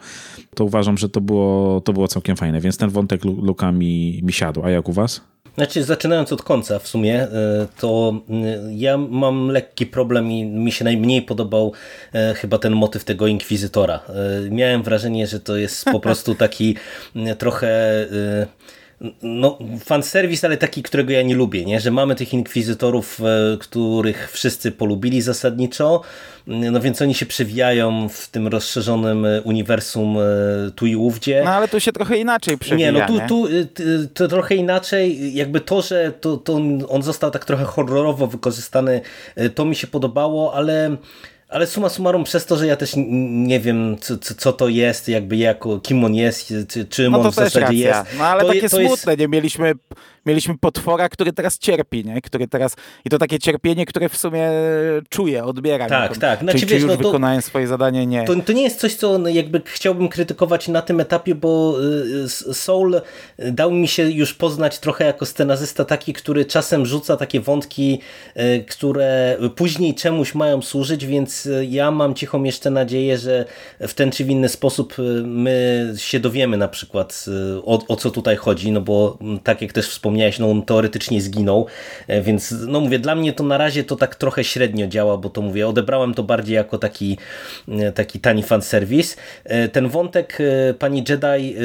To 0.55 0.65
uważam, 0.65 0.99
że 0.99 1.09
to 1.09 1.21
było, 1.21 1.81
to 1.81 1.93
było 1.93 2.09
całkiem 2.09 2.37
fajne, 2.37 2.61
więc 2.61 2.77
ten 2.77 2.91
wątek 2.91 3.25
Luka 3.25 3.73
mi, 3.73 4.21
mi 4.23 4.33
siadł. 4.33 4.63
A 4.65 4.71
jak 4.71 4.89
u 4.89 4.93
was? 4.93 5.21
Znaczy, 5.55 5.85
zaczynając 5.85 6.33
od 6.33 6.43
końca 6.43 6.79
w 6.79 6.89
sumie, 6.89 7.23
e, 7.23 7.29
to 7.81 8.21
e, 8.31 8.35
ja 8.73 8.97
mam 8.97 9.49
lekki 9.49 9.87
problem 9.87 10.31
i 10.31 10.45
mi 10.45 10.73
się 10.73 10.85
najmniej 10.85 11.23
podobał 11.23 11.73
chyba 12.37 12.59
ten 12.59 12.73
motyw 12.73 13.05
tego 13.05 13.27
inkwizytora. 13.27 14.01
Miałem 14.51 14.83
wrażenie, 14.83 15.27
że 15.27 15.41
to 15.41 15.57
jest 15.57 15.85
po 15.85 16.01
prostu 16.11 16.35
taki 16.35 16.77
trochę 17.39 18.07
no, 19.23 19.59
fanserwis, 19.85 20.45
ale 20.45 20.57
taki, 20.57 20.83
którego 20.83 21.13
ja 21.13 21.23
nie 21.23 21.35
lubię, 21.35 21.65
nie? 21.65 21.81
że 21.81 21.91
mamy 21.91 22.15
tych 22.15 22.35
inkwizytorów, 22.35 23.21
e, 23.21 23.57
których 23.59 24.31
wszyscy 24.33 24.73
polubili 24.73 25.23
zasadniczo, 25.23 26.03
no 26.47 26.81
więc 26.81 27.03
oni 27.03 27.15
się 27.15 27.27
przewijają 27.27 28.09
w 28.09 28.29
tym 28.29 28.49
rozszerzonym 28.49 29.27
e, 29.27 29.43
uniwersum 29.43 30.17
e, 30.19 30.23
tu 30.71 30.87
i 30.87 30.97
ówdzie. 30.97 31.43
No 31.45 31.51
ale 31.51 31.69
tu 31.69 31.81
się 31.81 31.93
trochę 31.93 32.17
inaczej 32.17 32.59
przewija. 32.59 32.91
Nie, 32.91 32.99
no 32.99 33.07
tu, 33.07 33.21
tu 33.29 33.49
to 34.15 34.29
trochę 34.29 34.55
inaczej, 34.55 35.35
jakby 35.35 35.61
to, 35.61 35.83
że 35.83 36.13
to, 36.21 36.37
to 36.37 36.61
on 36.89 37.03
został 37.03 37.31
tak 37.31 37.45
trochę 37.45 37.65
horrorowo 37.65 38.27
wykorzystany, 38.27 39.01
to 39.55 39.65
mi 39.65 39.77
się 39.77 39.87
podobało, 39.87 40.55
ale 40.55 40.97
ale 41.51 41.67
suma 41.67 41.89
summarum 41.89 42.25
przez 42.25 42.47
to, 42.47 42.57
że 42.57 42.67
ja 42.67 42.77
też 42.77 42.93
nie 42.97 43.61
wiem, 43.61 43.97
co, 44.01 44.19
co 44.19 44.53
to 44.53 44.69
jest, 44.69 45.09
jakby 45.09 45.37
jako, 45.37 45.81
kim 45.81 46.05
on 46.05 46.15
jest, 46.15 46.55
czy, 46.69 46.85
czym 46.85 47.13
no 47.13 47.21
on 47.21 47.33
w 47.33 47.35
zasadzie 47.35 47.61
racja. 47.61 47.99
jest. 47.99 48.19
No 48.19 48.25
ale 48.25 48.43
to, 48.43 48.49
takie 48.49 48.69
to 48.69 48.69
smutne, 48.69 49.13
jest... 49.13 49.19
nie? 49.19 49.29
Mieliśmy 49.29 49.73
mieliśmy 50.27 50.59
potwora, 50.59 51.09
który 51.09 51.33
teraz 51.33 51.59
cierpi, 51.59 52.05
nie? 52.05 52.21
Który 52.21 52.49
teraz, 52.49 52.77
I 53.05 53.11
to 53.11 53.19
takie 53.19 53.39
cierpienie, 53.39 53.87
które 53.87 54.09
w 54.09 54.17
sumie 54.17 54.51
czuje, 55.09 55.45
odbiera. 55.45 55.89
Tak, 55.89 56.19
tak. 56.19 56.41
Znaczy, 56.41 56.59
czy, 56.59 56.67
wiesz, 56.67 56.83
czy 56.83 56.87
już 56.87 56.99
no, 56.99 57.05
wykonałem 57.05 57.43
swoje 57.43 57.67
zadanie? 57.67 58.07
Nie. 58.07 58.25
To, 58.25 58.35
to 58.37 58.53
nie 58.53 58.63
jest 58.63 58.81
coś, 58.81 58.95
co 58.95 59.29
jakby 59.29 59.63
chciałbym 59.65 60.09
krytykować 60.09 60.69
na 60.69 60.83
tym 60.83 61.01
etapie, 61.01 61.35
bo 61.35 61.77
y, 62.25 62.29
Soul 62.55 63.01
dał 63.39 63.71
mi 63.71 63.89
się 63.89 64.11
już 64.11 64.35
poznać 64.35 64.79
trochę 64.79 65.05
jako 65.05 65.27
scenarzysta 65.27 65.85
taki, 65.85 66.13
który 66.13 66.45
czasem 66.45 66.87
rzuca 66.87 67.17
takie 67.17 67.41
wątki, 67.41 68.01
y, 68.37 68.65
które 68.69 69.37
później 69.57 69.95
czemuś 69.95 70.35
mają 70.35 70.63
służyć, 70.63 71.07
więc 71.07 71.49
ja 71.69 71.91
mam 71.91 72.15
cichą 72.15 72.45
jeszcze 72.45 72.71
nadzieję, 72.71 73.19
że 73.19 73.45
w 73.81 73.95
ten 73.95 74.11
czy 74.11 74.25
w 74.25 74.31
inny 74.31 74.49
sposób 74.49 74.99
y, 74.99 75.03
my 75.27 75.95
się 75.97 76.21
dowiemy 76.21 76.57
na 76.57 76.69
przykład 76.69 77.25
o, 77.65 77.87
o 77.89 77.97
co 77.97 78.11
tutaj 78.11 78.37
chodzi, 78.37 78.73
no 78.73 78.81
bo 78.81 79.19
tak 79.45 79.63
jak 79.63 79.73
też 79.73 79.89
wspomniałem, 79.89 80.10
wspomniałeś, 80.11 80.39
no 80.39 80.51
on 80.51 80.63
teoretycznie 80.63 81.21
zginął, 81.21 81.67
e, 82.09 82.23
więc 82.23 82.55
no 82.67 82.81
mówię, 82.81 82.99
dla 82.99 83.15
mnie 83.15 83.33
to 83.33 83.45
na 83.45 83.59
razie 83.59 83.85
to 83.85 83.97
tak 83.97 84.15
trochę 84.15 84.45
średnio 84.45 84.87
działa, 84.87 85.17
bo 85.17 85.31
to 85.31 85.43
mówię, 85.43 85.69
odebrałem 85.69 86.15
to 86.15 86.23
bardziej 86.23 86.55
jako 86.55 86.79
taki, 86.79 87.19
e, 87.69 87.93
taki 87.93 88.21
tani 88.21 88.43
fanserwis. 88.43 89.17
E, 89.45 89.69
ten 89.69 89.89
wątek 89.89 90.39
pani 90.79 91.05
Jedi 91.09 91.57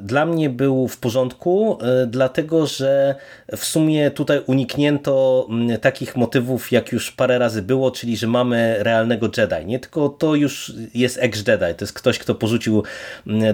dla 0.00 0.26
mnie 0.26 0.50
był 0.50 0.88
w 0.88 0.98
porządku, 0.98 1.78
dlatego, 2.06 2.66
że 2.66 3.14
w 3.56 3.64
sumie 3.64 4.10
tutaj 4.10 4.40
uniknięto 4.46 5.48
takich 5.80 6.16
motywów, 6.16 6.72
jak 6.72 6.92
już 6.92 7.12
parę 7.12 7.38
razy 7.38 7.62
było, 7.62 7.90
czyli, 7.90 8.16
że 8.16 8.26
mamy 8.26 8.76
realnego 8.78 9.30
Jedi, 9.36 9.66
nie? 9.66 9.78
Tylko 9.78 10.08
to 10.08 10.34
już 10.34 10.72
jest 10.94 11.18
ex-Jedi, 11.20 11.74
to 11.76 11.84
jest 11.84 11.92
ktoś, 11.92 12.18
kto 12.18 12.34
porzucił 12.34 12.82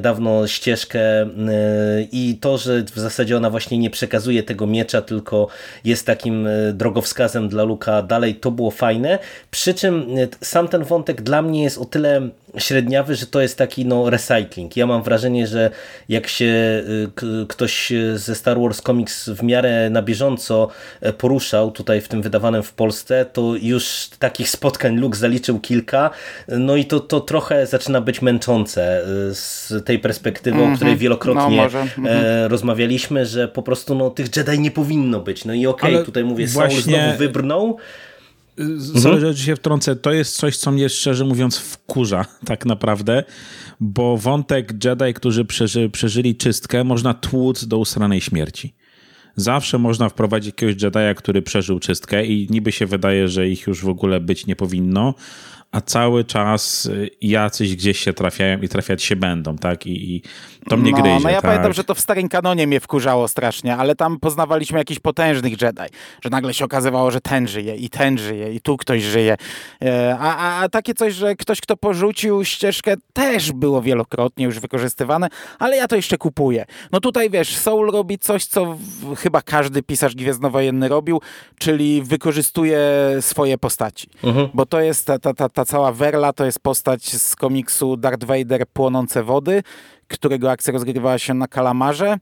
dawno 0.00 0.46
ścieżkę 0.46 1.00
i 2.12 2.38
to, 2.40 2.58
że 2.58 2.82
w 2.82 2.98
zasadzie 2.98 3.36
ona 3.36 3.50
właśnie 3.50 3.78
nie 3.78 3.90
przekazuje 3.90 4.39
tego 4.42 4.66
miecza, 4.66 5.02
tylko 5.02 5.48
jest 5.84 6.06
takim 6.06 6.46
e, 6.46 6.72
drogowskazem 6.72 7.48
dla 7.48 7.62
Luka 7.62 8.02
dalej, 8.02 8.34
to 8.34 8.50
było 8.50 8.70
fajne. 8.70 9.18
Przy 9.50 9.74
czym 9.74 10.06
e, 10.18 10.28
sam 10.40 10.68
ten 10.68 10.84
wątek 10.84 11.22
dla 11.22 11.42
mnie 11.42 11.62
jest 11.62 11.78
o 11.78 11.84
tyle 11.84 12.28
średniawy, 12.58 13.14
że 13.14 13.26
to 13.26 13.40
jest 13.40 13.58
taki 13.58 13.86
no 13.86 14.10
recycling. 14.10 14.76
Ja 14.76 14.86
mam 14.86 15.02
wrażenie, 15.02 15.46
że 15.46 15.70
jak 16.08 16.28
się 16.28 16.44
e, 16.44 17.46
ktoś 17.48 17.92
ze 18.14 18.34
Star 18.34 18.60
Wars 18.60 18.82
Comics 18.82 19.28
w 19.28 19.42
miarę 19.42 19.90
na 19.90 20.02
bieżąco 20.02 20.68
poruszał, 21.18 21.70
tutaj 21.70 22.00
w 22.00 22.08
tym 22.08 22.22
wydawanym 22.22 22.62
w 22.62 22.72
Polsce, 22.72 23.26
to 23.32 23.54
już 23.62 24.10
takich 24.18 24.48
spotkań 24.50 24.96
Luke 24.96 25.18
zaliczył 25.18 25.60
kilka, 25.60 26.10
no 26.48 26.76
i 26.76 26.84
to, 26.84 27.00
to 27.00 27.20
trochę 27.20 27.66
zaczyna 27.66 28.00
być 28.00 28.22
męczące 28.22 29.02
z 29.32 29.72
tej 29.84 29.98
perspektywy, 29.98 30.56
mm 30.56 30.68
-hmm. 30.68 30.72
o 30.72 30.76
której 30.76 30.92
mhm. 30.92 31.02
wielokrotnie 31.02 31.68
no, 31.72 31.80
mm 31.80 31.88
-hmm. 31.88 32.48
rozmawialiśmy, 32.48 33.26
że 33.26 33.48
po 33.48 33.62
prostu 33.62 33.94
no, 33.94 34.10
tych 34.10 34.36
Jedi 34.36 34.58
nie 34.58 34.70
powinno 34.70 35.20
być. 35.20 35.44
No 35.44 35.54
i 35.54 35.66
okej, 35.66 35.94
okay, 35.94 36.04
tutaj 36.04 36.24
mówię, 36.24 36.46
właśnie... 36.46 36.82
Saul 36.82 36.94
znowu 36.94 37.18
wybrnął. 37.18 37.78
Sorry, 38.94 39.16
mhm. 39.16 39.36
że 39.36 39.44
się 39.44 39.56
wtrącę, 39.56 39.96
to 39.96 40.12
jest 40.12 40.36
coś, 40.36 40.56
co 40.56 40.70
mnie 40.70 40.88
szczerze 40.88 41.24
mówiąc 41.24 41.58
wkurza 41.58 42.24
tak 42.46 42.66
naprawdę, 42.66 43.24
bo 43.80 44.16
wątek 44.16 44.84
Jedi, 44.84 45.14
którzy 45.14 45.44
przeży, 45.44 45.90
przeżyli 45.90 46.36
czystkę, 46.36 46.84
można 46.84 47.14
tłuc 47.14 47.66
do 47.66 47.78
usranej 47.78 48.20
śmierci. 48.20 48.74
Zawsze 49.36 49.78
można 49.78 50.08
wprowadzić 50.08 50.46
jakiegoś 50.46 50.74
Jedi'a, 50.74 51.14
który 51.14 51.42
przeżył 51.42 51.80
czystkę 51.80 52.26
i 52.26 52.46
niby 52.50 52.72
się 52.72 52.86
wydaje, 52.86 53.28
że 53.28 53.48
ich 53.48 53.66
już 53.66 53.84
w 53.84 53.88
ogóle 53.88 54.20
być 54.20 54.46
nie 54.46 54.56
powinno, 54.56 55.14
a 55.72 55.80
cały 55.80 56.24
czas 56.24 56.86
y, 56.86 57.10
jacyś 57.20 57.76
gdzieś 57.76 57.98
się 57.98 58.12
trafiają 58.12 58.60
i 58.60 58.68
trafiać 58.68 59.02
się 59.02 59.16
będą, 59.16 59.58
tak? 59.58 59.86
I, 59.86 60.16
i 60.16 60.22
to 60.68 60.76
mnie 60.76 60.92
no, 60.92 61.02
gryzie. 61.02 61.20
No 61.22 61.30
ja 61.30 61.40
tak? 61.40 61.50
pamiętam, 61.50 61.72
że 61.72 61.84
to 61.84 61.94
w 61.94 62.00
starym 62.00 62.28
kanonie 62.28 62.66
mnie 62.66 62.80
wkurzało 62.80 63.28
strasznie, 63.28 63.76
ale 63.76 63.94
tam 63.94 64.20
poznawaliśmy 64.20 64.78
jakichś 64.78 65.00
potężnych 65.00 65.62
Jedi, 65.62 65.82
że 66.24 66.30
nagle 66.30 66.54
się 66.54 66.64
okazywało, 66.64 67.10
że 67.10 67.20
ten 67.20 67.48
żyje 67.48 67.76
i 67.76 67.90
ten 67.90 68.18
żyje 68.18 68.52
i 68.54 68.60
tu 68.60 68.76
ktoś 68.76 69.02
żyje. 69.02 69.36
E, 69.82 70.16
a, 70.20 70.36
a, 70.36 70.62
a 70.62 70.68
takie 70.68 70.94
coś, 70.94 71.14
że 71.14 71.36
ktoś, 71.36 71.60
kto 71.60 71.76
porzucił 71.76 72.44
ścieżkę 72.44 72.94
też 73.12 73.52
było 73.52 73.82
wielokrotnie 73.82 74.44
już 74.44 74.60
wykorzystywane, 74.60 75.28
ale 75.58 75.76
ja 75.76 75.88
to 75.88 75.96
jeszcze 75.96 76.18
kupuję. 76.18 76.64
No 76.92 77.00
tutaj 77.00 77.30
wiesz, 77.30 77.56
Soul 77.56 77.90
robi 77.90 78.18
coś, 78.18 78.44
co 78.44 78.74
w, 78.74 79.16
chyba 79.16 79.42
każdy 79.42 79.82
pisarz 79.82 80.14
gwiezdnowojenny 80.14 80.88
robił, 80.88 81.20
czyli 81.58 82.02
wykorzystuje 82.02 82.80
swoje 83.20 83.58
postaci. 83.58 84.08
Mhm. 84.22 84.48
Bo 84.54 84.66
to 84.66 84.80
jest 84.80 85.06
ta, 85.06 85.18
ta, 85.18 85.34
ta, 85.34 85.48
ta 85.48 85.59
cała 85.64 85.92
Werla 85.92 86.32
to 86.32 86.44
jest 86.44 86.60
postać 86.60 87.16
z 87.16 87.36
komiksu 87.36 87.96
Darth 87.96 88.24
Vader 88.24 88.66
Płonące 88.66 89.22
Wody, 89.22 89.62
którego 90.08 90.50
akcja 90.50 90.72
rozgrywała 90.72 91.18
się 91.18 91.34
na 91.34 91.48
Kalamarze. 91.48 92.16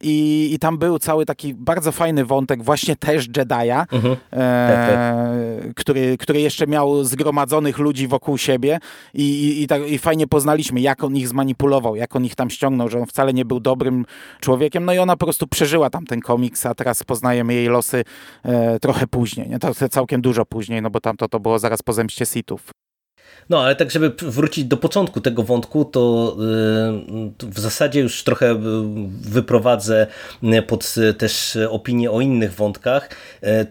I, 0.00 0.48
I 0.52 0.58
tam 0.58 0.78
był 0.78 0.98
cały 0.98 1.26
taki 1.26 1.54
bardzo 1.54 1.92
fajny 1.92 2.24
wątek, 2.24 2.62
właśnie 2.62 2.96
też 2.96 3.28
Jedi'a, 3.28 3.84
mhm. 3.92 4.16
e, 4.32 5.72
który, 5.76 6.16
który 6.18 6.40
jeszcze 6.40 6.66
miał 6.66 7.04
zgromadzonych 7.04 7.78
ludzi 7.78 8.08
wokół 8.08 8.38
siebie 8.38 8.78
i, 9.14 9.22
i, 9.22 9.62
i, 9.62 9.66
tak, 9.66 9.90
i 9.90 9.98
fajnie 9.98 10.26
poznaliśmy, 10.26 10.80
jak 10.80 11.04
on 11.04 11.16
ich 11.16 11.28
zmanipulował, 11.28 11.96
jak 11.96 12.16
on 12.16 12.24
ich 12.24 12.34
tam 12.34 12.50
ściągnął, 12.50 12.88
że 12.88 12.98
on 12.98 13.06
wcale 13.06 13.32
nie 13.32 13.44
był 13.44 13.60
dobrym 13.60 14.04
człowiekiem. 14.40 14.84
No 14.84 14.92
i 14.92 14.98
ona 14.98 15.16
po 15.16 15.26
prostu 15.26 15.46
przeżyła 15.46 15.90
tam 15.90 16.06
ten 16.06 16.20
komiks, 16.20 16.66
a 16.66 16.74
teraz 16.74 17.02
poznajemy 17.02 17.54
jej 17.54 17.66
losy 17.66 18.04
e, 18.42 18.78
trochę 18.80 19.06
później. 19.06 19.48
Nie? 19.48 19.58
To 19.58 19.74
całkiem 19.74 20.20
dużo 20.20 20.46
później, 20.46 20.82
no 20.82 20.90
bo 20.90 21.00
tam 21.00 21.16
to, 21.16 21.28
to 21.28 21.40
było 21.40 21.58
zaraz 21.58 21.82
po 21.82 21.92
zemście 21.92 22.26
Sithów. 22.26 22.85
No, 23.48 23.60
ale 23.60 23.76
tak, 23.76 23.90
żeby 23.90 24.12
wrócić 24.22 24.64
do 24.64 24.76
początku 24.76 25.20
tego 25.20 25.42
wątku, 25.42 25.84
to 25.84 26.36
y, 27.42 27.46
w 27.50 27.60
zasadzie 27.60 28.00
już 28.00 28.24
trochę 28.24 28.52
y, 28.52 28.56
wyprowadzę 29.20 30.06
y, 30.42 30.62
pod 30.62 30.94
też 31.18 31.58
opinię 31.70 32.10
o 32.10 32.20
innych 32.20 32.54
wątkach. 32.54 33.10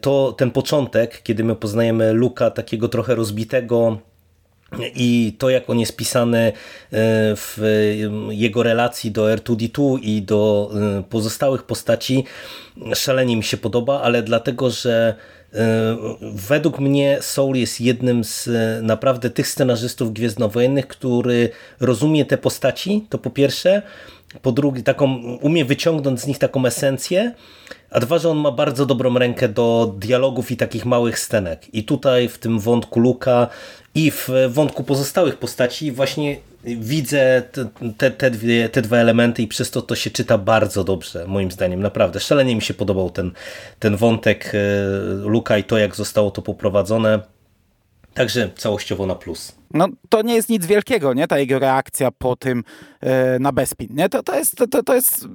To 0.01 0.36
ten 0.38 0.51
początek, 0.51 1.23
kiedy 1.23 1.43
my 1.43 1.55
poznajemy 1.55 2.13
Luka 2.13 2.51
takiego 2.51 2.89
trochę 2.89 3.15
rozbitego, 3.15 3.97
i 4.95 5.36
to, 5.38 5.49
jak 5.49 5.69
on 5.69 5.80
jest 5.80 5.95
pisany 5.95 6.51
w 7.36 7.57
jego 8.30 8.63
relacji 8.63 9.11
do 9.11 9.26
R2D2 9.26 9.99
i 10.01 10.21
do 10.21 10.71
pozostałych 11.09 11.63
postaci, 11.63 12.23
szalenie 12.93 13.38
mi 13.38 13.43
się 13.43 13.57
podoba, 13.57 14.01
ale 14.01 14.23
dlatego, 14.23 14.69
że 14.69 15.15
E, 15.55 15.97
według 16.21 16.80
mnie 16.80 17.17
Soul 17.21 17.55
jest 17.55 17.82
jednym 17.82 18.23
z 18.23 18.47
e, 18.47 18.82
naprawdę 18.82 19.30
tych 19.30 19.47
scenarzystów 19.47 20.13
gwiezdnowojennych, 20.13 20.88
który 20.88 21.49
rozumie 21.80 22.26
te 22.26 22.38
postaci, 22.38 23.05
to 23.09 23.17
po 23.17 23.30
pierwsze, 23.30 23.82
po 24.41 24.51
drugie, 24.51 24.84
taką, 24.84 25.38
umie 25.41 25.65
wyciągnąć 25.65 26.21
z 26.21 26.28
nich 26.28 26.39
taką 26.39 26.65
esencję, 26.65 27.34
a 27.95 27.99
dwa, 27.99 28.19
że 28.19 28.29
on 28.29 28.37
ma 28.37 28.51
bardzo 28.51 28.85
dobrą 28.85 29.17
rękę 29.19 29.49
do 29.49 29.95
dialogów 29.97 30.51
i 30.51 30.57
takich 30.57 30.85
małych 30.85 31.19
scenek. 31.19 31.73
I 31.73 31.83
tutaj 31.83 32.27
w 32.27 32.37
tym 32.37 32.59
wątku 32.59 32.99
Luka 32.99 33.47
i 33.95 34.11
w 34.11 34.29
wątku 34.49 34.83
pozostałych 34.83 35.37
postaci 35.37 35.91
właśnie 35.91 36.37
widzę 36.63 37.43
te, 37.97 38.11
te, 38.11 38.31
dwie, 38.31 38.69
te 38.69 38.81
dwa 38.81 38.97
elementy 38.97 39.41
i 39.41 39.47
przez 39.47 39.71
to 39.71 39.81
to 39.81 39.95
się 39.95 40.09
czyta 40.09 40.37
bardzo 40.37 40.83
dobrze, 40.83 41.27
moim 41.27 41.51
zdaniem, 41.51 41.81
naprawdę. 41.81 42.19
Szalenie 42.19 42.55
mi 42.55 42.61
się 42.61 42.73
podobał 42.73 43.09
ten, 43.09 43.31
ten 43.79 43.95
wątek 43.95 44.51
e, 44.53 44.57
Luka 45.13 45.57
i 45.57 45.63
to, 45.63 45.77
jak 45.77 45.95
zostało 45.95 46.31
to 46.31 46.41
poprowadzone. 46.41 47.19
Także 48.13 48.49
całościowo 48.55 49.05
na 49.05 49.15
plus 49.15 49.55
no 49.76 49.88
to 50.09 50.21
nie 50.21 50.36
jest 50.36 50.49
nic 50.49 50.65
wielkiego, 50.65 51.13
nie? 51.13 51.28
Ta 51.28 51.39
jego 51.39 51.59
reakcja 51.59 52.11
po 52.11 52.36
tym 52.36 52.63
e, 53.01 53.39
na 53.39 53.51
Bespin, 53.51 53.88
nie? 53.91 54.09
To, 54.09 54.23
to, 54.23 54.36
jest, 54.36 54.55
to, 54.71 54.84
to 54.84 54.95
jest 54.95 55.28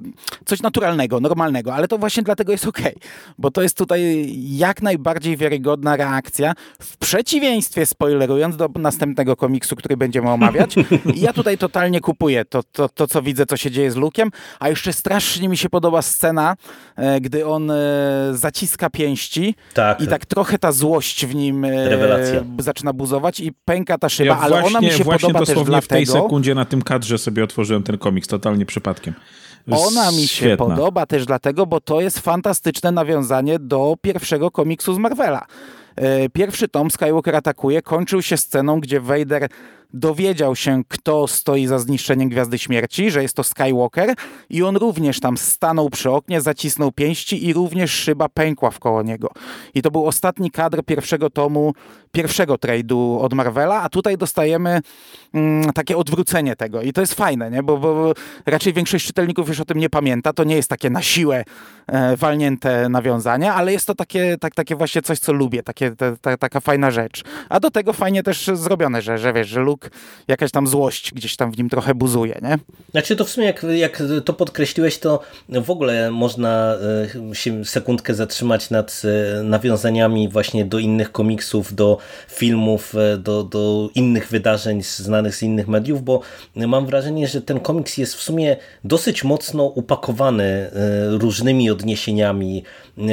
coś 0.45 0.61
naturalnego, 0.61 1.19
normalnego, 1.19 1.73
ale 1.73 1.87
to 1.87 1.97
właśnie 1.97 2.23
dlatego 2.23 2.51
jest 2.51 2.67
okej, 2.67 2.95
okay, 2.95 3.09
bo 3.37 3.51
to 3.51 3.61
jest 3.61 3.77
tutaj 3.77 4.29
jak 4.57 4.81
najbardziej 4.81 5.37
wiarygodna 5.37 5.95
reakcja, 5.95 6.53
w 6.81 6.97
przeciwieństwie, 6.97 7.85
spoilerując, 7.85 8.57
do 8.57 8.69
następnego 8.75 9.35
komiksu, 9.35 9.75
który 9.75 9.97
będziemy 9.97 10.29
omawiać. 10.29 10.75
I 11.15 11.21
ja 11.21 11.33
tutaj 11.33 11.57
totalnie 11.57 11.99
kupuję 11.99 12.45
to, 12.45 12.63
to, 12.63 12.89
to, 12.89 13.07
co 13.07 13.21
widzę, 13.21 13.45
co 13.45 13.57
się 13.57 13.71
dzieje 13.71 13.91
z 13.91 13.95
Lukiem, 13.95 14.31
a 14.59 14.69
jeszcze 14.69 14.93
strasznie 14.93 15.49
mi 15.49 15.57
się 15.57 15.69
podoba 15.69 16.01
scena, 16.01 16.55
e, 16.95 17.21
gdy 17.21 17.47
on 17.47 17.71
e, 17.71 17.75
zaciska 18.33 18.89
pięści 18.89 19.55
tak. 19.73 20.01
i 20.01 20.07
tak 20.07 20.25
trochę 20.25 20.59
ta 20.59 20.71
złość 20.71 21.25
w 21.25 21.35
nim 21.35 21.65
e, 21.65 21.69
zaczyna 22.59 22.93
buzować 22.93 23.39
i 23.39 23.51
pęka 23.65 23.97
ta 23.97 24.09
szyba, 24.09 24.30
ja 24.33 24.39
ale 24.39 24.61
właśnie, 24.61 24.77
ona 24.77 24.87
mi 24.87 24.93
się 24.93 25.03
właśnie 25.03 25.27
podoba 25.27 25.45
dosłownie 25.45 25.75
też 25.75 25.85
w 25.85 25.87
tej 25.87 26.05
sekundzie 26.05 26.55
na 26.55 26.65
tym 26.65 26.81
kadrze 26.81 27.17
sobie 27.17 27.43
otworzyłem 27.43 27.83
ten 27.83 27.97
komiks, 27.97 28.27
totalnie 28.27 28.65
przypadkiem. 28.65 29.13
Ona 29.71 30.11
mi 30.11 30.27
się 30.27 30.57
podoba 30.57 31.05
też 31.05 31.25
dlatego, 31.25 31.65
bo 31.65 31.81
to 31.81 32.01
jest 32.01 32.19
fantastyczne 32.19 32.91
nawiązanie 32.91 33.59
do 33.59 33.95
pierwszego 34.01 34.51
komiksu 34.51 34.93
z 34.93 34.97
Marvela. 34.97 35.45
E, 35.95 36.29
pierwszy 36.29 36.67
tom 36.67 36.91
Skywalker 36.91 37.35
atakuje 37.35 37.81
kończył 37.81 38.21
się 38.21 38.37
sceną, 38.37 38.79
gdzie 38.79 38.99
Vader 38.99 39.47
dowiedział 39.93 40.55
się, 40.55 40.83
kto 40.87 41.27
stoi 41.27 41.67
za 41.67 41.79
zniszczeniem 41.79 42.29
Gwiazdy 42.29 42.57
Śmierci, 42.59 43.11
że 43.11 43.21
jest 43.21 43.35
to 43.35 43.43
Skywalker 43.43 44.13
i 44.49 44.63
on 44.63 44.77
również 44.77 45.19
tam 45.19 45.37
stanął 45.37 45.89
przy 45.89 46.11
oknie, 46.11 46.41
zacisnął 46.41 46.91
pięści 46.91 47.47
i 47.47 47.53
również 47.53 47.91
szyba 47.91 48.29
pękła 48.29 48.71
wkoło 48.71 49.03
niego. 49.03 49.31
I 49.73 49.81
to 49.81 49.91
był 49.91 50.07
ostatni 50.07 50.51
kadr 50.51 50.83
pierwszego 50.85 51.29
tomu, 51.29 51.73
pierwszego 52.11 52.55
trade'u 52.55 53.21
od 53.21 53.33
Marvela, 53.33 53.81
a 53.81 53.89
tutaj 53.89 54.17
dostajemy 54.17 54.81
mm, 55.33 55.73
takie 55.73 55.97
odwrócenie 55.97 56.55
tego 56.55 56.81
i 56.81 56.93
to 56.93 57.01
jest 57.01 57.13
fajne, 57.13 57.51
nie? 57.51 57.63
Bo, 57.63 57.77
bo, 57.77 58.13
raczej 58.45 58.73
większość 58.73 59.05
czytelników 59.05 59.47
już 59.47 59.59
o 59.59 59.65
tym 59.65 59.77
nie 59.77 59.89
pamięta, 59.89 60.33
to 60.33 60.43
nie 60.43 60.55
jest 60.55 60.69
takie 60.69 60.89
na 60.89 61.01
siłę 61.01 61.43
e, 61.87 62.17
walnięte 62.17 62.89
nawiązanie, 62.89 63.53
ale 63.53 63.71
jest 63.71 63.87
to 63.87 63.95
takie, 63.95 64.37
tak, 64.39 64.55
takie 64.55 64.75
właśnie 64.75 65.01
coś, 65.01 65.19
co 65.19 65.33
lubię, 65.33 65.63
takie, 65.63 65.91
taka 66.39 66.59
fajna 66.59 66.91
rzecz. 66.91 67.23
A 67.49 67.59
do 67.59 67.71
tego 67.71 67.93
fajnie 67.93 68.23
też 68.23 68.51
zrobione, 68.53 69.01
że, 69.01 69.17
że 69.17 69.33
wiesz, 69.33 69.47
że 69.47 69.61
Luke 69.61 69.80
jakaś 70.27 70.51
tam 70.51 70.67
złość 70.67 71.13
gdzieś 71.13 71.35
tam 71.35 71.51
w 71.51 71.57
nim 71.57 71.69
trochę 71.69 71.95
buzuje, 71.95 72.39
nie? 72.41 72.57
Znaczy 72.91 73.15
to 73.15 73.25
w 73.25 73.29
sumie 73.29 73.47
jak, 73.47 73.65
jak 73.75 74.03
to 74.25 74.33
podkreśliłeś, 74.33 74.97
to 74.99 75.19
w 75.49 75.69
ogóle 75.69 76.11
można 76.11 76.75
e, 77.31 77.35
się 77.35 77.65
sekundkę 77.65 78.13
zatrzymać 78.13 78.69
nad 78.69 79.01
e, 79.39 79.43
nawiązaniami 79.43 80.29
właśnie 80.29 80.65
do 80.65 80.79
innych 80.79 81.11
komiksów, 81.11 81.75
do 81.75 81.97
filmów, 82.29 82.95
e, 82.95 83.17
do, 83.17 83.43
do 83.43 83.89
innych 83.95 84.27
wydarzeń 84.27 84.83
znanych 84.83 85.35
z 85.35 85.43
innych 85.43 85.67
mediów, 85.67 86.03
bo 86.03 86.21
mam 86.55 86.85
wrażenie, 86.85 87.27
że 87.27 87.41
ten 87.41 87.59
komiks 87.59 87.97
jest 87.97 88.15
w 88.15 88.21
sumie 88.21 88.57
dosyć 88.83 89.23
mocno 89.23 89.63
upakowany 89.63 90.71
różnymi 91.09 91.71
odniesieniami 91.71 92.63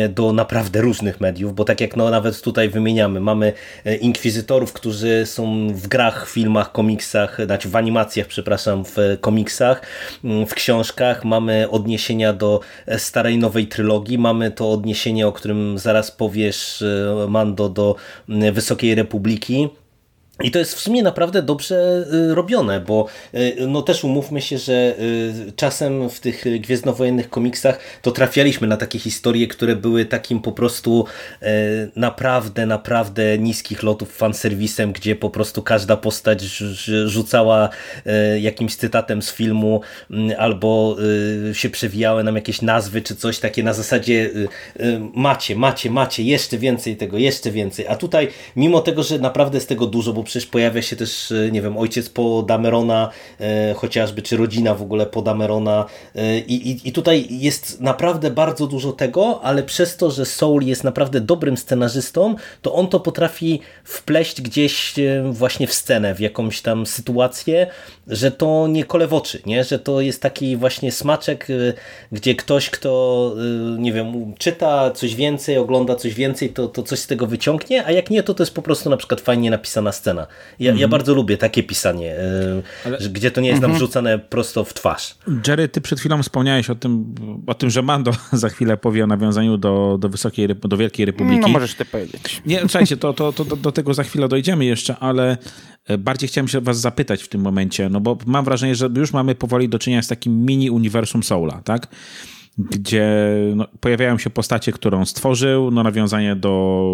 do 0.09 0.33
naprawdę 0.33 0.81
różnych 0.81 1.21
mediów, 1.21 1.55
bo 1.55 1.65
tak 1.65 1.81
jak 1.81 1.97
no, 1.97 2.11
nawet 2.11 2.43
tutaj 2.43 2.69
wymieniamy, 2.69 3.21
mamy 3.21 3.53
inkwizytorów, 4.01 4.73
którzy 4.73 5.27
są 5.27 5.69
w 5.73 5.89
grach, 5.89 6.29
filmach, 6.31 6.73
komiksach, 6.73 7.39
znaczy 7.45 7.69
w 7.69 7.77
animacjach, 7.77 8.27
przepraszam, 8.27 8.85
w 8.85 8.97
komiksach, 9.21 9.83
mm, 10.25 10.47
w 10.47 10.55
książkach. 10.55 11.25
Mamy 11.25 11.71
odniesienia 11.71 12.33
do 12.33 12.61
starej, 12.99 13.39
nowej 13.39 13.67
trylogii. 13.67 14.19
Mamy 14.19 14.51
to 14.51 14.73
odniesienie, 14.73 15.27
o 15.27 15.33
którym 15.33 15.79
zaraz 15.79 16.11
powiesz, 16.11 16.83
e, 16.83 17.27
Mando, 17.29 17.69
do 17.69 17.97
mm, 18.29 18.55
Wysokiej 18.55 18.95
Republiki. 18.95 19.69
I 20.45 20.51
to 20.51 20.59
jest 20.59 20.75
w 20.75 20.81
sumie 20.81 21.03
naprawdę 21.03 21.43
dobrze 21.43 22.05
y, 22.13 22.35
robione, 22.35 22.81
bo 22.81 23.07
y, 23.35 23.57
no 23.69 23.83
też 23.83 24.05
umówmy 24.05 24.43
się, 24.43 24.59
że 24.59 24.95
y, 24.99 25.53
czasem 25.57 26.11
w 26.11 26.21
tych 26.21 26.45
gwiezdnowojennych 26.61 27.31
komiksach 27.31 27.81
to 28.03 28.11
trafialiśmy 28.11 28.69
na 28.69 28.77
takie 28.77 28.99
historie, 28.99 29.47
które 29.47 29.77
były 29.77 30.05
takim 30.05 30.41
po 30.41 30.53
prostu 30.53 31.05
naprawdę, 31.97 32.67
naprawdę 32.67 33.39
niskich 33.39 33.83
lotów 33.83 34.17
fanserwisem, 34.17 34.93
gdzie 34.93 35.17
po 35.17 35.31
prostu 35.31 35.63
każda 35.63 35.97
postać 35.97 36.43
rzucała 37.05 37.69
jakimś 38.41 38.77
cytatem 38.77 39.23
z 39.23 39.33
filmu 39.33 39.81
albo 40.39 40.97
się 41.53 41.71
przewijały 41.71 42.25
nam 42.25 42.37
jakieś 42.37 42.63
nazwy 42.63 43.03
czy 43.03 43.17
coś 43.17 43.39
takie 43.39 43.63
na 43.63 43.73
zasadzie 43.73 44.31
macie, 45.15 45.57
macie, 45.57 45.91
macie, 45.91 46.23
jeszcze 46.23 46.59
więcej 46.59 46.97
tego, 46.97 47.19
jeszcze 47.19 47.51
więcej. 47.51 47.87
A 47.87 47.97
tutaj 47.97 48.29
mimo 48.57 48.81
tego, 48.81 49.03
że 49.03 49.19
naprawdę 49.19 49.57
jest 49.57 49.69
tego 49.69 49.87
dużo, 49.87 50.13
bo 50.13 50.23
przecież 50.29 50.47
pojawia 50.47 50.83
się 50.83 50.97
też, 50.97 51.33
e, 51.33 51.51
nie 51.53 51.63
wiem, 51.63 51.77
ojciec 51.77 52.09
po 52.09 52.43
Damerona, 52.43 53.11
e, 53.41 53.75
chociażby, 53.75 54.23
czy 54.23 54.37
rodzina 54.37 54.75
w 54.75 54.83
ogóle 54.83 55.07
po 55.07 55.23
Damerona 55.23 55.85
e, 56.15 56.39
i, 56.39 56.71
i, 56.71 56.89
i 56.89 56.93
tutaj 56.93 57.27
jest 57.31 57.81
naprawdę 57.81 58.31
bardzo 58.31 58.67
dużo 58.67 58.93
tego, 58.93 59.41
ale 59.43 59.63
przez 59.63 59.97
to, 59.97 60.11
że 60.11 60.27
Soul 60.27 60.63
jest 60.63 60.85
naprawdę 60.85 61.21
dobrym 61.21 61.57
scenarzystą, 61.57 62.35
to 62.63 62.75
on 62.75 62.89
to 62.89 63.01
potrafi 63.01 63.61
wpleść 63.85 64.43
gdzieś 64.43 64.95
właśnie 65.31 65.67
w 65.67 65.73
scenę, 65.73 66.15
w 66.15 66.21
jakąś 66.21 66.61
tam 66.61 66.87
sytuację, 66.87 67.67
że 68.07 68.31
to 68.31 68.67
nie 68.69 68.85
kole 68.85 69.07
w 69.07 69.15
oczy, 69.15 69.43
nie? 69.47 69.65
że 69.65 69.79
to 69.79 70.01
jest 70.01 70.23
taki 70.23 70.57
właśnie 70.57 70.93
smaczek, 70.93 71.47
gdzie 72.13 72.35
ktoś, 72.35 72.71
kto, 72.71 73.33
nie 73.79 73.93
wiem, 73.93 74.35
czyta 74.39 74.91
coś 74.91 75.15
więcej, 75.15 75.59
ogląda 75.59 75.97
coś 75.97 76.15
więcej, 76.15 76.51
to, 76.51 76.69
to 76.69 76.83
coś 76.83 76.99
z 76.99 77.07
tego 77.07 77.27
wyciągnie, 77.27 77.87
a 77.87 77.93
jak 77.93 78.11
nie, 78.11 78.23
to 78.23 78.35
to 78.35 78.43
jest 78.43 78.55
po 78.55 78.63
prostu 78.63 78.91
na 78.91 78.97
przykład 78.97 79.21
fajnie 79.21 79.51
napisana 79.51 79.93
scena. 79.93 80.18
Ja, 80.59 80.67
ja 80.67 80.73
mhm. 80.73 80.91
bardzo 80.91 81.15
lubię 81.15 81.37
takie 81.37 81.63
pisanie, 81.63 82.17
e, 82.17 82.63
Ale... 82.85 82.99
gdzie 82.99 83.31
to 83.31 83.41
nie 83.41 83.49
jest 83.49 83.63
nam 83.63 83.71
mhm. 83.71 83.87
rzucane 83.87 84.19
prosto 84.19 84.65
w 84.65 84.75
twarz. 84.75 85.15
Jerry, 85.47 85.69
ty 85.69 85.81
przed 85.81 86.01
chwilą 86.01 86.23
wspomniałeś 86.23 86.71
o 86.71 86.75
tym, 86.75 87.15
o 87.47 87.55
tym 87.55 87.71
że 87.71 87.83
Mando 87.83 88.13
za 88.33 88.49
chwilę 88.49 88.77
powie 88.77 89.05
o 89.05 89.07
nawiązaniu 89.07 89.57
do, 89.57 89.97
do, 90.01 90.09
Wysokiej, 90.09 90.49
do 90.49 90.77
Wielkiej 90.77 91.07
Republiki. 91.07 91.41
No 91.41 91.49
możesz 91.49 91.75
ty 91.75 91.85
powiedzieć. 91.85 92.43
Nie, 92.47 92.61
słuchajcie, 92.61 92.97
to, 92.97 93.13
to, 93.13 93.33
to, 93.33 93.45
do 93.45 93.73
tego 93.73 93.95
za 93.95 94.05
chwilę 94.05 94.29
dojdziemy 94.29 94.65
jeszcze, 94.65 94.97
ale 94.97 95.37
e, 95.87 95.99
bardziej 95.99 96.29
chciałem 96.29 96.49
się 96.49 96.61
was 96.61 96.81
zapytać 96.81 97.23
w 97.23 97.29
tym 97.29 97.41
momencie, 97.41 97.89
no 97.89 98.01
bo 98.01 98.19
mam 98.27 98.45
wrażenie, 98.45 98.75
że 98.75 98.89
już 98.97 99.13
mamy 99.13 99.35
powoli 99.35 99.69
do 99.69 99.79
czynienia 99.79 100.03
z 100.03 100.09
takim 100.09 100.47
mini 100.47 100.71
uniwersum 100.71 101.23
Soula, 101.23 101.61
tak? 101.65 101.89
Gdzie 102.59 103.07
no, 103.55 103.67
pojawiają 103.81 104.19
się 104.19 104.31
postacie, 104.31 104.73
którą 104.73 105.05
stworzył, 105.05 105.71
no 105.71 105.83
nawiązanie 105.83 106.37
do 106.37 106.51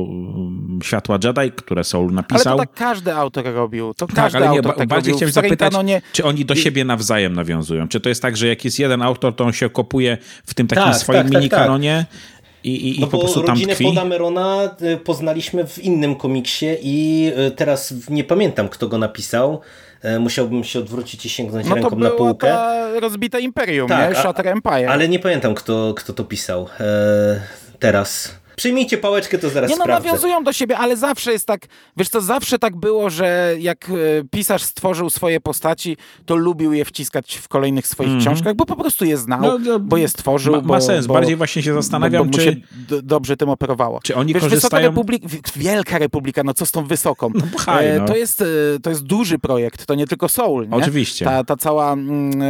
um, 0.09 0.79
Światła 0.83 1.19
Jedi, 1.25 1.53
które 1.53 1.85
Soul 1.85 2.13
napisał. 2.13 2.53
Ale 2.53 2.67
to 2.67 2.73
tak 2.73 2.79
każdy 2.79 3.15
autor 3.15 3.45
robił. 3.55 3.95
To 3.95 4.07
tak, 4.07 4.17
każdy 4.17 4.39
ale 4.39 4.49
autor 4.49 4.73
nie, 4.73 4.79
tak 4.79 4.89
bardziej 4.89 5.13
robił. 5.13 5.29
chciałem 5.29 5.33
zapytać, 5.33 5.73
kanonie... 5.73 6.03
czy 6.13 6.25
oni 6.25 6.45
do 6.45 6.55
siebie 6.55 6.85
nawzajem 6.85 7.35
nawiązują? 7.35 7.89
Czy 7.89 8.01
to 8.01 8.09
jest 8.09 8.23
tak, 8.23 8.37
że 8.37 8.49
jak 8.49 8.65
jest 8.65 8.79
jeden 8.79 9.03
autor, 9.03 9.37
to 9.37 9.45
on 9.45 9.53
się 9.53 9.71
kopuje 9.71 10.19
w 10.47 10.55
tym 10.55 10.67
takim 10.67 10.85
tak, 10.85 10.97
swoim 10.97 11.19
tak, 11.19 11.27
tak 11.27 11.35
mini 11.35 11.51
kanonie? 11.51 12.07
Tak, 12.11 12.35
i, 12.65 12.97
i, 12.97 13.01
no 13.01 13.07
i 13.07 13.11
po 13.11 13.19
prostu 13.19 13.43
tam 13.43 13.55
rodzinę 13.55 13.77
Podamerona 13.77 14.77
y, 14.83 14.97
poznaliśmy 14.97 15.67
w 15.67 15.79
innym 15.79 16.15
komiksie 16.17 16.67
i 16.83 17.27
y, 17.49 17.51
teraz 17.51 17.95
nie 18.09 18.25
pamiętam, 18.25 18.69
kto 18.69 18.89
go 18.89 18.99
napisał. 18.99 19.61
E, 20.05 20.19
musiałbym 20.19 20.65
się 20.65 20.79
odwrócić 20.79 21.27
i 21.27 21.29
sięgnąć 21.29 21.67
no 21.69 21.75
ręką 21.75 21.97
na 21.97 22.11
półkę. 22.11 22.49
To 22.49 23.01
rozbite 23.01 23.41
Imperium, 23.41 23.89
tak, 23.89 24.11
nie? 24.11 24.17
Shatter 24.17 24.49
Empire. 24.49 24.89
Ale 24.89 25.09
nie 25.09 25.19
pamiętam, 25.19 25.55
kto, 25.55 25.95
kto 25.97 26.13
to 26.13 26.25
pisał 26.25 26.69
e, 26.81 27.41
teraz. 27.79 28.44
Przyjmijcie 28.57 28.99
pałeczkę, 28.99 29.39
to 29.39 29.51
zaraz 29.51 29.71
Nie 29.71 29.77
no, 29.77 29.85
sprawdzę. 29.85 30.09
nawiązują 30.09 30.45
do 30.45 30.53
siebie, 30.53 30.79
ale 30.79 30.97
zawsze 30.97 31.33
jest 31.33 31.47
tak, 31.47 31.67
wiesz 31.97 32.09
co, 32.09 32.21
zawsze 32.21 32.59
tak 32.59 32.77
było, 32.77 33.11
że 33.11 33.57
jak 33.59 33.91
e, 33.91 33.93
pisarz 34.31 34.63
stworzył 34.63 35.11
swoje 35.11 35.41
postaci, 35.41 35.97
to 36.27 36.37
lubił 36.37 36.73
je 36.73 36.85
wciskać 36.85 37.37
w 37.37 37.49
kolejnych 37.49 37.87
swoich 37.87 38.09
mm 38.09 38.21
-hmm. 38.21 38.23
książkach, 38.23 38.55
bo 38.55 38.67
po 38.67 38.77
prostu 38.77 39.05
je 39.05 39.17
znał, 39.17 39.41
no, 39.41 39.59
no, 39.59 39.81
bo 39.81 39.97
je 39.97 40.09
stworzył. 40.09 40.53
Ma, 40.53 40.61
ma 40.61 40.67
bo, 40.67 40.81
sens, 40.81 41.07
bo, 41.07 41.15
bardziej 41.15 41.37
właśnie 41.37 41.63
się 41.63 41.75
zastanawiam, 41.75 42.25
bo, 42.25 42.31
bo 42.31 42.39
czy... 42.39 42.45
się 42.45 42.57
dobrze 43.03 43.37
tym 43.37 43.49
operowało. 43.49 44.01
Czy 44.03 44.15
oni 44.15 44.35
wiesz, 44.35 44.43
korzystają... 44.43 44.89
Republik... 44.89 45.23
Wielka 45.57 45.99
Republika, 45.99 46.45
no 46.45 46.55
co 46.55 46.67
z 46.67 46.73
tą 46.73 46.85
wysoką? 46.85 47.31
No, 47.35 47.43
pchaj, 47.57 47.89
e, 47.89 47.99
no. 47.99 48.07
To, 48.07 48.17
jest, 48.17 48.41
e, 48.41 48.45
to 48.83 48.91
jest 48.91 49.03
duży 49.03 49.39
projekt, 49.39 49.87
to 49.87 49.95
nie 49.95 50.07
tylko 50.07 50.29
Soul, 50.29 50.69
nie? 50.69 50.77
Oczywiście. 50.77 51.25
Ta, 51.25 51.45
ta 51.45 51.57
cała... 51.57 51.93
Mm, 51.93 52.43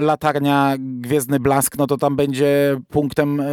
latarnia 0.00 0.74
Gwiezdny 0.78 1.40
Blask, 1.40 1.78
no 1.78 1.86
to 1.86 1.98
tam 1.98 2.16
będzie 2.16 2.80
punktem 2.88 3.40
e, 3.40 3.44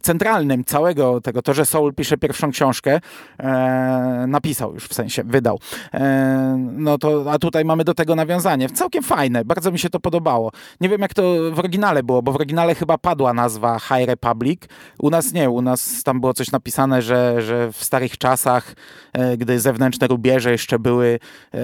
centralnym 0.00 0.64
całego 0.64 1.20
tego. 1.20 1.42
To, 1.42 1.54
że 1.54 1.66
Soul 1.66 1.94
pisze 1.94 2.18
pierwszą 2.18 2.50
książkę, 2.50 3.00
e, 3.38 4.24
napisał 4.28 4.74
już 4.74 4.84
w 4.84 4.94
sensie, 4.94 5.24
wydał. 5.24 5.58
E, 5.94 6.56
no 6.72 6.98
to, 6.98 7.32
a 7.32 7.38
tutaj 7.38 7.64
mamy 7.64 7.84
do 7.84 7.94
tego 7.94 8.14
nawiązanie. 8.14 8.68
Całkiem 8.68 9.02
fajne, 9.02 9.44
bardzo 9.44 9.72
mi 9.72 9.78
się 9.78 9.90
to 9.90 10.00
podobało. 10.00 10.52
Nie 10.80 10.88
wiem 10.88 11.00
jak 11.00 11.14
to 11.14 11.22
w 11.52 11.58
oryginale 11.58 12.02
było, 12.02 12.22
bo 12.22 12.32
w 12.32 12.36
oryginale 12.36 12.74
chyba 12.74 12.98
padła 12.98 13.32
nazwa 13.32 13.78
High 13.78 14.06
Republic. 14.06 14.62
U 14.98 15.10
nas 15.10 15.32
nie, 15.32 15.50
u 15.50 15.62
nas 15.62 16.02
tam 16.02 16.20
było 16.20 16.34
coś 16.34 16.52
napisane, 16.52 17.02
że, 17.02 17.42
że 17.42 17.72
w 17.72 17.84
starych 17.84 18.18
czasach, 18.18 18.74
e, 19.12 19.36
gdy 19.36 19.60
zewnętrzne 19.60 20.06
rubieże 20.06 20.50
jeszcze 20.50 20.78
były, 20.78 21.18
e, 21.54 21.58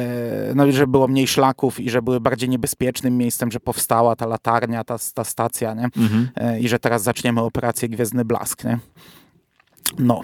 no 0.54 0.72
że 0.72 0.86
było 0.86 1.08
mniej 1.08 1.26
szlaków 1.26 1.80
i 1.80 1.90
że 1.90 2.02
były 2.02 2.20
bardziej 2.20 2.48
niebezpiecznym 2.48 3.18
miejscem, 3.18 3.50
że 3.50 3.60
powstało 3.60 4.01
stała 4.02 4.16
ta 4.16 4.26
latarnia, 4.26 4.84
ta, 4.84 4.96
ta 5.14 5.24
stacja, 5.24 5.74
nie? 5.74 5.84
Mhm. 5.84 6.28
E, 6.36 6.60
I 6.60 6.68
że 6.68 6.78
teraz 6.78 7.02
zaczniemy 7.02 7.40
operację 7.40 7.88
Gwiezdny 7.88 8.24
Blask, 8.24 8.64
nie? 8.64 8.78
No. 9.98 10.20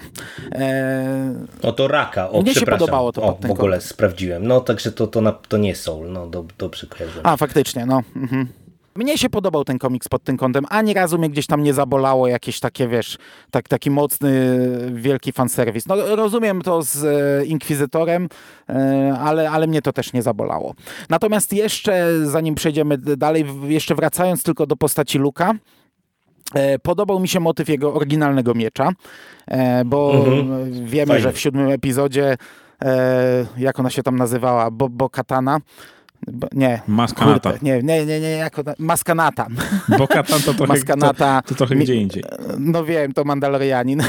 E... 0.52 1.46
No 1.62 1.72
to 1.72 1.88
Raka, 1.88 2.30
o 2.30 2.42
Mnie 2.42 2.54
się 2.54 2.66
podobało 2.66 3.12
to 3.12 3.22
o, 3.22 3.38
w 3.42 3.50
ogóle 3.50 3.80
sprawdziłem. 3.80 4.46
No 4.46 4.60
także 4.60 4.92
to, 4.92 5.06
to, 5.06 5.20
na, 5.20 5.32
to 5.32 5.56
nie 5.56 5.76
Soul, 5.76 6.12
no 6.12 6.26
do, 6.26 6.44
dobrze 6.58 6.86
kojarzyłem. 6.86 7.26
A, 7.26 7.36
faktycznie, 7.36 7.86
no. 7.86 8.02
Mhm. 8.16 8.48
Mnie 8.98 9.18
się 9.18 9.30
podobał 9.30 9.64
ten 9.64 9.78
komiks 9.78 10.08
pod 10.08 10.24
tym 10.24 10.36
kątem. 10.36 10.64
Ani 10.68 10.94
razu 10.94 11.18
mnie 11.18 11.30
gdzieś 11.30 11.46
tam 11.46 11.62
nie 11.62 11.74
zabolało 11.74 12.28
jakieś 12.28 12.60
takie, 12.60 12.88
wiesz, 12.88 13.18
tak, 13.50 13.68
taki 13.68 13.90
mocny, 13.90 14.58
wielki 14.92 15.32
fanserwis. 15.32 15.86
No 15.86 16.16
rozumiem 16.16 16.62
to 16.62 16.82
z 16.82 17.04
e, 17.04 17.46
Inkwizytorem, 17.46 18.28
e, 18.68 19.16
ale, 19.20 19.50
ale 19.50 19.66
mnie 19.66 19.82
to 19.82 19.92
też 19.92 20.12
nie 20.12 20.22
zabolało. 20.22 20.74
Natomiast 21.10 21.52
jeszcze, 21.52 22.26
zanim 22.26 22.54
przejdziemy 22.54 22.98
dalej, 22.98 23.44
jeszcze 23.68 23.94
wracając 23.94 24.42
tylko 24.42 24.66
do 24.66 24.76
postaci 24.76 25.18
Luka, 25.18 25.54
e, 26.54 26.78
Podobał 26.78 27.20
mi 27.20 27.28
się 27.28 27.40
motyw 27.40 27.68
jego 27.68 27.94
oryginalnego 27.94 28.54
miecza, 28.54 28.90
e, 29.46 29.84
bo 29.84 30.14
mhm. 30.14 30.86
wiemy, 30.86 31.20
że 31.20 31.32
w 31.32 31.38
siódmym 31.40 31.68
epizodzie, 31.68 32.36
e, 32.82 33.46
jak 33.58 33.80
ona 33.80 33.90
się 33.90 34.02
tam 34.02 34.16
nazywała, 34.16 34.70
Bo, 34.70 34.88
Bo 34.88 35.10
Katana, 35.10 35.60
nie. 36.52 36.80
Maskanata. 36.86 37.50
Kurde, 37.50 37.66
nie, 37.66 37.82
nie, 37.82 38.06
nie, 38.06 38.20
nie, 38.20 38.30
jako, 38.30 38.62
maskanata. 38.78 39.46
Bo 39.98 40.08
katan 40.08 40.40
to 40.40 40.54
trochę, 40.54 40.72
Maskanata, 40.72 41.42
to, 41.42 41.48
to 41.48 41.54
trochę 41.54 41.74
gdzie 41.76 41.94
indziej. 41.94 42.24
No 42.58 42.84
wiem, 42.84 43.12
to 43.12 43.24
Mandalorianin. 43.24 44.02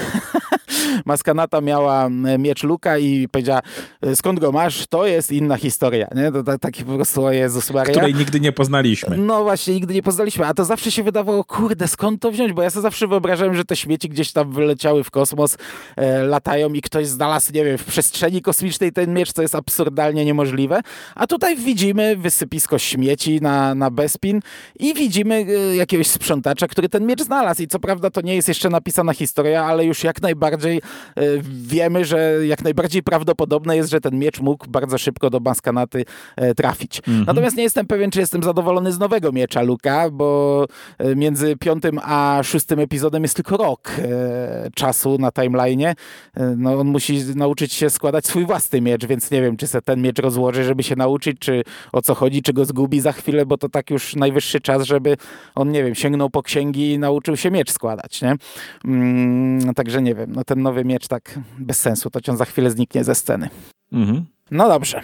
Maskanata 1.05 1.61
miała 1.61 2.09
miecz 2.39 2.63
Luka 2.63 2.97
i 2.97 3.27
powiedziała, 3.27 3.61
e, 4.01 4.15
skąd 4.15 4.39
go 4.39 4.51
masz? 4.51 4.87
To 4.87 5.07
jest 5.07 5.31
inna 5.31 5.57
historia. 5.57 6.07
Nie? 6.15 6.31
To 6.31 6.57
taki 6.57 6.85
po 6.85 6.95
prostu, 6.95 7.25
o 7.25 7.31
Jezus 7.31 7.71
Maria. 7.71 7.93
Której 7.93 8.15
nigdy 8.15 8.39
nie 8.39 8.51
poznaliśmy. 8.51 9.17
No 9.17 9.43
właśnie, 9.43 9.73
nigdy 9.73 9.93
nie 9.93 10.03
poznaliśmy. 10.03 10.45
A 10.45 10.53
to 10.53 10.65
zawsze 10.65 10.91
się 10.91 11.03
wydawało, 11.03 11.43
kurde, 11.43 11.87
skąd 11.87 12.21
to 12.21 12.31
wziąć? 12.31 12.53
Bo 12.53 12.61
ja 12.61 12.69
sobie 12.69 12.81
zawsze 12.81 13.07
wyobrażałem, 13.07 13.55
że 13.55 13.65
te 13.65 13.75
śmieci 13.75 14.09
gdzieś 14.09 14.31
tam 14.31 14.51
wyleciały 14.51 15.03
w 15.03 15.11
kosmos, 15.11 15.57
e, 15.95 16.23
latają 16.23 16.73
i 16.73 16.81
ktoś 16.81 17.07
znalazł, 17.07 17.53
nie 17.53 17.65
wiem, 17.65 17.77
w 17.77 17.85
przestrzeni 17.85 18.41
kosmicznej 18.41 18.91
ten 18.91 19.13
miecz, 19.13 19.33
co 19.33 19.41
jest 19.41 19.55
absurdalnie 19.55 20.25
niemożliwe. 20.25 20.81
A 21.15 21.27
tutaj 21.27 21.57
widzimy 21.57 22.17
wysypisko 22.17 22.79
śmieci 22.79 23.41
na, 23.41 23.75
na 23.75 23.91
Bespin 23.91 24.39
i 24.79 24.93
widzimy 24.93 25.35
e, 25.35 25.75
jakiegoś 25.75 26.07
sprzątacza, 26.07 26.67
który 26.67 26.89
ten 26.89 27.05
miecz 27.05 27.23
znalazł. 27.23 27.61
I 27.61 27.67
co 27.67 27.79
prawda 27.79 28.09
to 28.09 28.21
nie 28.21 28.35
jest 28.35 28.47
jeszcze 28.47 28.69
napisana 28.69 29.13
historia, 29.13 29.65
ale 29.65 29.85
już 29.85 30.03
jak 30.03 30.21
najbardziej 30.21 30.81
wiemy, 31.41 32.05
że 32.05 32.47
jak 32.47 32.63
najbardziej 32.63 33.03
prawdopodobne 33.03 33.75
jest, 33.75 33.89
że 33.89 34.01
ten 34.01 34.19
miecz 34.19 34.39
mógł 34.39 34.69
bardzo 34.69 34.97
szybko 34.97 35.29
do 35.29 35.39
Baskanaty 35.39 36.05
e, 36.35 36.55
trafić. 36.55 36.97
Mhm. 36.99 37.25
Natomiast 37.25 37.57
nie 37.57 37.63
jestem 37.63 37.87
pewien, 37.87 38.11
czy 38.11 38.19
jestem 38.19 38.43
zadowolony 38.43 38.91
z 38.91 38.99
nowego 38.99 39.31
miecza 39.31 39.61
Luka, 39.61 40.09
bo 40.09 40.65
e, 40.97 41.15
między 41.15 41.55
piątym 41.57 41.99
a 42.03 42.39
szóstym 42.43 42.79
epizodem 42.79 43.23
jest 43.23 43.35
tylko 43.35 43.57
rok 43.57 43.91
czasu 44.75 45.17
na 45.19 45.29
timeline'ie. 45.29 45.95
No, 46.57 46.79
on 46.79 46.87
musi 46.87 47.23
nauczyć 47.35 47.73
się 47.73 47.89
składać 47.89 48.27
swój 48.27 48.45
własny 48.45 48.81
miecz, 48.81 49.05
więc 49.05 49.31
nie 49.31 49.41
wiem, 49.41 49.57
czy 49.57 49.67
se 49.67 49.81
ten 49.81 50.01
miecz 50.01 50.19
rozłoży, 50.19 50.63
żeby 50.63 50.83
się 50.83 50.95
nauczyć, 50.95 51.37
czy 51.39 51.63
o 51.91 52.01
co 52.01 52.15
chodzi, 52.15 52.41
czy 52.41 52.53
go 52.53 52.65
zgubi 52.65 52.99
za 52.99 53.11
chwilę, 53.11 53.45
bo 53.45 53.57
to 53.57 53.69
tak 53.69 53.89
już 53.89 54.15
najwyższy 54.15 54.61
czas, 54.61 54.83
żeby 54.83 55.17
on, 55.55 55.71
nie 55.71 55.83
wiem, 55.83 55.95
sięgnął 55.95 56.29
po 56.29 56.43
księgi 56.43 56.93
i 56.93 56.99
nauczył 56.99 57.37
się 57.37 57.51
miecz 57.51 57.71
składać, 57.71 58.21
nie? 58.21 58.35
Mm, 58.85 59.73
także 59.73 60.01
nie 60.01 60.15
wiem, 60.15 60.31
no 60.35 60.43
ten 60.43 60.59
nowy 60.69 60.85
miecz 60.85 61.07
tak 61.07 61.39
bez 61.59 61.79
sensu, 61.79 62.09
to 62.09 62.21
cię 62.21 62.37
za 62.37 62.45
chwilę 62.45 62.71
zniknie 62.71 63.03
ze 63.03 63.15
sceny. 63.15 63.49
Mhm. 63.93 64.25
No 64.51 64.67
dobrze. 64.67 65.01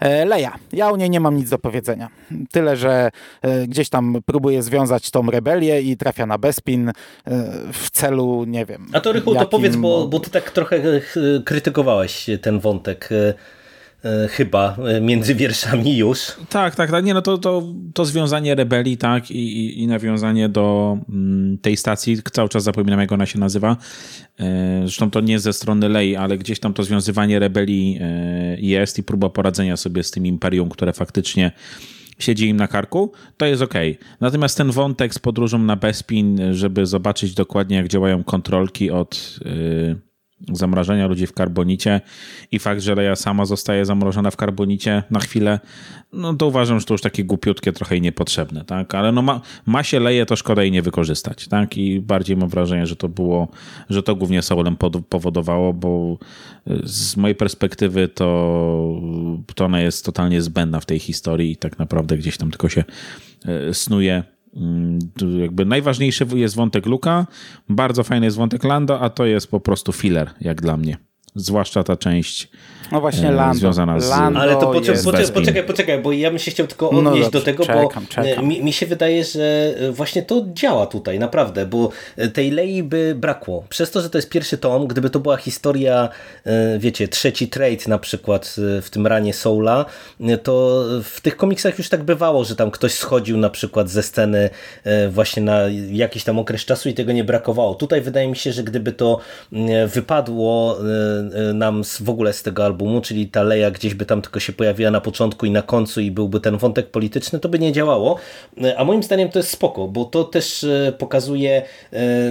E, 0.00 0.24
Leja. 0.24 0.54
Ja 0.72 0.90
o 0.90 0.96
niej 0.96 1.10
nie 1.10 1.20
mam 1.20 1.36
nic 1.36 1.50
do 1.50 1.58
powiedzenia. 1.58 2.08
Tyle, 2.50 2.76
że 2.76 3.10
e, 3.42 3.66
gdzieś 3.66 3.88
tam 3.88 4.16
próbuje 4.26 4.62
związać 4.62 5.10
tą 5.10 5.30
rebelię 5.30 5.82
i 5.82 5.96
trafia 5.96 6.26
na 6.26 6.38
Bespin 6.38 6.88
e, 6.88 6.92
w 7.72 7.90
celu, 7.90 8.44
nie 8.44 8.66
wiem. 8.66 8.86
A 8.92 9.00
to 9.00 9.12
Rychu, 9.12 9.34
jakim... 9.34 9.46
to 9.48 9.50
powiedz, 9.50 9.76
bo, 9.76 10.08
bo 10.08 10.20
ty 10.20 10.30
tak 10.30 10.50
trochę 10.50 11.00
krytykowałeś 11.44 12.26
ten 12.42 12.60
wątek 12.60 13.08
chyba 14.30 14.76
e, 14.88 15.00
między 15.00 15.34
wierszami 15.34 15.96
już. 15.96 16.18
Tak, 16.48 16.74
tak, 16.74 16.90
tak. 16.90 17.04
Nie, 17.04 17.14
no 17.14 17.22
to, 17.22 17.38
to, 17.38 17.62
to 17.94 18.04
związanie 18.04 18.54
rebelii, 18.54 18.96
tak, 18.96 19.30
i, 19.30 19.36
i, 19.36 19.82
i 19.82 19.86
nawiązanie 19.86 20.48
do 20.48 20.98
mm, 21.08 21.58
tej 21.58 21.76
stacji, 21.76 22.22
cały 22.32 22.48
czas 22.48 22.62
zapominam, 22.62 23.00
jak 23.00 23.12
ona 23.12 23.26
się 23.26 23.38
nazywa. 23.38 23.76
E, 24.40 24.80
zresztą 24.82 25.10
to 25.10 25.20
nie 25.20 25.38
ze 25.38 25.52
strony 25.52 25.88
Lei, 25.88 26.16
ale 26.16 26.38
gdzieś 26.38 26.60
tam 26.60 26.74
to 26.74 26.82
związywanie 26.82 27.38
rebelii 27.38 28.00
jest 28.58 28.98
i 28.98 29.02
próba 29.02 29.30
poradzenia 29.30 29.76
sobie 29.76 30.02
z 30.02 30.10
tym 30.10 30.26
imperium, 30.26 30.68
które 30.68 30.92
faktycznie 30.92 31.52
siedzi 32.18 32.48
im 32.48 32.56
na 32.56 32.68
karku, 32.68 33.12
to 33.36 33.46
jest 33.46 33.62
ok. 33.62 33.74
Natomiast 34.20 34.56
ten 34.56 34.70
wątek 34.70 35.14
z 35.14 35.18
podróżą 35.18 35.58
na 35.58 35.76
Bespin, 35.76 36.54
żeby 36.54 36.86
zobaczyć 36.86 37.34
dokładnie, 37.34 37.76
jak 37.76 37.88
działają 37.88 38.24
kontrolki 38.24 38.90
od. 38.90 39.38
Yy 39.44 40.11
zamrażania 40.52 41.06
ludzi 41.06 41.26
w 41.26 41.32
karbonicie 41.32 42.00
i 42.52 42.58
fakt, 42.58 42.80
że 42.80 42.94
Leia 42.94 43.16
sama 43.16 43.44
zostaje 43.44 43.84
zamrożona 43.84 44.30
w 44.30 44.36
karbonicie 44.36 45.02
na 45.10 45.20
chwilę, 45.20 45.60
no 46.12 46.34
to 46.34 46.46
uważam, 46.46 46.80
że 46.80 46.86
to 46.86 46.94
już 46.94 47.00
takie 47.00 47.24
głupiutkie, 47.24 47.72
trochę 47.72 47.96
i 47.96 48.00
niepotrzebne, 48.00 48.64
tak? 48.64 48.94
Ale 48.94 49.12
no 49.12 49.22
ma, 49.22 49.40
ma 49.66 49.82
się 49.82 50.00
Leję, 50.00 50.26
to 50.26 50.36
szkoda 50.36 50.62
jej 50.62 50.72
nie 50.72 50.82
wykorzystać, 50.82 51.48
tak? 51.48 51.76
I 51.76 52.00
bardziej 52.00 52.36
mam 52.36 52.48
wrażenie, 52.48 52.86
że 52.86 52.96
to 52.96 53.08
było, 53.08 53.48
że 53.90 54.02
to 54.02 54.16
głównie 54.16 54.42
Saulem 54.42 54.76
powodowało, 55.08 55.72
bo 55.72 56.18
z 56.84 57.16
mojej 57.16 57.34
perspektywy 57.34 58.08
to, 58.08 59.00
to 59.54 59.64
ona 59.64 59.80
jest 59.80 60.04
totalnie 60.04 60.42
zbędna 60.42 60.80
w 60.80 60.86
tej 60.86 60.98
historii 60.98 61.50
i 61.50 61.56
tak 61.56 61.78
naprawdę 61.78 62.18
gdzieś 62.18 62.36
tam 62.36 62.50
tylko 62.50 62.68
się 62.68 62.84
e, 63.44 63.74
snuje 63.74 64.22
jakby 65.40 65.64
najważniejszy 65.64 66.26
jest 66.34 66.56
wątek 66.56 66.86
Luka, 66.86 67.26
bardzo 67.68 68.02
fajny 68.02 68.26
jest 68.26 68.36
wątek 68.36 68.64
Lando, 68.64 69.00
a 69.00 69.10
to 69.10 69.26
jest 69.26 69.50
po 69.50 69.60
prostu 69.60 69.92
filler, 69.92 70.30
jak 70.40 70.62
dla 70.62 70.76
mnie. 70.76 71.11
Zwłaszcza 71.34 71.82
ta 71.82 71.96
część 71.96 72.48
no 72.92 73.00
właśnie 73.00 73.28
e, 73.28 73.32
Lando. 73.32 73.58
związana 73.58 74.00
z 74.00 74.10
Lando 74.10 74.40
Ale 74.40 74.52
to 74.52 74.72
poczekaj, 74.72 75.04
poczekaj, 75.04 75.32
poczekaj, 75.32 75.64
poczekaj, 75.64 76.02
bo 76.02 76.12
ja 76.12 76.30
bym 76.30 76.38
się 76.38 76.50
chciał 76.50 76.66
tylko 76.66 76.90
odnieść 76.90 77.04
no 77.04 77.10
dobrze, 77.10 77.30
do 77.30 77.40
tego, 77.40 77.64
czekam, 77.64 78.04
bo 78.04 78.08
czekam. 78.08 78.46
Mi, 78.46 78.64
mi, 78.64 78.72
się 78.72 78.86
wydaje, 78.86 79.24
że 79.24 79.74
właśnie 79.90 80.22
to 80.22 80.44
działa 80.54 80.86
tutaj, 80.86 81.18
naprawdę, 81.18 81.66
bo 81.66 81.90
tej 82.32 82.50
Lei 82.50 82.82
by 82.82 83.14
brakło. 83.16 83.64
Przez 83.68 83.90
to, 83.90 84.00
że 84.00 84.10
to 84.10 84.18
jest 84.18 84.28
pierwszy 84.28 84.58
tom, 84.58 84.86
gdyby 84.86 85.10
to 85.10 85.20
była 85.20 85.36
historia, 85.36 86.08
e, 86.44 86.78
wiecie, 86.78 87.08
trzeci 87.08 87.48
trade 87.48 87.88
na 87.88 87.98
przykład 87.98 88.56
e, 88.78 88.82
w 88.82 88.90
tym 88.90 89.06
ranie 89.06 89.34
Soula, 89.34 89.84
to 90.42 90.84
w 91.02 91.20
tych 91.20 91.36
komiksach 91.36 91.78
już 91.78 91.88
tak 91.88 92.02
bywało, 92.02 92.44
że 92.44 92.56
tam 92.56 92.70
ktoś 92.70 92.92
schodził 92.92 93.36
na 93.36 93.50
przykład 93.50 93.90
ze 93.90 94.02
sceny 94.02 94.50
właśnie 95.10 95.42
na 95.42 95.60
jakiś 95.90 96.24
tam 96.24 96.38
okres 96.38 96.64
czasu 96.64 96.88
i 96.88 96.94
tego 96.94 97.12
nie 97.12 97.24
brakowało. 97.24 97.74
Tutaj 97.74 98.00
wydaje 98.00 98.28
mi 98.28 98.36
się, 98.36 98.52
że 98.52 98.62
gdyby 98.62 98.92
to 98.92 99.18
wypadło 99.86 100.78
nam 101.54 101.82
w 102.00 102.10
ogóle 102.10 102.32
z 102.32 102.42
tego 102.42 102.64
albumu, 102.64 103.00
czyli 103.00 103.26
ta 103.26 103.42
Leia 103.42 103.70
gdzieś 103.70 103.94
by 103.94 104.06
tam 104.06 104.22
tylko 104.22 104.40
się 104.40 104.52
pojawiła 104.52 104.90
na 104.90 105.00
początku 105.00 105.46
i 105.46 105.50
na 105.50 105.62
końcu 105.62 106.00
i 106.00 106.10
byłby 106.10 106.40
ten 106.40 106.56
wątek 106.56 106.90
polityczny, 106.90 107.38
to 107.38 107.48
by 107.48 107.58
nie 107.58 107.72
działało. 107.72 108.18
A 108.76 108.84
moim 108.84 109.02
zdaniem 109.02 109.28
to 109.28 109.38
jest 109.38 109.50
spoko, 109.50 109.88
bo 109.88 110.04
to 110.04 110.24
też 110.24 110.64
e, 110.64 110.92
pokazuje 110.98 111.62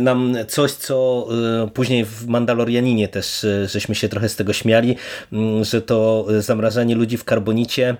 nam 0.02 0.36
coś, 0.48 0.72
co 0.72 1.28
później 1.74 2.06
w 2.06 2.28
Mandalorianinie 2.28 3.08
też 3.08 3.46
żeśmy 3.66 3.96
się 3.96 4.10
trochę 4.10 4.30
z 4.30 4.36
tego 4.36 4.54
śmiali, 4.54 4.96
że 5.62 5.82
to 5.82 6.26
zamrażanie 6.40 6.96
ludzi 6.96 7.18
w 7.18 7.24
karbonicie 7.24 7.98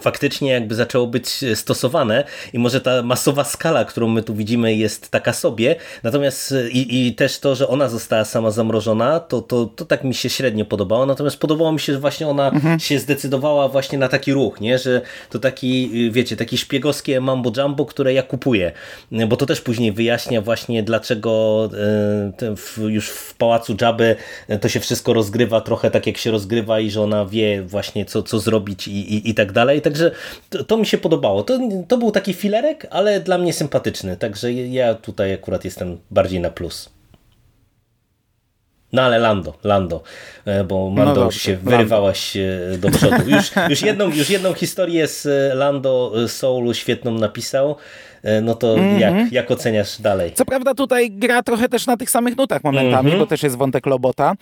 faktycznie 0.00 0.50
jakby 0.50 0.74
zaczęło 0.74 1.06
być 1.06 1.44
stosowane 1.54 2.24
i 2.52 2.58
może 2.58 2.80
ta 2.80 3.02
masowa 3.02 3.44
skala, 3.44 3.84
którą 3.84 4.08
my 4.08 4.22
tu 4.22 4.34
widzimy 4.34 4.74
jest 4.74 5.10
taka 5.10 5.32
sobie, 5.32 5.76
natomiast 6.02 6.54
i, 6.72 7.06
i 7.06 7.14
też 7.14 7.38
to, 7.38 7.54
że 7.54 7.68
ona 7.68 7.88
została 7.88 8.24
sama 8.24 8.50
zamrożona, 8.50 9.20
to, 9.20 9.42
to, 9.42 9.66
to 9.66 9.84
tak 9.84 10.04
mi 10.04 10.14
się 10.14 10.30
średnio 10.30 10.64
podobało, 10.64 11.06
natomiast 11.06 11.36
podobało 11.36 11.72
mi 11.72 11.80
się, 11.80 11.92
że 11.92 11.98
właśnie 11.98 12.28
ona 12.28 12.50
mhm. 12.50 12.80
się 12.80 12.98
zdecydowała 12.98 13.68
właśnie 13.68 13.98
na 13.98 14.08
taki 14.08 14.32
ruch, 14.32 14.60
nie, 14.60 14.78
że 14.78 15.00
to 15.30 15.38
taki, 15.38 15.90
wiecie, 16.10 16.36
taki 16.36 16.58
szpiegowskie 16.58 17.20
mambo 17.20 17.52
jumbo, 17.56 17.86
które 17.86 18.12
ja 18.12 18.22
kupuję, 18.22 18.72
bo 19.28 19.36
to 19.36 19.46
też 19.46 19.60
później 19.60 19.92
wyjaśnia 19.92 20.42
właśnie 20.42 20.82
dlaczego 20.82 21.70
e, 22.42 22.90
już 22.90 23.08
w 23.08 23.34
pałacu 23.34 23.76
Jabby 23.80 24.16
to 24.60 24.68
się 24.68 24.80
wszystko 24.80 25.12
rozgrywa 25.12 25.60
trochę 25.60 25.90
tak 25.90 26.06
jak 26.06 26.18
się 26.18 26.30
rozgrywa 26.30 26.80
i 26.80 26.90
że 26.90 27.02
ona 27.02 27.26
wie 27.26 27.62
właśnie 27.62 28.04
co, 28.04 28.22
co 28.22 28.38
zrobić 28.38 28.88
i, 28.88 29.14
i, 29.14 29.30
i 29.30 29.34
tak 29.34 29.52
dalej, 29.52 29.79
Także 29.80 30.10
to, 30.50 30.64
to, 30.64 30.76
mi 30.76 30.86
się 30.86 30.98
podobało. 30.98 31.42
To, 31.42 31.58
to 31.88 31.98
był 31.98 32.10
taki 32.10 32.32
filerek, 32.32 32.86
ale 32.90 33.20
dla 33.20 33.38
mnie 33.38 33.52
sympatyczny. 33.52 34.16
Także 34.16 34.52
ja 34.52 34.94
tutaj 34.94 35.34
akurat 35.34 35.64
jestem 35.64 35.98
bardziej 36.10 36.40
na 36.40 36.50
plus. 36.50 36.90
No 38.92 39.02
ale 39.02 39.18
Lando, 39.18 39.54
Lando, 39.64 40.02
e, 40.44 40.64
bo 40.64 40.90
Mando 40.90 41.14
no 41.14 41.24
już 41.26 41.36
się 41.36 41.52
Lando. 41.52 41.70
wyrywałaś 41.70 42.36
e, 42.36 42.78
do 42.78 42.90
przodu. 42.90 43.30
Już, 43.30 43.50
już, 43.68 43.82
jedną, 43.82 44.10
już 44.10 44.30
jedną 44.30 44.52
historię 44.52 45.08
z 45.08 45.26
e, 45.26 45.54
Lando 45.54 46.12
Soulu 46.28 46.74
świetną 46.74 47.10
napisał. 47.10 47.76
E, 48.22 48.40
no 48.40 48.54
to 48.54 48.74
mm 48.74 48.96
-hmm. 48.96 49.00
jak, 49.00 49.32
jak 49.32 49.50
oceniasz 49.50 50.00
dalej? 50.00 50.32
Co 50.34 50.44
prawda 50.44 50.74
tutaj 50.74 51.10
gra 51.10 51.42
trochę 51.42 51.68
też 51.68 51.86
na 51.86 51.96
tych 51.96 52.10
samych 52.10 52.36
nutach 52.36 52.64
momentami, 52.64 53.08
mm 53.08 53.16
-hmm. 53.16 53.18
bo 53.18 53.26
też 53.26 53.42
jest 53.42 53.56
wątek 53.56 53.86
Lobota, 53.86 54.34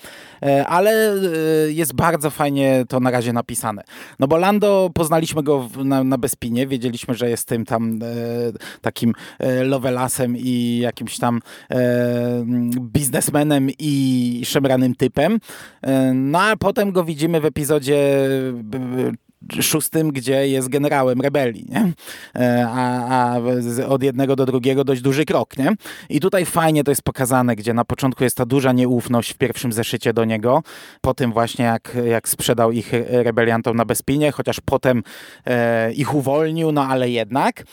e, 0.43 0.67
ale 0.67 1.13
e, 1.13 1.17
jest 1.69 1.95
bardzo 1.95 2.31
fajnie 2.31 2.85
to 2.89 3.01
na 3.01 3.11
razie 3.11 3.33
napisane. 3.33 3.83
No 4.19 4.29
bo 4.29 4.37
Lando, 4.37 4.91
poznaliśmy 4.95 5.43
go 5.43 5.69
na, 5.85 6.05
na 6.05 6.19
Bespinie, 6.19 6.67
wiedzieliśmy, 6.67 7.15
że 7.15 7.31
jest 7.31 7.49
tym 7.49 7.65
tam 7.65 7.99
takim 8.81 9.13
lovelasem 9.63 10.37
i 10.37 10.79
jakimś 10.83 11.19
tam 11.19 11.41
biznesmenem 12.81 13.71
i 13.79 14.43
szemranym 14.45 14.95
typem. 14.95 15.39
No 16.15 16.41
a 16.41 16.57
potem 16.57 16.93
go 16.93 17.05
widzimy 17.05 17.41
w 17.41 17.45
epizodzie 17.45 18.29
szóstym, 19.61 20.13
gdzie 20.13 20.49
jest 20.49 20.69
generałem 20.69 21.21
rebelii, 21.21 21.67
nie? 21.69 21.93
E, 22.37 22.67
a, 22.69 23.35
a 23.35 23.41
od 23.89 24.03
jednego 24.03 24.37
do 24.37 24.47
drugiego 24.47 24.85
dość 24.85 25.03
duży 25.03 25.25
krok. 25.25 25.57
Nie? 25.57 25.73
I 26.09 26.21
tutaj 26.21 26.47
fajnie 26.47 26.85
to 26.85 26.91
jest 26.91 27.03
pokazane, 27.03 27.57
gdzie 27.57 27.75
na 27.75 27.85
początku 27.85 28.25
jest 28.25 28.37
ta 28.37 28.47
duża 28.47 28.73
nieufność 28.73 29.33
w 29.33 29.37
pierwszym 29.37 29.73
zeszycie 29.73 30.13
do 30.13 30.25
niego, 30.25 30.63
po 31.01 31.15
tym 31.15 31.33
właśnie 31.33 31.65
jak, 31.65 31.97
jak 32.05 32.29
sprzedał 32.29 32.73
ich 32.73 32.93
rebeliantom 33.09 33.77
na 33.77 33.85
Bespinie, 33.85 34.33
chociaż 34.33 34.61
potem 34.65 35.03
e, 35.47 35.93
ich 35.93 36.15
uwolnił, 36.15 36.73
no 36.73 36.87
ale 36.87 37.11
jednak. 37.11 37.65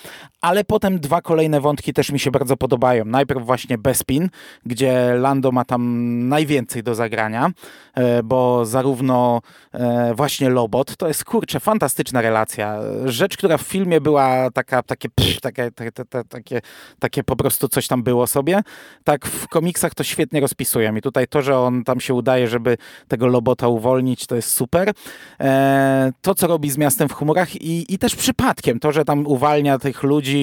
Ale 0.46 0.64
potem 0.64 1.00
dwa 1.00 1.22
kolejne 1.22 1.62
wątki 1.62 1.94
też 1.94 2.12
mi 2.12 2.20
się 2.20 2.32
bardzo 2.32 2.58
podobają. 2.58 3.06
Najpierw 3.06 3.46
właśnie 3.46 3.78
Bespin, 3.78 4.30
gdzie 4.66 5.14
Lando 5.20 5.52
ma 5.52 5.66
tam 5.66 5.82
najwięcej 6.28 6.84
do 6.84 6.96
zagrania, 6.96 7.52
e, 7.94 8.24
bo 8.24 8.66
zarówno 8.66 9.42
e, 9.74 10.14
właśnie 10.14 10.50
Lobot, 10.50 10.98
to 10.98 11.08
jest 11.08 11.24
kurczę, 11.26 11.60
fantastyczna 11.60 12.22
relacja. 12.22 12.80
Rzecz, 13.06 13.38
która 13.38 13.58
w 13.58 13.62
filmie 13.62 14.02
była 14.02 14.52
taka, 14.52 14.84
takie, 14.84 15.10
pff, 15.10 15.42
takie, 15.42 15.72
takie, 15.72 15.92
takie, 16.30 16.62
takie 17.00 17.24
po 17.24 17.36
prostu 17.36 17.68
coś 17.68 17.88
tam 17.88 18.04
było 18.04 18.28
sobie, 18.28 18.62
tak 19.04 19.26
w 19.26 19.48
komiksach 19.48 19.94
to 19.94 20.04
świetnie 20.04 20.42
rozpisują. 20.42 20.96
I 20.96 21.02
tutaj 21.02 21.28
to, 21.28 21.42
że 21.42 21.60
on 21.60 21.84
tam 21.84 22.00
się 22.00 22.14
udaje, 22.14 22.48
żeby 22.48 22.78
tego 23.08 23.28
Lobota 23.28 23.68
uwolnić, 23.68 24.28
to 24.28 24.36
jest 24.36 24.50
super. 24.50 24.92
E, 25.40 26.12
to, 26.22 26.36
co 26.36 26.48
robi 26.48 26.72
z 26.72 26.78
miastem 26.78 27.10
w 27.10 27.14
humorach 27.14 27.56
i, 27.56 27.94
i 27.94 27.98
też 27.98 28.16
przypadkiem, 28.16 28.80
to, 28.80 28.92
że 28.92 29.06
tam 29.06 29.28
uwalnia 29.28 29.80
tych 29.80 30.04
ludzi, 30.04 30.35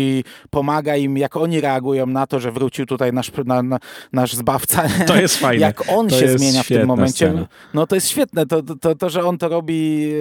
pomaga 0.50 0.96
im, 0.96 1.18
jak 1.18 1.36
oni 1.36 1.60
reagują 1.60 2.06
na 2.06 2.26
to, 2.26 2.40
że 2.40 2.52
wrócił 2.52 2.86
tutaj 2.86 3.12
nasz, 3.12 3.32
na, 3.44 3.62
na, 3.62 3.78
nasz 4.12 4.34
zbawca. 4.34 4.84
To 5.06 5.16
jest 5.16 5.36
fajne. 5.36 5.60
Jak 5.66 5.82
on 5.88 6.08
to 6.08 6.20
się 6.20 6.38
zmienia 6.38 6.62
w 6.62 6.68
tym 6.68 6.86
momencie. 6.86 7.26
Scena. 7.26 7.46
No 7.74 7.86
to 7.86 7.94
jest 7.94 8.08
świetne. 8.08 8.46
To, 8.46 8.62
to, 8.62 8.94
to, 8.94 9.10
że 9.10 9.24
on 9.24 9.38
to 9.38 9.48
robi 9.48 10.12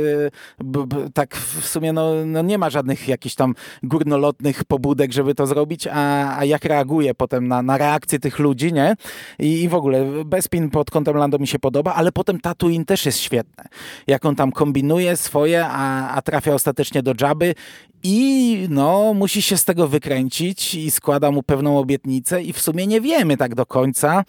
b, 0.59 0.87
b, 0.87 1.09
tak 1.13 1.35
w 1.35 1.67
sumie 1.67 1.93
no, 1.93 2.25
no, 2.25 2.41
nie 2.41 2.57
ma 2.57 2.69
żadnych 2.69 3.07
jakichś 3.07 3.35
tam 3.35 3.55
górnolotnych 3.83 4.63
pobudek, 4.63 5.11
żeby 5.11 5.35
to 5.35 5.47
zrobić, 5.47 5.87
a, 5.87 6.37
a 6.37 6.45
jak 6.45 6.65
reaguje 6.65 7.13
potem 7.13 7.47
na, 7.47 7.61
na 7.61 7.77
reakcję 7.77 8.19
tych 8.19 8.39
ludzi, 8.39 8.73
nie? 8.73 8.95
I, 9.39 9.61
I 9.63 9.69
w 9.69 9.75
ogóle 9.75 10.05
Bespin 10.25 10.69
pod 10.69 10.91
kątem 10.91 11.17
Lando 11.17 11.39
mi 11.39 11.47
się 11.47 11.59
podoba, 11.59 11.93
ale 11.93 12.11
potem 12.11 12.39
Tatooine 12.39 12.85
też 12.85 13.05
jest 13.05 13.19
świetne. 13.19 13.63
Jak 14.07 14.25
on 14.25 14.35
tam 14.35 14.51
kombinuje 14.51 15.17
swoje, 15.17 15.65
a, 15.65 16.09
a 16.09 16.21
trafia 16.21 16.53
ostatecznie 16.53 17.03
do 17.03 17.13
Jabby 17.21 17.55
i 18.03 18.67
no, 18.69 19.13
musi 19.13 19.41
się 19.41 19.57
z 19.61 19.65
tego 19.65 19.87
wykręcić 19.87 20.75
i 20.75 20.91
składa 20.91 21.31
mu 21.31 21.43
pewną 21.43 21.79
obietnicę 21.79 22.43
i 22.43 22.53
w 22.53 22.61
sumie 22.61 22.87
nie 22.87 23.01
wiemy 23.01 23.37
tak 23.37 23.55
do 23.55 23.65
końca, 23.65 24.23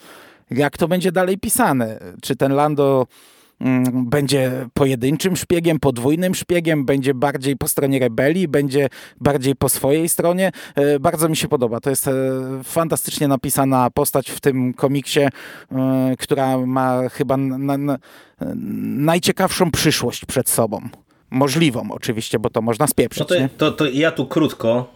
jak 0.51 0.79
to 0.79 0.89
będzie 0.89 1.13
dalej 1.13 1.39
pisane. 1.39 1.99
Czy 2.23 2.37
ten 2.37 2.53
Lando 2.53 3.07
mm, 3.61 4.07
będzie 4.11 4.69
pojedynczym 4.75 5.37
szpiegiem, 5.37 5.79
podwójnym 5.79 6.35
szpiegiem, 6.35 6.85
będzie 6.85 7.15
bardziej 7.15 7.57
po 7.57 7.69
stronie 7.69 7.99
rebelii, 7.99 8.49
będzie 8.49 8.89
bardziej 9.21 9.57
po 9.57 9.69
swojej 9.69 10.09
stronie. 10.09 10.53
E, 10.75 11.01
bardzo 11.01 11.29
mi 11.29 11.37
się 11.37 11.49
podoba. 11.49 11.81
To 11.81 11.91
jest 11.91 12.09
e, 12.09 12.13
fantastycznie 12.65 13.29
napisana 13.29 13.91
postać 13.91 14.31
w 14.31 14.41
tym 14.41 14.75
komiksie, 14.75 15.21
e, 15.21 15.31
która 16.19 16.59
ma 16.59 17.09
chyba 17.09 17.37
na, 17.37 17.79
na, 17.79 17.99
najciekawszą 18.97 19.71
przyszłość 19.71 20.25
przed 20.25 20.49
sobą. 20.49 20.89
Możliwą 21.33 21.91
oczywiście, 21.91 22.39
bo 22.39 22.51
to 22.51 22.63
można 22.63 22.87
spieprzyć. 22.87 23.21
No 23.21 23.37
to, 23.37 23.49
to, 23.57 23.73
to 23.73 23.87
ja 23.87 24.11
tu 24.11 24.27
krótko. 24.27 24.95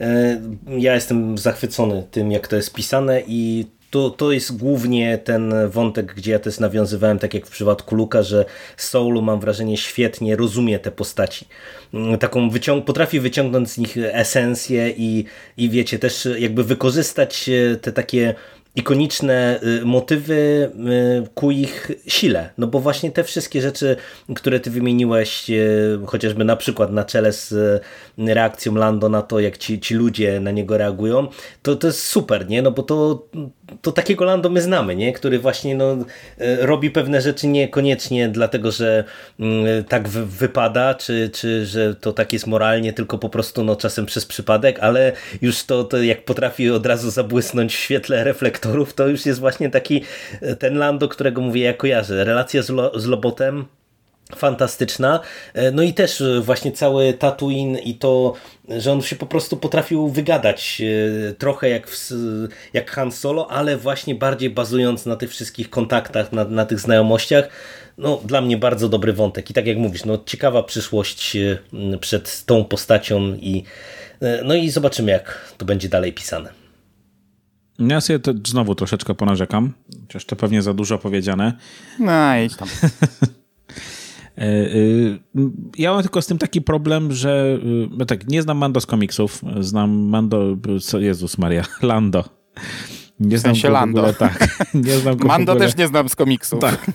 E, 0.00 0.40
ja 0.66 0.94
jestem 0.94 1.38
zachwycony 1.38 2.06
tym, 2.10 2.32
jak 2.32 2.48
to 2.48 2.56
jest 2.56 2.74
pisane 2.74 3.22
i 3.26 3.66
to, 3.90 4.10
to 4.10 4.32
jest 4.32 4.56
głównie 4.56 5.18
ten 5.18 5.54
wątek, 5.68 6.14
gdzie 6.14 6.32
ja 6.32 6.38
też 6.38 6.60
nawiązywałem, 6.60 7.18
tak 7.18 7.34
jak 7.34 7.46
w 7.46 7.50
przypadku 7.50 7.94
Luka, 7.94 8.22
że 8.22 8.44
Soulu 8.76 9.22
mam 9.22 9.40
wrażenie 9.40 9.76
świetnie 9.76 10.36
rozumie 10.36 10.78
te 10.78 10.90
postaci. 10.90 11.46
Mm, 11.94 12.18
taką 12.18 12.50
wyciąg 12.50 12.84
potrafi 12.84 13.20
wyciągnąć 13.20 13.70
z 13.70 13.78
nich 13.78 13.96
esencję 13.98 14.94
i, 14.96 15.24
i 15.56 15.70
wiecie, 15.70 15.98
też 15.98 16.28
jakby 16.38 16.64
wykorzystać 16.64 17.48
e, 17.48 17.76
te 17.76 17.92
takie 17.92 18.34
ikoniczne 18.76 19.60
y, 19.62 19.84
motywy 19.84 20.70
y, 21.24 21.28
ku 21.34 21.50
ich 21.50 21.90
sile. 22.06 22.50
No 22.58 22.66
bo 22.66 22.80
właśnie 22.80 23.12
te 23.12 23.24
wszystkie 23.24 23.62
rzeczy, 23.62 23.96
które 24.34 24.60
ty 24.60 24.70
wymieniłeś, 24.70 25.50
y, 25.50 25.98
chociażby 26.06 26.44
na 26.44 26.56
przykład 26.56 26.92
na 26.92 27.04
czele 27.04 27.32
z 27.32 27.82
reakcją 28.18 28.74
Lando 28.74 29.08
na 29.08 29.22
to, 29.22 29.40
jak 29.40 29.58
ci, 29.58 29.80
ci 29.80 29.94
ludzie 29.94 30.40
na 30.40 30.50
niego 30.50 30.78
reagują, 30.78 31.28
to, 31.62 31.76
to 31.76 31.86
jest 31.86 32.02
super, 32.02 32.48
nie? 32.48 32.62
No 32.62 32.70
bo 32.70 32.82
to, 32.82 33.26
to 33.82 33.92
takiego 33.92 34.24
Lando 34.24 34.50
my 34.50 34.62
znamy, 34.62 34.96
nie? 34.96 35.12
Który 35.12 35.38
właśnie 35.38 35.74
no, 35.74 35.96
robi 36.60 36.90
pewne 36.90 37.20
rzeczy 37.20 37.46
niekoniecznie 37.46 38.28
dlatego, 38.28 38.70
że 38.70 39.04
tak 39.88 40.08
wypada, 40.08 40.94
czy, 40.94 41.30
czy 41.34 41.66
że 41.66 41.94
to 41.94 42.12
tak 42.12 42.32
jest 42.32 42.46
moralnie, 42.46 42.92
tylko 42.92 43.18
po 43.18 43.28
prostu 43.28 43.64
no, 43.64 43.76
czasem 43.76 44.06
przez 44.06 44.26
przypadek, 44.26 44.78
ale 44.80 45.12
już 45.42 45.64
to, 45.64 45.84
to 45.84 46.02
jak 46.02 46.24
potrafi 46.24 46.70
od 46.70 46.86
razu 46.86 47.10
zabłysnąć 47.10 47.74
w 47.74 47.78
świetle 47.78 48.24
reflektorów 48.24 48.61
aktorów, 48.62 48.94
to 48.94 49.08
już 49.08 49.26
jest 49.26 49.40
właśnie 49.40 49.70
taki 49.70 50.02
e, 50.40 50.56
ten 50.56 50.78
Lando, 50.78 51.08
którego 51.08 51.40
mówię, 51.40 51.62
ja 51.62 51.74
kojarzę. 51.74 52.24
Relacja 52.24 52.62
z, 52.62 52.68
Lo 52.68 53.00
z 53.00 53.06
Lobotem 53.06 53.64
fantastyczna. 54.36 55.20
No 55.72 55.82
i 55.82 55.94
też 55.94 56.22
właśnie 56.40 56.72
cały 56.72 57.12
Tatooine 57.12 57.78
i 57.78 57.94
to, 57.94 58.34
że 58.68 58.92
on 58.92 59.02
się 59.02 59.16
po 59.16 59.26
prostu 59.26 59.56
potrafił 59.56 60.08
wygadać 60.08 60.82
trochę 61.38 61.68
jak, 61.68 61.88
w, 61.88 62.10
jak 62.72 62.90
Han 62.90 63.12
Solo, 63.12 63.50
ale 63.50 63.76
właśnie 63.76 64.14
bardziej 64.14 64.50
bazując 64.50 65.06
na 65.06 65.16
tych 65.16 65.30
wszystkich 65.30 65.70
kontaktach, 65.70 66.32
na, 66.32 66.44
na 66.44 66.66
tych 66.66 66.80
znajomościach. 66.80 67.48
No, 67.98 68.20
dla 68.24 68.40
mnie 68.40 68.56
bardzo 68.56 68.88
dobry 68.88 69.12
wątek 69.12 69.50
i 69.50 69.54
tak 69.54 69.66
jak 69.66 69.78
mówisz, 69.78 70.04
no, 70.04 70.18
ciekawa 70.26 70.62
przyszłość 70.62 71.36
przed 72.00 72.44
tą 72.44 72.64
postacią 72.64 73.34
i 73.34 73.64
no 74.44 74.54
i 74.54 74.70
zobaczymy 74.70 75.12
jak 75.12 75.54
to 75.58 75.64
będzie 75.64 75.88
dalej 75.88 76.12
pisane. 76.12 76.61
Ja 77.78 78.00
sobie 78.00 78.18
to 78.18 78.32
znowu 78.46 78.74
troszeczkę 78.74 79.14
ponarzekam, 79.14 79.72
chociaż 80.06 80.24
to 80.24 80.36
pewnie 80.36 80.62
za 80.62 80.74
dużo 80.74 80.98
powiedziane. 80.98 81.52
No 81.98 82.36
idź 82.36 82.56
tam. 82.56 82.68
E, 84.38 84.44
e, 84.44 84.78
ja 85.78 85.92
mam 85.92 86.02
tylko 86.02 86.22
z 86.22 86.26
tym 86.26 86.38
taki 86.38 86.62
problem, 86.62 87.12
że 87.12 87.58
no 87.90 88.04
tak, 88.04 88.28
nie 88.28 88.42
znam 88.42 88.58
Mando 88.58 88.80
z 88.80 88.86
komiksów, 88.86 89.42
znam 89.60 89.90
Mando, 89.90 90.56
co 90.82 91.00
Jezus 91.00 91.38
Maria, 91.38 91.64
Lando. 91.82 92.24
Nie 93.20 93.38
znam 93.38 93.54
w 93.54 93.56
sensie 93.56 93.68
go 93.68 93.74
Lando. 93.74 94.00
Ogóle, 94.00 94.14
tak. 94.14 94.48
Nie 94.74 94.98
znam 94.98 95.16
go 95.16 95.28
Mando 95.28 95.56
też 95.56 95.76
nie 95.76 95.86
znam 95.86 96.08
z 96.08 96.16
komiksów. 96.16 96.60
Tak. 96.60 96.90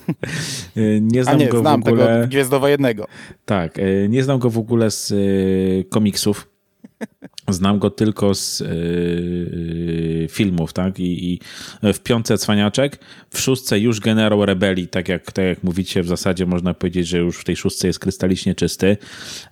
Nie 1.01 1.23
znam 1.23 1.35
A 1.35 1.39
nie, 1.39 1.47
go 1.47 1.59
znam 1.59 1.83
w 1.83 1.87
ogóle. 1.87 2.05
tego 2.05 2.27
Gwiezdnowojennego. 2.27 3.07
Tak, 3.45 3.77
nie 4.09 4.23
znam 4.23 4.39
go 4.39 4.49
w 4.49 4.57
ogóle 4.57 4.91
z 4.91 5.13
komiksów. 5.89 6.49
Znam 7.49 7.79
go 7.79 7.89
tylko 7.89 8.35
z 8.35 8.59
yy, 8.59 10.27
filmów, 10.29 10.73
tak? 10.73 10.99
I, 10.99 11.33
I, 11.33 11.39
w 11.93 11.99
piątce 11.99 12.37
cwaniaczek, 12.37 12.99
w 13.29 13.39
szóstce 13.39 13.79
już 13.79 13.99
generał 13.99 14.45
rebelii, 14.45 14.87
tak 14.87 15.09
jak, 15.09 15.31
tak 15.31 15.45
jak 15.45 15.63
mówicie, 15.63 16.03
w 16.03 16.07
zasadzie 16.07 16.45
można 16.45 16.73
powiedzieć, 16.73 17.07
że 17.07 17.17
już 17.17 17.37
w 17.37 17.43
tej 17.43 17.55
szóstce 17.55 17.87
jest 17.87 17.99
krystalicznie 17.99 18.55
czysty. 18.55 18.97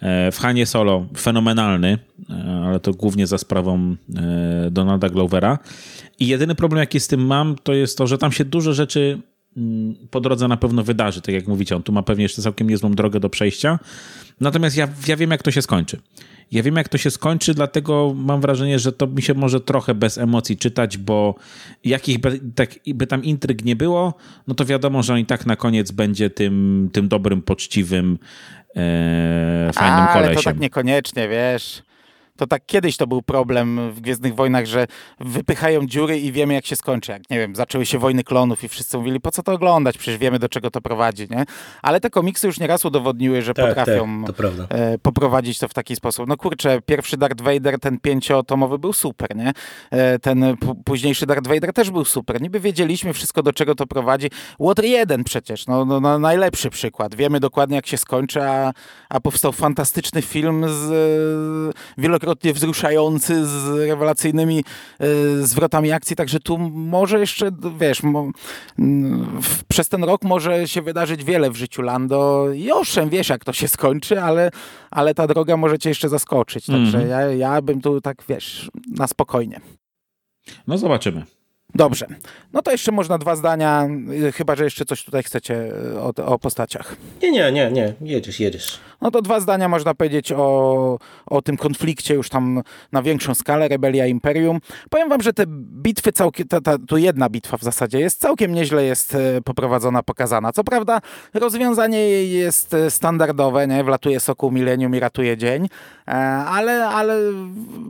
E, 0.02 0.32
w 0.32 0.38
Hanie 0.38 0.66
Solo 0.66 1.06
fenomenalny, 1.18 1.98
ale 2.64 2.80
to 2.80 2.92
głównie 2.92 3.28
za 3.28 3.38
sprawą 3.38 3.96
Donalda 4.72 5.10
Glovera. 5.10 5.60
I 6.20 6.28
jedyny 6.28 6.56
problem, 6.56 6.80
jaki 6.80 7.00
z 7.00 7.08
tym 7.08 7.26
mam, 7.26 7.56
to 7.64 7.74
jest 7.74 7.98
to, 7.98 8.08
że 8.08 8.18
tam 8.18 8.32
się 8.32 8.46
dużo 8.46 8.74
rzeczy 8.74 9.22
po 10.12 10.22
drodze 10.22 10.48
na 10.48 10.58
pewno 10.58 10.84
wydarzy, 10.84 11.22
tak 11.22 11.36
jak 11.36 11.48
mówicie, 11.48 11.76
on 11.76 11.84
tu 11.84 11.92
ma 11.92 12.04
pewnie 12.04 12.24
jeszcze 12.24 12.42
całkiem 12.42 12.70
niezłą 12.70 12.92
drogę 12.92 13.20
do 13.20 13.30
przejścia. 13.30 13.80
Natomiast 14.42 14.78
ja, 14.78 14.88
ja 15.08 15.16
wiem, 15.16 15.32
jak 15.32 15.44
to 15.44 15.52
się 15.52 15.62
skończy. 15.62 16.00
Ja 16.52 16.64
wiem, 16.64 16.76
jak 16.76 16.90
to 16.90 16.98
się 16.98 17.12
skończy, 17.12 17.54
dlatego 17.54 18.14
mam 18.16 18.42
wrażenie, 18.42 18.80
że 18.80 18.92
to 18.92 19.08
mi 19.08 19.22
się 19.22 19.34
może 19.34 19.62
trochę 19.62 19.94
bez 19.94 20.18
emocji 20.18 20.58
czytać, 20.58 20.98
bo 20.98 21.36
jakich 21.84 22.20
by, 22.20 22.40
tak, 22.56 22.70
by 22.88 23.08
tam 23.08 23.24
intryg 23.24 23.66
nie 23.66 23.76
było, 23.76 24.14
no 24.48 24.56
to 24.56 24.66
wiadomo, 24.66 25.04
że 25.04 25.14
on 25.14 25.20
i 25.20 25.26
tak 25.26 25.46
na 25.46 25.56
koniec 25.56 25.92
będzie 25.92 26.30
tym, 26.30 26.90
tym 26.94 27.08
dobrym, 27.08 27.42
poczciwym, 27.42 28.20
e, 28.76 29.72
fajnym 29.74 30.00
Ale 30.00 30.08
kolesiem. 30.08 30.28
Ale 30.28 30.36
to 30.36 30.44
tak 30.44 30.60
niekoniecznie, 30.60 31.30
wiesz. 31.30 31.84
To 32.38 32.48
tak 32.48 32.66
kiedyś 32.66 32.98
to 32.98 33.08
był 33.08 33.22
problem 33.22 33.92
w 33.92 34.02
Gwiezdnych 34.02 34.36
Wojnach, 34.36 34.66
że 34.66 34.88
wypychają 35.20 35.86
dziury 35.86 36.20
i 36.20 36.32
wiemy 36.32 36.54
jak 36.54 36.66
się 36.66 36.76
skończy. 36.76 37.12
Jak, 37.12 37.30
nie 37.30 37.40
wiem, 37.40 37.56
zaczęły 37.56 37.86
się 37.86 38.00
wojny 38.00 38.24
klonów 38.24 38.64
i 38.64 38.68
wszyscy 38.68 38.98
mówili, 38.98 39.20
po 39.20 39.32
co 39.32 39.44
to 39.44 39.54
oglądać, 39.54 39.98
przecież 39.98 40.18
wiemy 40.18 40.40
do 40.40 40.50
czego 40.50 40.72
to 40.72 40.82
prowadzi, 40.82 41.28
nie? 41.30 41.46
Ale 41.82 42.00
te 42.00 42.10
komiksy 42.10 42.48
już 42.48 42.60
nieraz 42.60 42.86
udowodniły, 42.86 43.42
że 43.42 43.54
tak, 43.54 43.66
potrafią 43.68 44.24
tak, 44.28 44.36
to 44.36 44.44
e, 44.70 44.98
poprowadzić 44.98 45.60
to 45.60 45.68
w 45.68 45.74
taki 45.74 45.96
sposób. 45.96 46.28
No 46.28 46.38
kurczę, 46.38 46.82
pierwszy 46.82 47.18
Darth 47.18 47.42
Vader, 47.42 47.80
ten 47.80 48.00
pięciotomowy 48.00 48.80
był 48.80 48.94
super, 48.94 49.36
nie? 49.36 49.54
E, 49.92 50.20
ten 50.20 50.58
późniejszy 50.86 51.26
Darth 51.26 51.48
Vader 51.48 51.74
też 51.74 51.92
był 51.92 52.06
super. 52.06 52.42
Niby 52.42 52.60
wiedzieliśmy 52.60 53.14
wszystko 53.14 53.44
do 53.44 53.54
czego 53.54 53.76
to 53.76 53.88
prowadzi. 53.88 54.28
Water 54.60 54.86
1 54.86 55.24
przecież, 55.24 55.68
no, 55.68 55.86
no, 55.86 56.00
no, 56.00 56.20
najlepszy 56.20 56.70
przykład. 56.70 57.16
Wiemy 57.16 57.40
dokładnie 57.40 57.76
jak 57.76 57.88
się 57.88 57.98
skończy, 57.98 58.44
a, 58.44 58.74
a 59.10 59.20
powstał 59.20 59.52
fantastyczny 59.52 60.22
film 60.22 60.66
z 60.70 60.92
e, 60.92 62.02
wielokrotnie 62.26 62.54
wzruszający 62.54 63.46
z 63.46 63.88
rewelacyjnymi 63.88 64.64
y, 65.02 65.48
zwrotami 65.48 65.92
akcji, 65.92 66.16
także 66.16 66.40
tu 66.40 66.58
może 66.72 67.20
jeszcze, 67.20 67.52
wiesz, 67.80 68.04
mo, 68.04 68.32
w, 69.42 69.64
przez 69.64 69.90
ten 69.90 70.04
rok 70.04 70.24
może 70.24 70.68
się 70.68 70.82
wydarzyć 70.82 71.24
wiele 71.24 71.52
w 71.52 71.56
życiu 71.56 71.82
Lando 71.82 72.48
i 72.56 72.72
owszem, 72.72 73.10
wiesz 73.10 73.30
jak 73.30 73.46
to 73.46 73.54
się 73.54 73.68
skończy, 73.68 74.22
ale, 74.22 74.52
ale 74.92 75.14
ta 75.14 75.28
droga 75.28 75.58
może 75.58 75.80
cię 75.80 75.90
jeszcze 75.90 76.10
zaskoczyć, 76.10 76.66
także 76.66 76.98
mm 76.98 77.10
ja, 77.10 77.22
ja 77.22 77.62
bym 77.62 77.82
tu 77.82 78.02
tak, 78.02 78.24
wiesz, 78.30 78.72
na 78.88 79.08
spokojnie. 79.08 79.62
No 80.68 80.78
zobaczymy. 80.78 81.24
Dobrze. 81.76 82.08
No 82.54 82.62
to 82.62 82.72
jeszcze 82.72 82.92
można 82.92 83.18
dwa 83.18 83.36
zdania, 83.36 83.88
chyba 84.34 84.56
że 84.56 84.64
jeszcze 84.64 84.86
coś 84.86 85.04
tutaj 85.06 85.24
chcecie 85.24 85.56
y, 85.94 86.00
o, 86.00 86.14
o 86.26 86.40
postaciach. 86.40 86.96
Nie, 87.22 87.32
nie, 87.32 87.52
nie, 87.52 87.72
nie. 87.72 87.94
Jedziesz, 88.02 88.40
jedziesz. 88.40 88.80
No 89.06 89.12
to 89.12 89.22
dwa 89.22 89.40
zdania 89.40 89.70
można 89.70 89.94
powiedzieć 89.94 90.32
o, 90.32 90.98
o 91.26 91.42
tym 91.42 91.58
konflikcie 91.58 92.14
już 92.14 92.30
tam 92.30 92.62
na 92.92 93.02
większą 93.02 93.36
skalę, 93.36 93.68
Rebelia 93.68 94.08
Imperium. 94.08 94.60
Powiem 94.90 95.10
wam, 95.10 95.22
że 95.22 95.34
te 95.34 95.44
bitwy 95.48 96.12
całkiem, 96.12 96.48
ta, 96.48 96.62
ta, 96.62 96.78
tu 96.78 96.98
jedna 96.98 97.30
bitwa 97.30 97.58
w 97.58 97.64
zasadzie 97.64 98.00
jest 98.00 98.20
całkiem 98.20 98.54
nieźle 98.54 98.84
jest 98.84 99.16
y, 99.16 99.42
poprowadzona, 99.42 100.04
pokazana. 100.04 100.52
Co 100.52 100.64
prawda 100.64 101.02
rozwiązanie 101.34 102.00
jest 102.26 102.76
standardowe, 102.90 103.68
nie? 103.68 103.84
Wlatuje 103.84 104.20
soku 104.20 104.52
milenium 104.52 104.96
i 104.96 105.00
ratuje 105.00 105.38
dzień, 105.38 105.68
e, 106.08 106.12
ale, 106.46 106.88
ale 106.88 107.20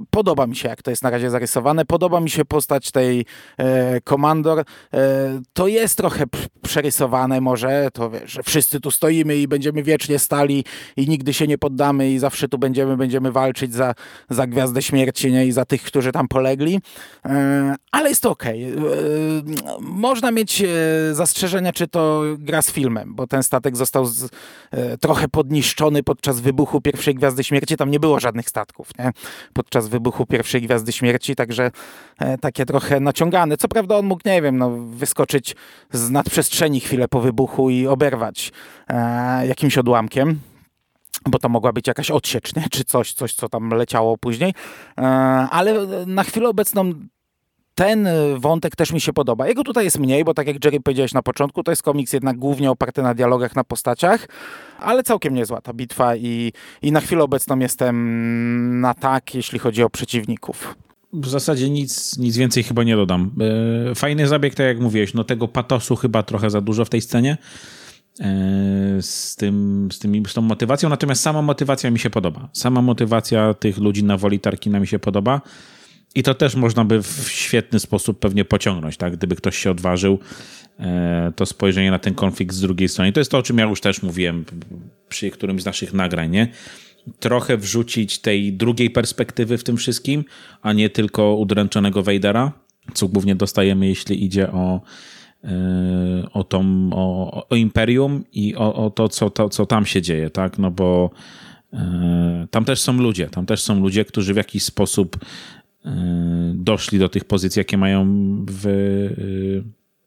podoba 0.09 0.47
mi 0.47 0.55
się, 0.55 0.69
jak 0.69 0.81
to 0.81 0.89
jest 0.89 1.03
na 1.03 1.09
razie 1.09 1.29
zarysowane. 1.29 1.85
Podoba 1.85 2.19
mi 2.19 2.29
się 2.29 2.45
postać 2.45 2.91
tej 2.91 3.25
e, 3.57 4.01
komandor, 4.01 4.59
e, 4.59 4.63
to 5.53 5.67
jest 5.67 5.97
trochę 5.97 6.23
przerysowane 6.61 7.41
może, 7.41 7.89
to 7.93 8.09
wiesz, 8.09 8.31
że 8.31 8.43
wszyscy 8.43 8.79
tu 8.79 8.91
stoimy 8.91 9.37
i 9.37 9.47
będziemy 9.47 9.83
wiecznie 9.83 10.19
stali 10.19 10.65
i 10.97 11.04
nigdy 11.07 11.33
się 11.33 11.47
nie 11.47 11.57
poddamy 11.57 12.11
i 12.11 12.19
zawsze 12.19 12.47
tu 12.47 12.57
będziemy, 12.57 12.97
będziemy 12.97 13.31
walczyć 13.31 13.73
za, 13.73 13.93
za 14.29 14.47
Gwiazdę 14.47 14.81
Śmierci 14.81 15.31
nie? 15.31 15.45
i 15.45 15.51
za 15.51 15.65
tych, 15.65 15.83
którzy 15.83 16.11
tam 16.11 16.27
polegli, 16.27 16.79
e, 17.25 17.75
ale 17.91 18.09
jest 18.09 18.23
to 18.23 18.31
okej. 18.31 18.73
Okay. 18.73 18.89
E, 18.89 19.79
można 19.79 20.31
mieć 20.31 20.63
zastrzeżenia, 21.11 21.73
czy 21.73 21.87
to 21.87 22.23
gra 22.37 22.61
z 22.61 22.71
filmem, 22.71 23.15
bo 23.15 23.27
ten 23.27 23.43
statek 23.43 23.77
został 23.77 24.05
z, 24.05 24.29
trochę 25.01 25.27
podniszczony 25.27 26.03
podczas 26.03 26.39
wybuchu 26.39 26.81
pierwszej 26.81 27.15
Gwiazdy 27.15 27.43
Śmierci, 27.43 27.77
tam 27.77 27.91
nie 27.91 27.99
było 27.99 28.19
żadnych 28.19 28.49
statków, 28.49 28.89
nie? 28.99 29.11
Podczas 29.53 29.87
wybuchu 29.87 30.25
pierwszej 30.25 30.61
Gwiazdy 30.61 30.91
Śmierci, 30.91 31.35
także 31.35 31.71
takie 32.41 32.65
trochę 32.65 32.99
naciągane, 32.99 33.57
co 33.57 33.67
prawda 33.67 33.97
on 33.97 34.05
mógł, 34.05 34.21
nie 34.25 34.41
wiem, 34.41 34.57
no, 34.57 34.69
wyskoczyć 34.71 35.55
z 35.91 36.09
nadprzestrzeni 36.09 36.79
chwilę 36.79 37.07
po 37.07 37.19
wybuchu 37.19 37.69
i 37.69 37.87
oberwać 37.87 38.51
e, 38.87 39.47
jakimś 39.47 39.77
odłamkiem 39.77 40.39
bo 41.29 41.39
to 41.39 41.49
mogła 41.49 41.73
być 41.73 41.87
jakaś 41.87 42.11
odsiecz, 42.11 42.55
nie? 42.55 42.65
czy 42.71 42.83
coś, 42.83 43.13
coś, 43.13 43.33
co 43.33 43.49
tam 43.49 43.69
leciało 43.69 44.17
później. 44.17 44.53
E, 44.97 45.01
ale 45.51 45.87
na 46.05 46.23
chwilę 46.23 46.49
obecną 46.49 46.93
ten 47.75 48.07
wątek 48.37 48.75
też 48.75 48.91
mi 48.91 49.01
się 49.01 49.13
podoba. 49.13 49.47
Jego 49.47 49.63
tutaj 49.63 49.85
jest 49.85 49.99
mniej, 49.99 50.23
bo 50.23 50.33
tak 50.33 50.47
jak 50.47 50.65
Jerry 50.65 50.79
powiedziałeś 50.79 51.13
na 51.13 51.21
początku, 51.21 51.63
to 51.63 51.71
jest 51.71 51.83
komiks 51.83 52.13
jednak 52.13 52.37
głównie 52.37 52.71
oparty 52.71 53.01
na 53.01 53.13
dialogach, 53.13 53.55
na 53.55 53.63
postaciach, 53.63 54.27
ale 54.79 55.03
całkiem 55.03 55.33
niezła 55.33 55.61
ta 55.61 55.73
bitwa 55.73 56.15
i, 56.15 56.53
i 56.81 56.91
na 56.91 57.01
chwilę 57.01 57.23
obecną 57.23 57.59
jestem 57.59 58.81
na 58.81 58.93
tak, 58.93 59.35
jeśli 59.35 59.59
chodzi 59.59 59.83
o 59.83 59.89
przeciwników 59.89 60.75
w 61.13 61.27
zasadzie 61.27 61.69
nic, 61.69 62.17
nic 62.17 62.37
więcej 62.37 62.63
chyba 62.63 62.83
nie 62.83 62.95
dodam. 62.95 63.31
E, 63.91 63.95
fajny 63.95 64.27
zabieg, 64.27 64.55
tak 64.55 64.65
jak 64.65 64.79
mówiłeś, 64.79 65.13
no 65.13 65.23
tego 65.23 65.47
patosu 65.47 65.95
chyba 65.95 66.23
trochę 66.23 66.49
za 66.49 66.61
dużo 66.61 66.85
w 66.85 66.89
tej 66.89 67.01
scenie 67.01 67.31
e, 67.31 67.37
z, 69.01 69.35
tym, 69.35 69.89
z, 69.91 69.99
tym, 69.99 70.25
z 70.25 70.33
tą 70.33 70.41
motywacją, 70.41 70.89
natomiast 70.89 71.21
sama 71.21 71.41
motywacja 71.41 71.91
mi 71.91 71.99
się 71.99 72.09
podoba. 72.09 72.49
Sama 72.53 72.81
motywacja 72.81 73.53
tych 73.53 73.77
ludzi 73.77 74.03
na 74.03 74.17
woli 74.17 74.39
Tarkina 74.39 74.79
mi 74.79 74.87
się 74.87 74.99
podoba 74.99 75.41
i 76.15 76.23
to 76.23 76.33
też 76.33 76.55
można 76.55 76.85
by 76.85 77.03
w 77.03 77.29
świetny 77.29 77.79
sposób 77.79 78.19
pewnie 78.19 78.45
pociągnąć, 78.45 78.97
tak? 78.97 79.17
Gdyby 79.17 79.35
ktoś 79.35 79.57
się 79.57 79.71
odważył, 79.71 80.19
e, 80.79 81.31
to 81.35 81.45
spojrzenie 81.45 81.91
na 81.91 81.99
ten 81.99 82.13
konflikt 82.13 82.55
z 82.55 82.61
drugiej 82.61 82.89
strony. 82.89 83.11
To 83.11 83.19
jest 83.19 83.31
to, 83.31 83.37
o 83.37 83.43
czym 83.43 83.57
ja 83.57 83.65
już 83.65 83.81
też 83.81 84.03
mówiłem 84.03 84.45
przy 85.09 85.31
którymś 85.31 85.61
z 85.61 85.65
naszych 85.65 85.93
nagrań, 85.93 86.31
nie? 86.31 86.47
trochę 87.19 87.57
wrzucić 87.57 88.19
tej 88.19 88.53
drugiej 88.53 88.89
perspektywy 88.89 89.57
w 89.57 89.63
tym 89.63 89.77
wszystkim, 89.77 90.25
a 90.61 90.73
nie 90.73 90.89
tylko 90.89 91.35
udręczonego 91.35 92.03
Vadera, 92.03 92.51
co 92.93 93.07
głównie 93.07 93.35
dostajemy, 93.35 93.87
jeśli 93.87 94.25
idzie 94.25 94.51
o, 94.51 94.75
e, 94.75 94.79
o, 96.33 96.43
tą, 96.43 96.89
o, 96.93 97.47
o 97.49 97.55
Imperium 97.55 98.23
i 98.33 98.55
o, 98.55 98.85
o 98.85 98.89
to, 98.89 99.09
co, 99.09 99.29
to, 99.29 99.49
co 99.49 99.65
tam 99.65 99.85
się 99.85 100.01
dzieje, 100.01 100.29
tak? 100.29 100.57
No 100.57 100.71
bo 100.71 101.09
e, 101.73 102.47
tam 102.51 102.65
też 102.65 102.81
są 102.81 102.93
ludzie, 102.93 103.29
tam 103.29 103.45
też 103.45 103.61
są 103.61 103.79
ludzie, 103.79 104.05
którzy 104.05 104.33
w 104.33 104.37
jakiś 104.37 104.63
sposób 104.63 105.17
e, 105.85 105.91
doszli 106.55 106.99
do 106.99 107.09
tych 107.09 107.25
pozycji, 107.25 107.59
jakie 107.59 107.77
mają 107.77 108.05
w 108.49 108.67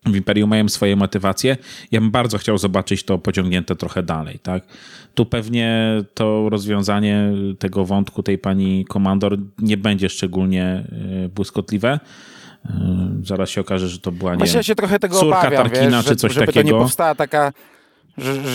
w 0.07 0.17
Imperium 0.17 0.51
mają 0.51 0.69
swoje 0.69 0.97
motywacje. 0.97 1.57
Ja 1.93 2.01
bym 2.01 2.11
bardzo 2.11 2.39
chciał 2.39 2.59
zobaczyć 2.59 3.03
to 3.03 3.19
pociągnięte 3.19 3.77
trochę 3.77 4.03
dalej. 4.03 4.39
Tak? 4.39 4.67
Tu 5.15 5.27
pewnie 5.27 5.83
to 6.15 6.49
rozwiązanie 6.49 7.33
tego 7.59 7.85
wątku 7.85 8.23
tej 8.23 8.39
pani 8.39 8.85
komandor 8.85 9.39
nie 9.59 9.77
będzie 9.77 10.09
szczególnie 10.09 10.65
e, 10.65 11.29
błyskotliwe. 11.29 12.01
E, 12.71 13.09
zaraz 13.23 13.51
się 13.51 13.61
okaże, 13.61 13.89
że 13.89 13.99
to 13.99 14.13
była 14.13 14.33
nie 14.33 14.39
Właśnie 14.39 14.57
ja 14.57 14.63
się 14.63 14.75
trochę 14.75 14.99
tego 14.99 15.21
córka 15.21 15.41
obawiam, 15.41 15.71
Tarkina 15.71 15.97
wiesz, 15.97 16.07
czy 16.07 16.17
coś 16.17 16.33
żeby 16.33 16.47
takiego. 16.47 16.69
to 16.69 16.75
nie 16.75 16.83
powstała 16.83 17.15
taka 17.15 17.53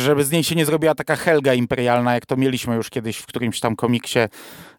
żeby 0.03 0.23
z 0.23 0.31
niej 0.31 0.43
się 0.43 0.55
nie 0.55 0.65
zrobiła 0.65 0.95
taka 0.95 1.15
Helga 1.15 1.53
imperialna, 1.53 2.13
jak 2.13 2.25
to 2.25 2.37
mieliśmy 2.37 2.75
już 2.75 2.89
kiedyś 2.89 3.17
w 3.17 3.25
którymś 3.25 3.59
tam 3.59 3.75
komiksie. 3.75 4.19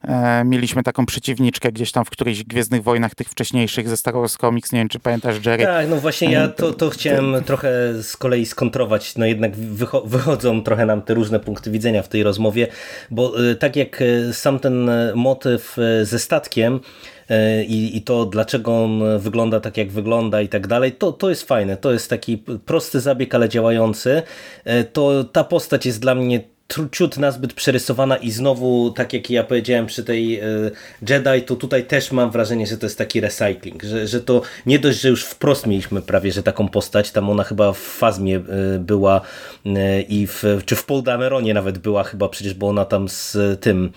E, 0.03 0.43
mieliśmy 0.45 0.83
taką 0.83 1.07
przeciwniczkę 1.07 1.73
gdzieś 1.73 1.93
tam 1.93 2.05
w 2.05 2.11
którejś 2.11 2.45
Gwiezdnych 2.45 2.83
Wojnach, 2.83 3.15
tych 3.15 3.29
wcześniejszych 3.29 3.89
ze 3.89 3.97
Star 3.97 4.15
Wars 4.15 4.37
Comics, 4.37 4.73
nie 4.73 4.79
wiem 4.79 4.89
czy 4.89 4.99
pamiętasz 4.99 5.47
Jerry. 5.47 5.65
Tak, 5.65 5.89
no 5.89 5.97
właśnie 5.97 6.33
ja 6.33 6.49
to, 6.49 6.73
to 6.73 6.91
chciałem 6.91 7.45
trochę 7.47 7.69
z 8.03 8.17
kolei 8.17 8.47
skontrować, 8.47 9.17
no 9.17 9.27
jednak 9.27 9.57
wychodzą 10.05 10.63
trochę 10.63 10.87
nam 10.87 11.03
te 11.03 11.15
różne 11.15 11.41
punkty 11.41 11.71
widzenia 11.71 12.03
w 12.03 12.09
tej 12.09 12.23
rozmowie, 12.23 12.69
bo 13.11 13.51
e, 13.51 13.55
tak 13.55 13.77
jak 13.77 14.03
e, 14.03 14.33
sam 14.33 14.59
ten 14.59 14.91
motyw 15.15 15.77
ze 16.03 16.19
statkiem, 16.19 16.81
i, 17.69 17.97
i 17.97 18.03
to, 18.03 18.27
dlaczego 18.27 18.85
on 18.85 19.19
wygląda 19.19 19.61
tak, 19.61 19.77
jak 19.77 19.91
wygląda 19.91 20.41
i 20.41 20.49
tak 20.49 20.67
dalej, 20.67 20.93
to, 20.93 21.13
to 21.13 21.31
jest 21.31 21.43
fajne. 21.43 21.77
To 21.77 21.93
jest 21.93 22.11
taki 22.11 22.39
prosty 22.67 23.01
zabieg, 23.01 23.35
ale 23.35 23.49
działający. 23.49 24.23
To 24.93 25.25
ta 25.25 25.45
postać 25.45 25.87
jest 25.87 26.01
dla 26.01 26.15
mnie 26.15 26.41
ciut 26.69 27.17
nazbyt 27.17 27.53
przerysowana 27.53 28.17
i 28.17 28.31
znowu, 28.31 28.91
tak 28.91 29.13
jak 29.13 29.31
ja 29.31 29.45
powiedziałem 29.45 29.87
przy 29.87 30.05
tej 30.05 30.41
e, 30.41 30.45
Jedi, 31.09 31.43
to 31.47 31.57
tutaj 31.57 31.85
też 31.85 32.13
mam 32.13 32.31
wrażenie, 32.31 32.67
że 32.67 32.79
to 32.79 32.87
jest 32.87 32.99
taki 32.99 33.21
recycling, 33.21 33.83
że, 33.83 34.07
że 34.07 34.21
to 34.21 34.43
nie 34.67 34.79
dość, 34.79 35.01
że 35.01 35.09
już 35.09 35.25
wprost 35.25 35.67
mieliśmy 35.67 36.03
prawie, 36.03 36.33
że 36.33 36.43
taką 36.43 36.69
postać, 36.69 37.11
tam 37.11 37.31
ona 37.31 37.45
chyba 37.45 37.73
w 37.73 37.79
Fazmie 37.79 38.37
e, 38.37 38.79
była 38.79 39.21
e, 39.67 40.03
i 40.03 40.27
w, 40.27 40.45
czy 40.65 40.77
w 40.77 40.85
Paul 40.85 41.03
Dameronie 41.03 41.55
nawet 41.55 41.79
była 41.79 42.05
chyba 42.05 42.29
przecież, 42.29 42.55
bo 42.55 42.69
ona 42.69 42.85
tam 42.85 43.09
z 43.09 43.37
tym 43.61 43.93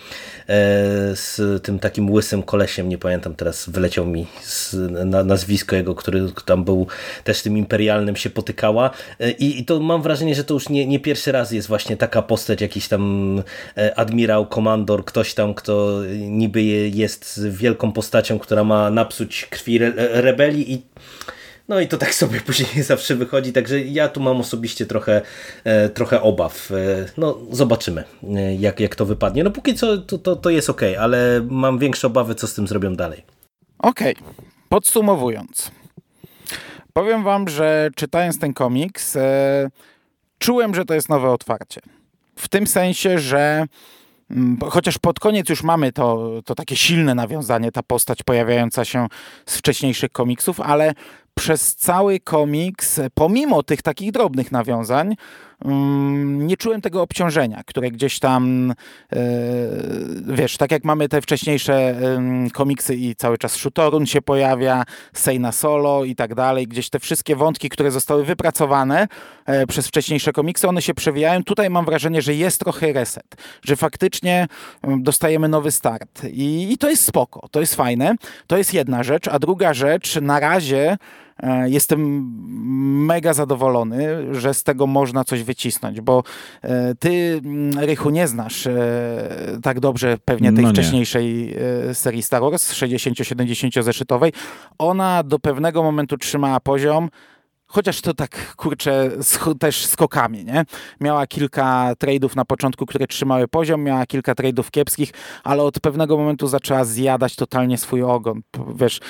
z 1.14 1.62
tym 1.62 1.78
takim 1.78 2.10
łysym 2.10 2.42
kolesiem, 2.42 2.88
nie 2.88 2.98
pamiętam 2.98 3.34
teraz, 3.34 3.68
wyleciał 3.68 4.06
mi 4.06 4.26
z, 4.42 4.74
na, 4.90 5.24
nazwisko 5.24 5.76
jego, 5.76 5.94
który 5.94 6.26
tam 6.44 6.64
był 6.64 6.86
też 7.24 7.42
tym 7.42 7.58
imperialnym 7.58 8.16
się 8.16 8.30
potykała. 8.30 8.90
I, 9.38 9.60
i 9.60 9.64
to 9.64 9.80
mam 9.80 10.02
wrażenie, 10.02 10.34
że 10.34 10.44
to 10.44 10.54
już 10.54 10.68
nie, 10.68 10.86
nie 10.86 11.00
pierwszy 11.00 11.32
raz 11.32 11.52
jest 11.52 11.68
właśnie 11.68 11.96
taka 11.96 12.22
postać, 12.22 12.57
jakiś 12.60 12.88
tam 12.88 13.42
e, 13.76 13.98
admirał, 13.98 14.46
komandor, 14.46 15.04
ktoś 15.04 15.34
tam, 15.34 15.54
kto 15.54 16.00
niby 16.18 16.62
jest 16.62 17.48
wielką 17.48 17.92
postacią, 17.92 18.38
która 18.38 18.64
ma 18.64 18.90
napsuć 18.90 19.46
krwi 19.46 19.76
re 19.76 19.92
rebelii 19.96 20.72
i 20.72 20.82
no 21.68 21.80
i 21.80 21.88
to 21.88 21.98
tak 21.98 22.14
sobie 22.14 22.40
później 22.46 22.82
zawsze 22.82 23.14
wychodzi, 23.14 23.52
także 23.52 23.80
ja 23.80 24.08
tu 24.08 24.20
mam 24.20 24.40
osobiście 24.40 24.86
trochę, 24.86 25.22
e, 25.64 25.88
trochę 25.88 26.22
obaw. 26.22 26.70
E, 26.70 26.74
no 27.16 27.38
zobaczymy, 27.50 28.04
jak, 28.58 28.80
jak 28.80 28.96
to 28.96 29.06
wypadnie. 29.06 29.44
No 29.44 29.50
póki 29.50 29.74
co 29.74 29.98
to, 29.98 30.18
to, 30.18 30.36
to 30.36 30.50
jest 30.50 30.70
ok, 30.70 30.82
ale 31.00 31.46
mam 31.50 31.78
większe 31.78 32.06
obawy, 32.06 32.34
co 32.34 32.46
z 32.46 32.54
tym 32.54 32.68
zrobią 32.68 32.94
dalej. 32.94 33.24
Okej, 33.78 34.16
okay. 34.16 34.34
podsumowując. 34.68 35.70
Powiem 36.92 37.24
wam, 37.24 37.48
że 37.48 37.90
czytając 37.96 38.38
ten 38.38 38.54
komiks, 38.54 39.16
e, 39.16 39.70
czułem, 40.38 40.74
że 40.74 40.84
to 40.84 40.94
jest 40.94 41.08
nowe 41.08 41.30
otwarcie 41.30 41.80
w 42.38 42.48
tym 42.48 42.66
sensie, 42.66 43.18
że 43.18 43.66
mm, 44.30 44.58
chociaż 44.70 44.98
pod 44.98 45.20
koniec 45.20 45.48
już 45.48 45.62
mamy 45.62 45.92
to, 45.92 46.30
to 46.44 46.54
takie 46.54 46.76
silne 46.76 47.14
nawiązanie, 47.14 47.72
ta 47.72 47.82
postać 47.82 48.22
pojawiająca 48.22 48.84
się 48.84 49.06
z 49.46 49.58
wcześniejszych 49.58 50.12
komiksów, 50.12 50.60
ale 50.60 50.94
przez 51.34 51.76
cały 51.76 52.20
komiks, 52.20 53.00
pomimo 53.14 53.62
tych 53.62 53.82
takich 53.82 54.12
drobnych 54.12 54.52
nawiązań, 54.52 55.16
nie 56.24 56.56
czułem 56.56 56.80
tego 56.80 57.02
obciążenia, 57.02 57.62
które 57.66 57.90
gdzieś 57.90 58.18
tam, 58.18 58.74
e, 59.12 59.16
wiesz, 60.26 60.56
tak 60.56 60.72
jak 60.72 60.84
mamy 60.84 61.08
te 61.08 61.20
wcześniejsze 61.20 61.94
komiksy 62.52 62.94
i 62.94 63.14
cały 63.16 63.38
czas 63.38 63.52
Shutorun 63.52 64.06
się 64.06 64.22
pojawia, 64.22 64.84
Seina 65.12 65.52
Solo 65.52 66.04
i 66.04 66.14
tak 66.14 66.34
dalej, 66.34 66.66
gdzieś 66.66 66.90
te 66.90 66.98
wszystkie 66.98 67.36
wątki, 67.36 67.68
które 67.68 67.90
zostały 67.90 68.24
wypracowane 68.24 69.08
e, 69.46 69.66
przez 69.66 69.88
wcześniejsze 69.88 70.32
komiksy, 70.32 70.68
one 70.68 70.82
się 70.82 70.94
przewijają. 70.94 71.44
Tutaj 71.44 71.70
mam 71.70 71.84
wrażenie, 71.84 72.22
że 72.22 72.34
jest 72.34 72.60
trochę 72.60 72.92
reset, 72.92 73.36
że 73.62 73.76
faktycznie 73.76 74.46
dostajemy 74.98 75.48
nowy 75.48 75.70
start 75.70 76.24
i, 76.24 76.72
i 76.72 76.78
to 76.78 76.90
jest 76.90 77.04
spoko, 77.04 77.48
to 77.50 77.60
jest 77.60 77.74
fajne, 77.74 78.14
to 78.46 78.56
jest 78.56 78.74
jedna 78.74 79.02
rzecz, 79.02 79.28
a 79.28 79.38
druga 79.38 79.74
rzecz, 79.74 80.20
na 80.20 80.40
razie 80.40 80.96
jestem 81.64 82.30
mega 83.06 83.34
zadowolony, 83.34 84.34
że 84.34 84.54
z 84.54 84.62
tego 84.62 84.86
można 84.86 85.24
coś 85.24 85.42
wycisnąć, 85.42 86.00
bo 86.00 86.22
e, 86.62 86.94
ty, 86.94 87.40
mm, 87.44 87.78
Rychu, 87.78 88.10
nie 88.10 88.28
znasz 88.28 88.66
e, 88.66 88.78
tak 89.62 89.80
dobrze 89.80 90.16
pewnie 90.24 90.52
tej 90.52 90.64
no 90.64 90.70
wcześniejszej 90.70 91.54
serii 91.92 92.22
Star 92.22 92.42
Wars, 92.42 92.72
60-70 92.72 93.82
zeszytowej. 93.82 94.32
Ona 94.78 95.22
do 95.22 95.38
pewnego 95.38 95.82
momentu 95.82 96.16
trzymała 96.16 96.60
poziom, 96.60 97.08
Chociaż 97.70 98.00
to 98.00 98.14
tak, 98.14 98.56
kurczę, 98.56 99.10
też 99.58 99.86
skokami, 99.86 100.44
nie? 100.44 100.64
Miała 101.00 101.26
kilka 101.26 101.94
tradeów 101.98 102.36
na 102.36 102.44
początku, 102.44 102.86
które 102.86 103.06
trzymały 103.06 103.48
poziom, 103.48 103.82
miała 103.82 104.06
kilka 104.06 104.34
tradeów 104.34 104.70
kiepskich, 104.70 105.10
ale 105.44 105.62
od 105.62 105.80
pewnego 105.80 106.16
momentu 106.16 106.46
zaczęła 106.46 106.84
zjadać 106.84 107.36
totalnie 107.36 107.78
swój 107.78 108.02
ogon. 108.02 108.40
Wiesz, 108.74 109.00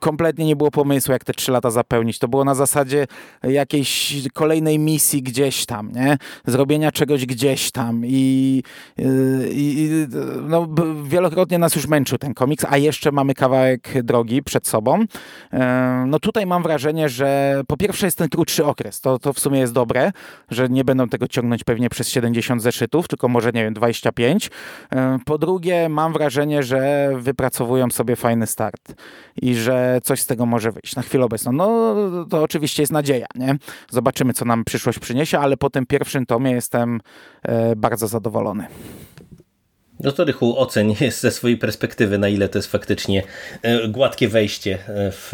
kompletnie 0.00 0.46
nie 0.46 0.56
było 0.56 0.70
pomysłu, 0.70 1.12
jak 1.12 1.24
te 1.24 1.32
trzy 1.32 1.52
lata 1.52 1.70
zapełnić. 1.70 2.18
To 2.18 2.28
było 2.28 2.44
na 2.44 2.54
zasadzie 2.54 3.06
jakiejś 3.42 4.14
kolejnej 4.34 4.78
misji 4.78 5.22
gdzieś 5.22 5.66
tam, 5.66 5.92
nie? 5.92 6.16
Zrobienia 6.46 6.92
czegoś 6.92 7.26
gdzieś 7.26 7.70
tam 7.70 8.02
i, 8.06 8.62
i 9.50 9.90
no, 10.42 10.68
wielokrotnie 11.04 11.58
nas 11.58 11.76
już 11.76 11.86
męczył 11.86 12.18
ten 12.18 12.34
komiks, 12.34 12.66
a 12.68 12.76
jeszcze 12.76 13.12
mamy 13.12 13.34
kawałek 13.34 14.02
drogi 14.02 14.42
przed 14.42 14.66
sobą. 14.66 15.04
E, 15.52 16.04
no 16.06 16.18
tutaj 16.18 16.46
mam 16.46 16.62
wrażenie, 16.62 17.08
że 17.08 17.60
po 17.66 17.76
pierwsze 17.76 17.89
pierwsze 17.90 18.06
jest 18.06 18.18
ten 18.18 18.28
krótszy 18.28 18.64
okres. 18.64 19.00
To, 19.00 19.18
to 19.18 19.32
w 19.32 19.38
sumie 19.38 19.60
jest 19.60 19.72
dobre, 19.72 20.12
że 20.50 20.68
nie 20.68 20.84
będą 20.84 21.08
tego 21.08 21.28
ciągnąć 21.28 21.64
pewnie 21.64 21.90
przez 21.90 22.08
70 22.08 22.62
zeszytów, 22.62 23.08
tylko 23.08 23.28
może, 23.28 23.52
nie 23.52 23.64
wiem, 23.64 23.74
25. 23.74 24.50
E, 24.92 25.18
po 25.24 25.38
drugie, 25.38 25.88
mam 25.88 26.12
wrażenie, 26.12 26.62
że 26.62 27.10
wypracowują 27.16 27.90
sobie 27.90 28.16
fajny 28.16 28.46
start 28.46 28.94
i 29.42 29.54
że 29.54 30.00
coś 30.02 30.20
z 30.20 30.26
tego 30.26 30.46
może 30.46 30.72
wyjść 30.72 30.96
na 30.96 31.02
chwilę 31.02 31.24
obecną. 31.24 31.52
No, 31.52 31.94
to 32.30 32.42
oczywiście 32.42 32.82
jest 32.82 32.92
nadzieja, 32.92 33.26
nie? 33.34 33.56
Zobaczymy, 33.90 34.32
co 34.32 34.44
nam 34.44 34.64
przyszłość 34.64 34.98
przyniesie, 34.98 35.38
ale 35.38 35.56
po 35.56 35.70
tym 35.70 35.86
pierwszym 35.86 36.26
tomie 36.26 36.50
jestem 36.50 37.00
e, 37.42 37.76
bardzo 37.76 38.08
zadowolony. 38.08 38.66
No 40.00 40.12
to 40.12 40.24
Rychu, 40.24 40.58
oceń 40.58 40.94
ze 41.10 41.30
swojej 41.30 41.56
perspektywy, 41.58 42.18
na 42.18 42.28
ile 42.28 42.48
to 42.48 42.58
jest 42.58 42.70
faktycznie 42.70 43.22
e, 43.62 43.88
gładkie 43.88 44.28
wejście 44.28 44.78
w 44.88 45.32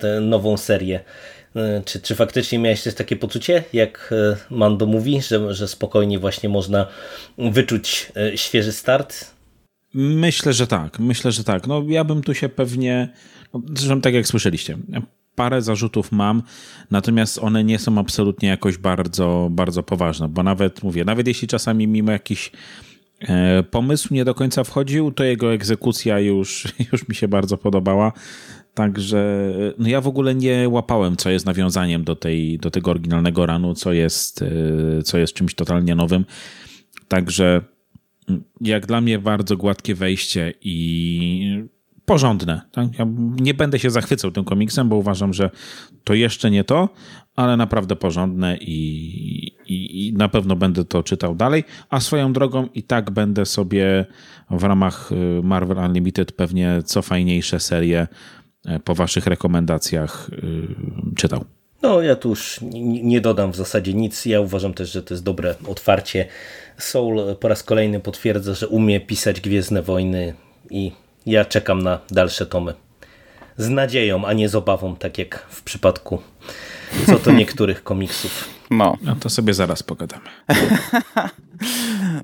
tę 0.00 0.20
nową 0.20 0.56
serię 0.56 1.00
czy, 1.84 2.00
czy 2.00 2.14
faktycznie 2.14 2.58
miałeś 2.58 2.82
też 2.82 2.94
takie 2.94 3.16
poczucie, 3.16 3.64
jak 3.72 4.10
e, 4.12 4.54
Mando 4.54 4.86
mówi, 4.86 5.22
że, 5.22 5.54
że 5.54 5.68
spokojnie 5.68 6.18
właśnie 6.18 6.48
można 6.48 6.86
wyczuć 7.38 8.12
e, 8.16 8.38
świeży 8.38 8.72
start? 8.72 9.34
Myślę, 9.94 10.52
że 10.52 10.66
tak. 10.66 10.98
Myślę, 10.98 11.32
że 11.32 11.44
tak. 11.44 11.66
No 11.66 11.82
ja 11.88 12.04
bym 12.04 12.22
tu 12.22 12.34
się 12.34 12.48
pewnie, 12.48 13.08
no, 13.54 13.62
zresztą 13.74 14.00
tak 14.00 14.14
jak 14.14 14.26
słyszeliście, 14.26 14.78
parę 15.34 15.62
zarzutów 15.62 16.12
mam, 16.12 16.42
natomiast 16.90 17.38
one 17.38 17.64
nie 17.64 17.78
są 17.78 17.98
absolutnie 17.98 18.48
jakoś 18.48 18.78
bardzo, 18.78 19.48
bardzo 19.50 19.82
poważne, 19.82 20.28
bo 20.28 20.42
nawet 20.42 20.82
mówię, 20.82 21.04
nawet 21.04 21.26
jeśli 21.26 21.48
czasami 21.48 21.86
mimo 21.86 22.12
jakiś 22.12 22.52
pomysł 23.70 24.14
nie 24.14 24.24
do 24.24 24.34
końca 24.34 24.64
wchodził, 24.64 25.12
to 25.12 25.24
jego 25.24 25.52
egzekucja 25.52 26.18
już, 26.18 26.64
już 26.92 27.08
mi 27.08 27.14
się 27.14 27.28
bardzo 27.28 27.56
podobała. 27.56 28.12
Także 28.80 29.52
no 29.78 29.88
ja 29.88 30.00
w 30.00 30.06
ogóle 30.06 30.34
nie 30.34 30.68
łapałem, 30.68 31.16
co 31.16 31.30
jest 31.30 31.46
nawiązaniem 31.46 32.04
do, 32.04 32.16
tej, 32.16 32.58
do 32.58 32.70
tego 32.70 32.90
oryginalnego 32.90 33.46
ranu, 33.46 33.74
co 33.74 33.92
jest, 33.92 34.42
e, 34.42 35.02
co 35.02 35.18
jest 35.18 35.34
czymś 35.34 35.54
totalnie 35.54 35.94
nowym. 35.94 36.24
Także 37.08 37.60
mm, 38.28 38.44
jak 38.60 38.86
dla 38.86 39.00
mnie 39.00 39.18
bardzo 39.18 39.56
gładkie 39.56 39.94
wejście 39.94 40.54
i 40.60 41.64
porządne. 42.04 42.60
Tak? 42.72 42.98
Ja 42.98 43.06
nie 43.40 43.54
będę 43.54 43.78
się 43.78 43.90
zachwycał 43.90 44.30
tym 44.30 44.44
komiksem, 44.44 44.88
bo 44.88 44.96
uważam, 44.96 45.32
że 45.32 45.50
to 46.04 46.14
jeszcze 46.14 46.50
nie 46.50 46.64
to, 46.64 46.88
ale 47.36 47.56
naprawdę 47.56 47.96
porządne 47.96 48.56
i, 48.56 48.76
i, 49.66 50.06
i, 50.06 50.12
na 50.12 50.28
pewno 50.28 50.56
będę 50.56 50.84
to 50.84 51.02
czytał 51.02 51.34
dalej. 51.34 51.64
A 51.90 52.00
swoją 52.00 52.32
drogą 52.32 52.68
i 52.74 52.82
tak 52.82 53.10
będę 53.10 53.46
sobie 53.46 54.06
w 54.50 54.62
ramach 54.62 55.10
e, 55.12 55.42
Marvel 55.42 55.78
Unlimited 55.78 56.32
pewnie 56.32 56.82
co 56.84 57.02
fajniejsze 57.02 57.60
serie 57.60 58.06
po 58.84 58.94
waszych 58.94 59.26
rekomendacjach 59.26 60.30
e, 60.32 61.14
czytał. 61.14 61.44
No, 61.82 62.02
ja 62.02 62.16
tu 62.16 62.28
już 62.28 62.58
nie 63.02 63.20
dodam 63.20 63.52
w 63.52 63.56
zasadzie 63.56 63.94
nic. 63.94 64.26
Ja 64.26 64.40
uważam 64.40 64.74
też, 64.74 64.92
że 64.92 65.02
to 65.02 65.14
jest 65.14 65.24
dobre 65.24 65.54
otwarcie. 65.68 66.26
Soul 66.78 67.20
po 67.40 67.48
raz 67.48 67.62
kolejny 67.62 68.00
potwierdza, 68.00 68.54
że 68.54 68.68
umie 68.68 69.00
pisać 69.00 69.40
Gwiezdne 69.40 69.82
Wojny 69.82 70.34
i 70.70 70.92
ja 71.26 71.44
czekam 71.44 71.82
na 71.82 72.00
dalsze 72.10 72.46
tomy. 72.46 72.74
Z 73.56 73.68
nadzieją, 73.68 74.24
a 74.24 74.32
nie 74.32 74.48
z 74.48 74.54
obawą, 74.54 74.96
tak 74.96 75.18
jak 75.18 75.46
w 75.50 75.62
przypadku 75.62 76.22
co 77.06 77.18
to 77.18 77.32
niektórych 77.40 77.82
komiksów. 77.82 78.48
No. 78.70 78.96
no 79.02 79.16
to 79.16 79.30
sobie 79.30 79.54
zaraz 79.54 79.82
pogadamy. 79.82 80.24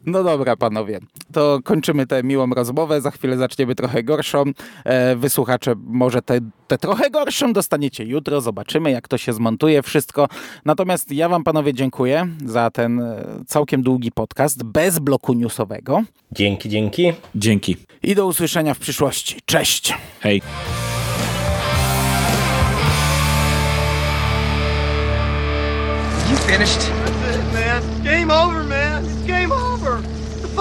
No 0.07 0.25
dobra, 0.25 0.57
panowie. 0.57 1.01
To 1.33 1.59
kończymy 1.65 2.07
tę 2.07 2.23
miłą 2.23 2.51
rozmowę. 2.51 3.01
Za 3.01 3.11
chwilę 3.11 3.37
zaczniemy 3.37 3.75
trochę 3.75 4.03
gorszą. 4.03 4.45
E, 4.85 5.17
Wysłuchacze 5.17 5.75
może 5.87 6.23
te, 6.23 6.39
te 6.69 6.79
trochę 6.79 7.11
gorszą 7.11 7.53
dostaniecie 7.53 8.05
jutro. 8.05 8.41
Zobaczymy, 8.41 8.91
jak 8.91 9.09
to 9.09 9.19
się 9.19 9.33
zmontuje 9.33 9.83
wszystko. 9.83 10.29
Natomiast 10.65 11.13
ja 11.13 11.29
wam, 11.29 11.45
panowie, 11.45 11.75
dziękuję 11.75 12.27
za 12.47 12.71
ten 12.71 13.01
e, 13.01 13.25
całkiem 13.47 13.83
długi 13.83 14.13
podcast 14.13 14.65
bez 14.65 14.99
bloku 14.99 15.33
newsowego. 15.33 16.03
Dzięki, 16.33 16.69
dzięki. 16.69 17.13
Dzięki. 17.35 17.77
I 18.03 18.15
do 18.15 18.27
usłyszenia 18.27 18.75
w 18.75 18.79
przyszłości. 18.79 19.37
Cześć! 19.45 19.95
Hej. 20.21 20.43
You 26.31 26.37
finished? 26.37 26.81
That's 27.23 27.37
it, 27.37 27.53
man. 27.53 27.83
Game 28.05 28.31
over, 28.31 28.65
man. 28.65 28.86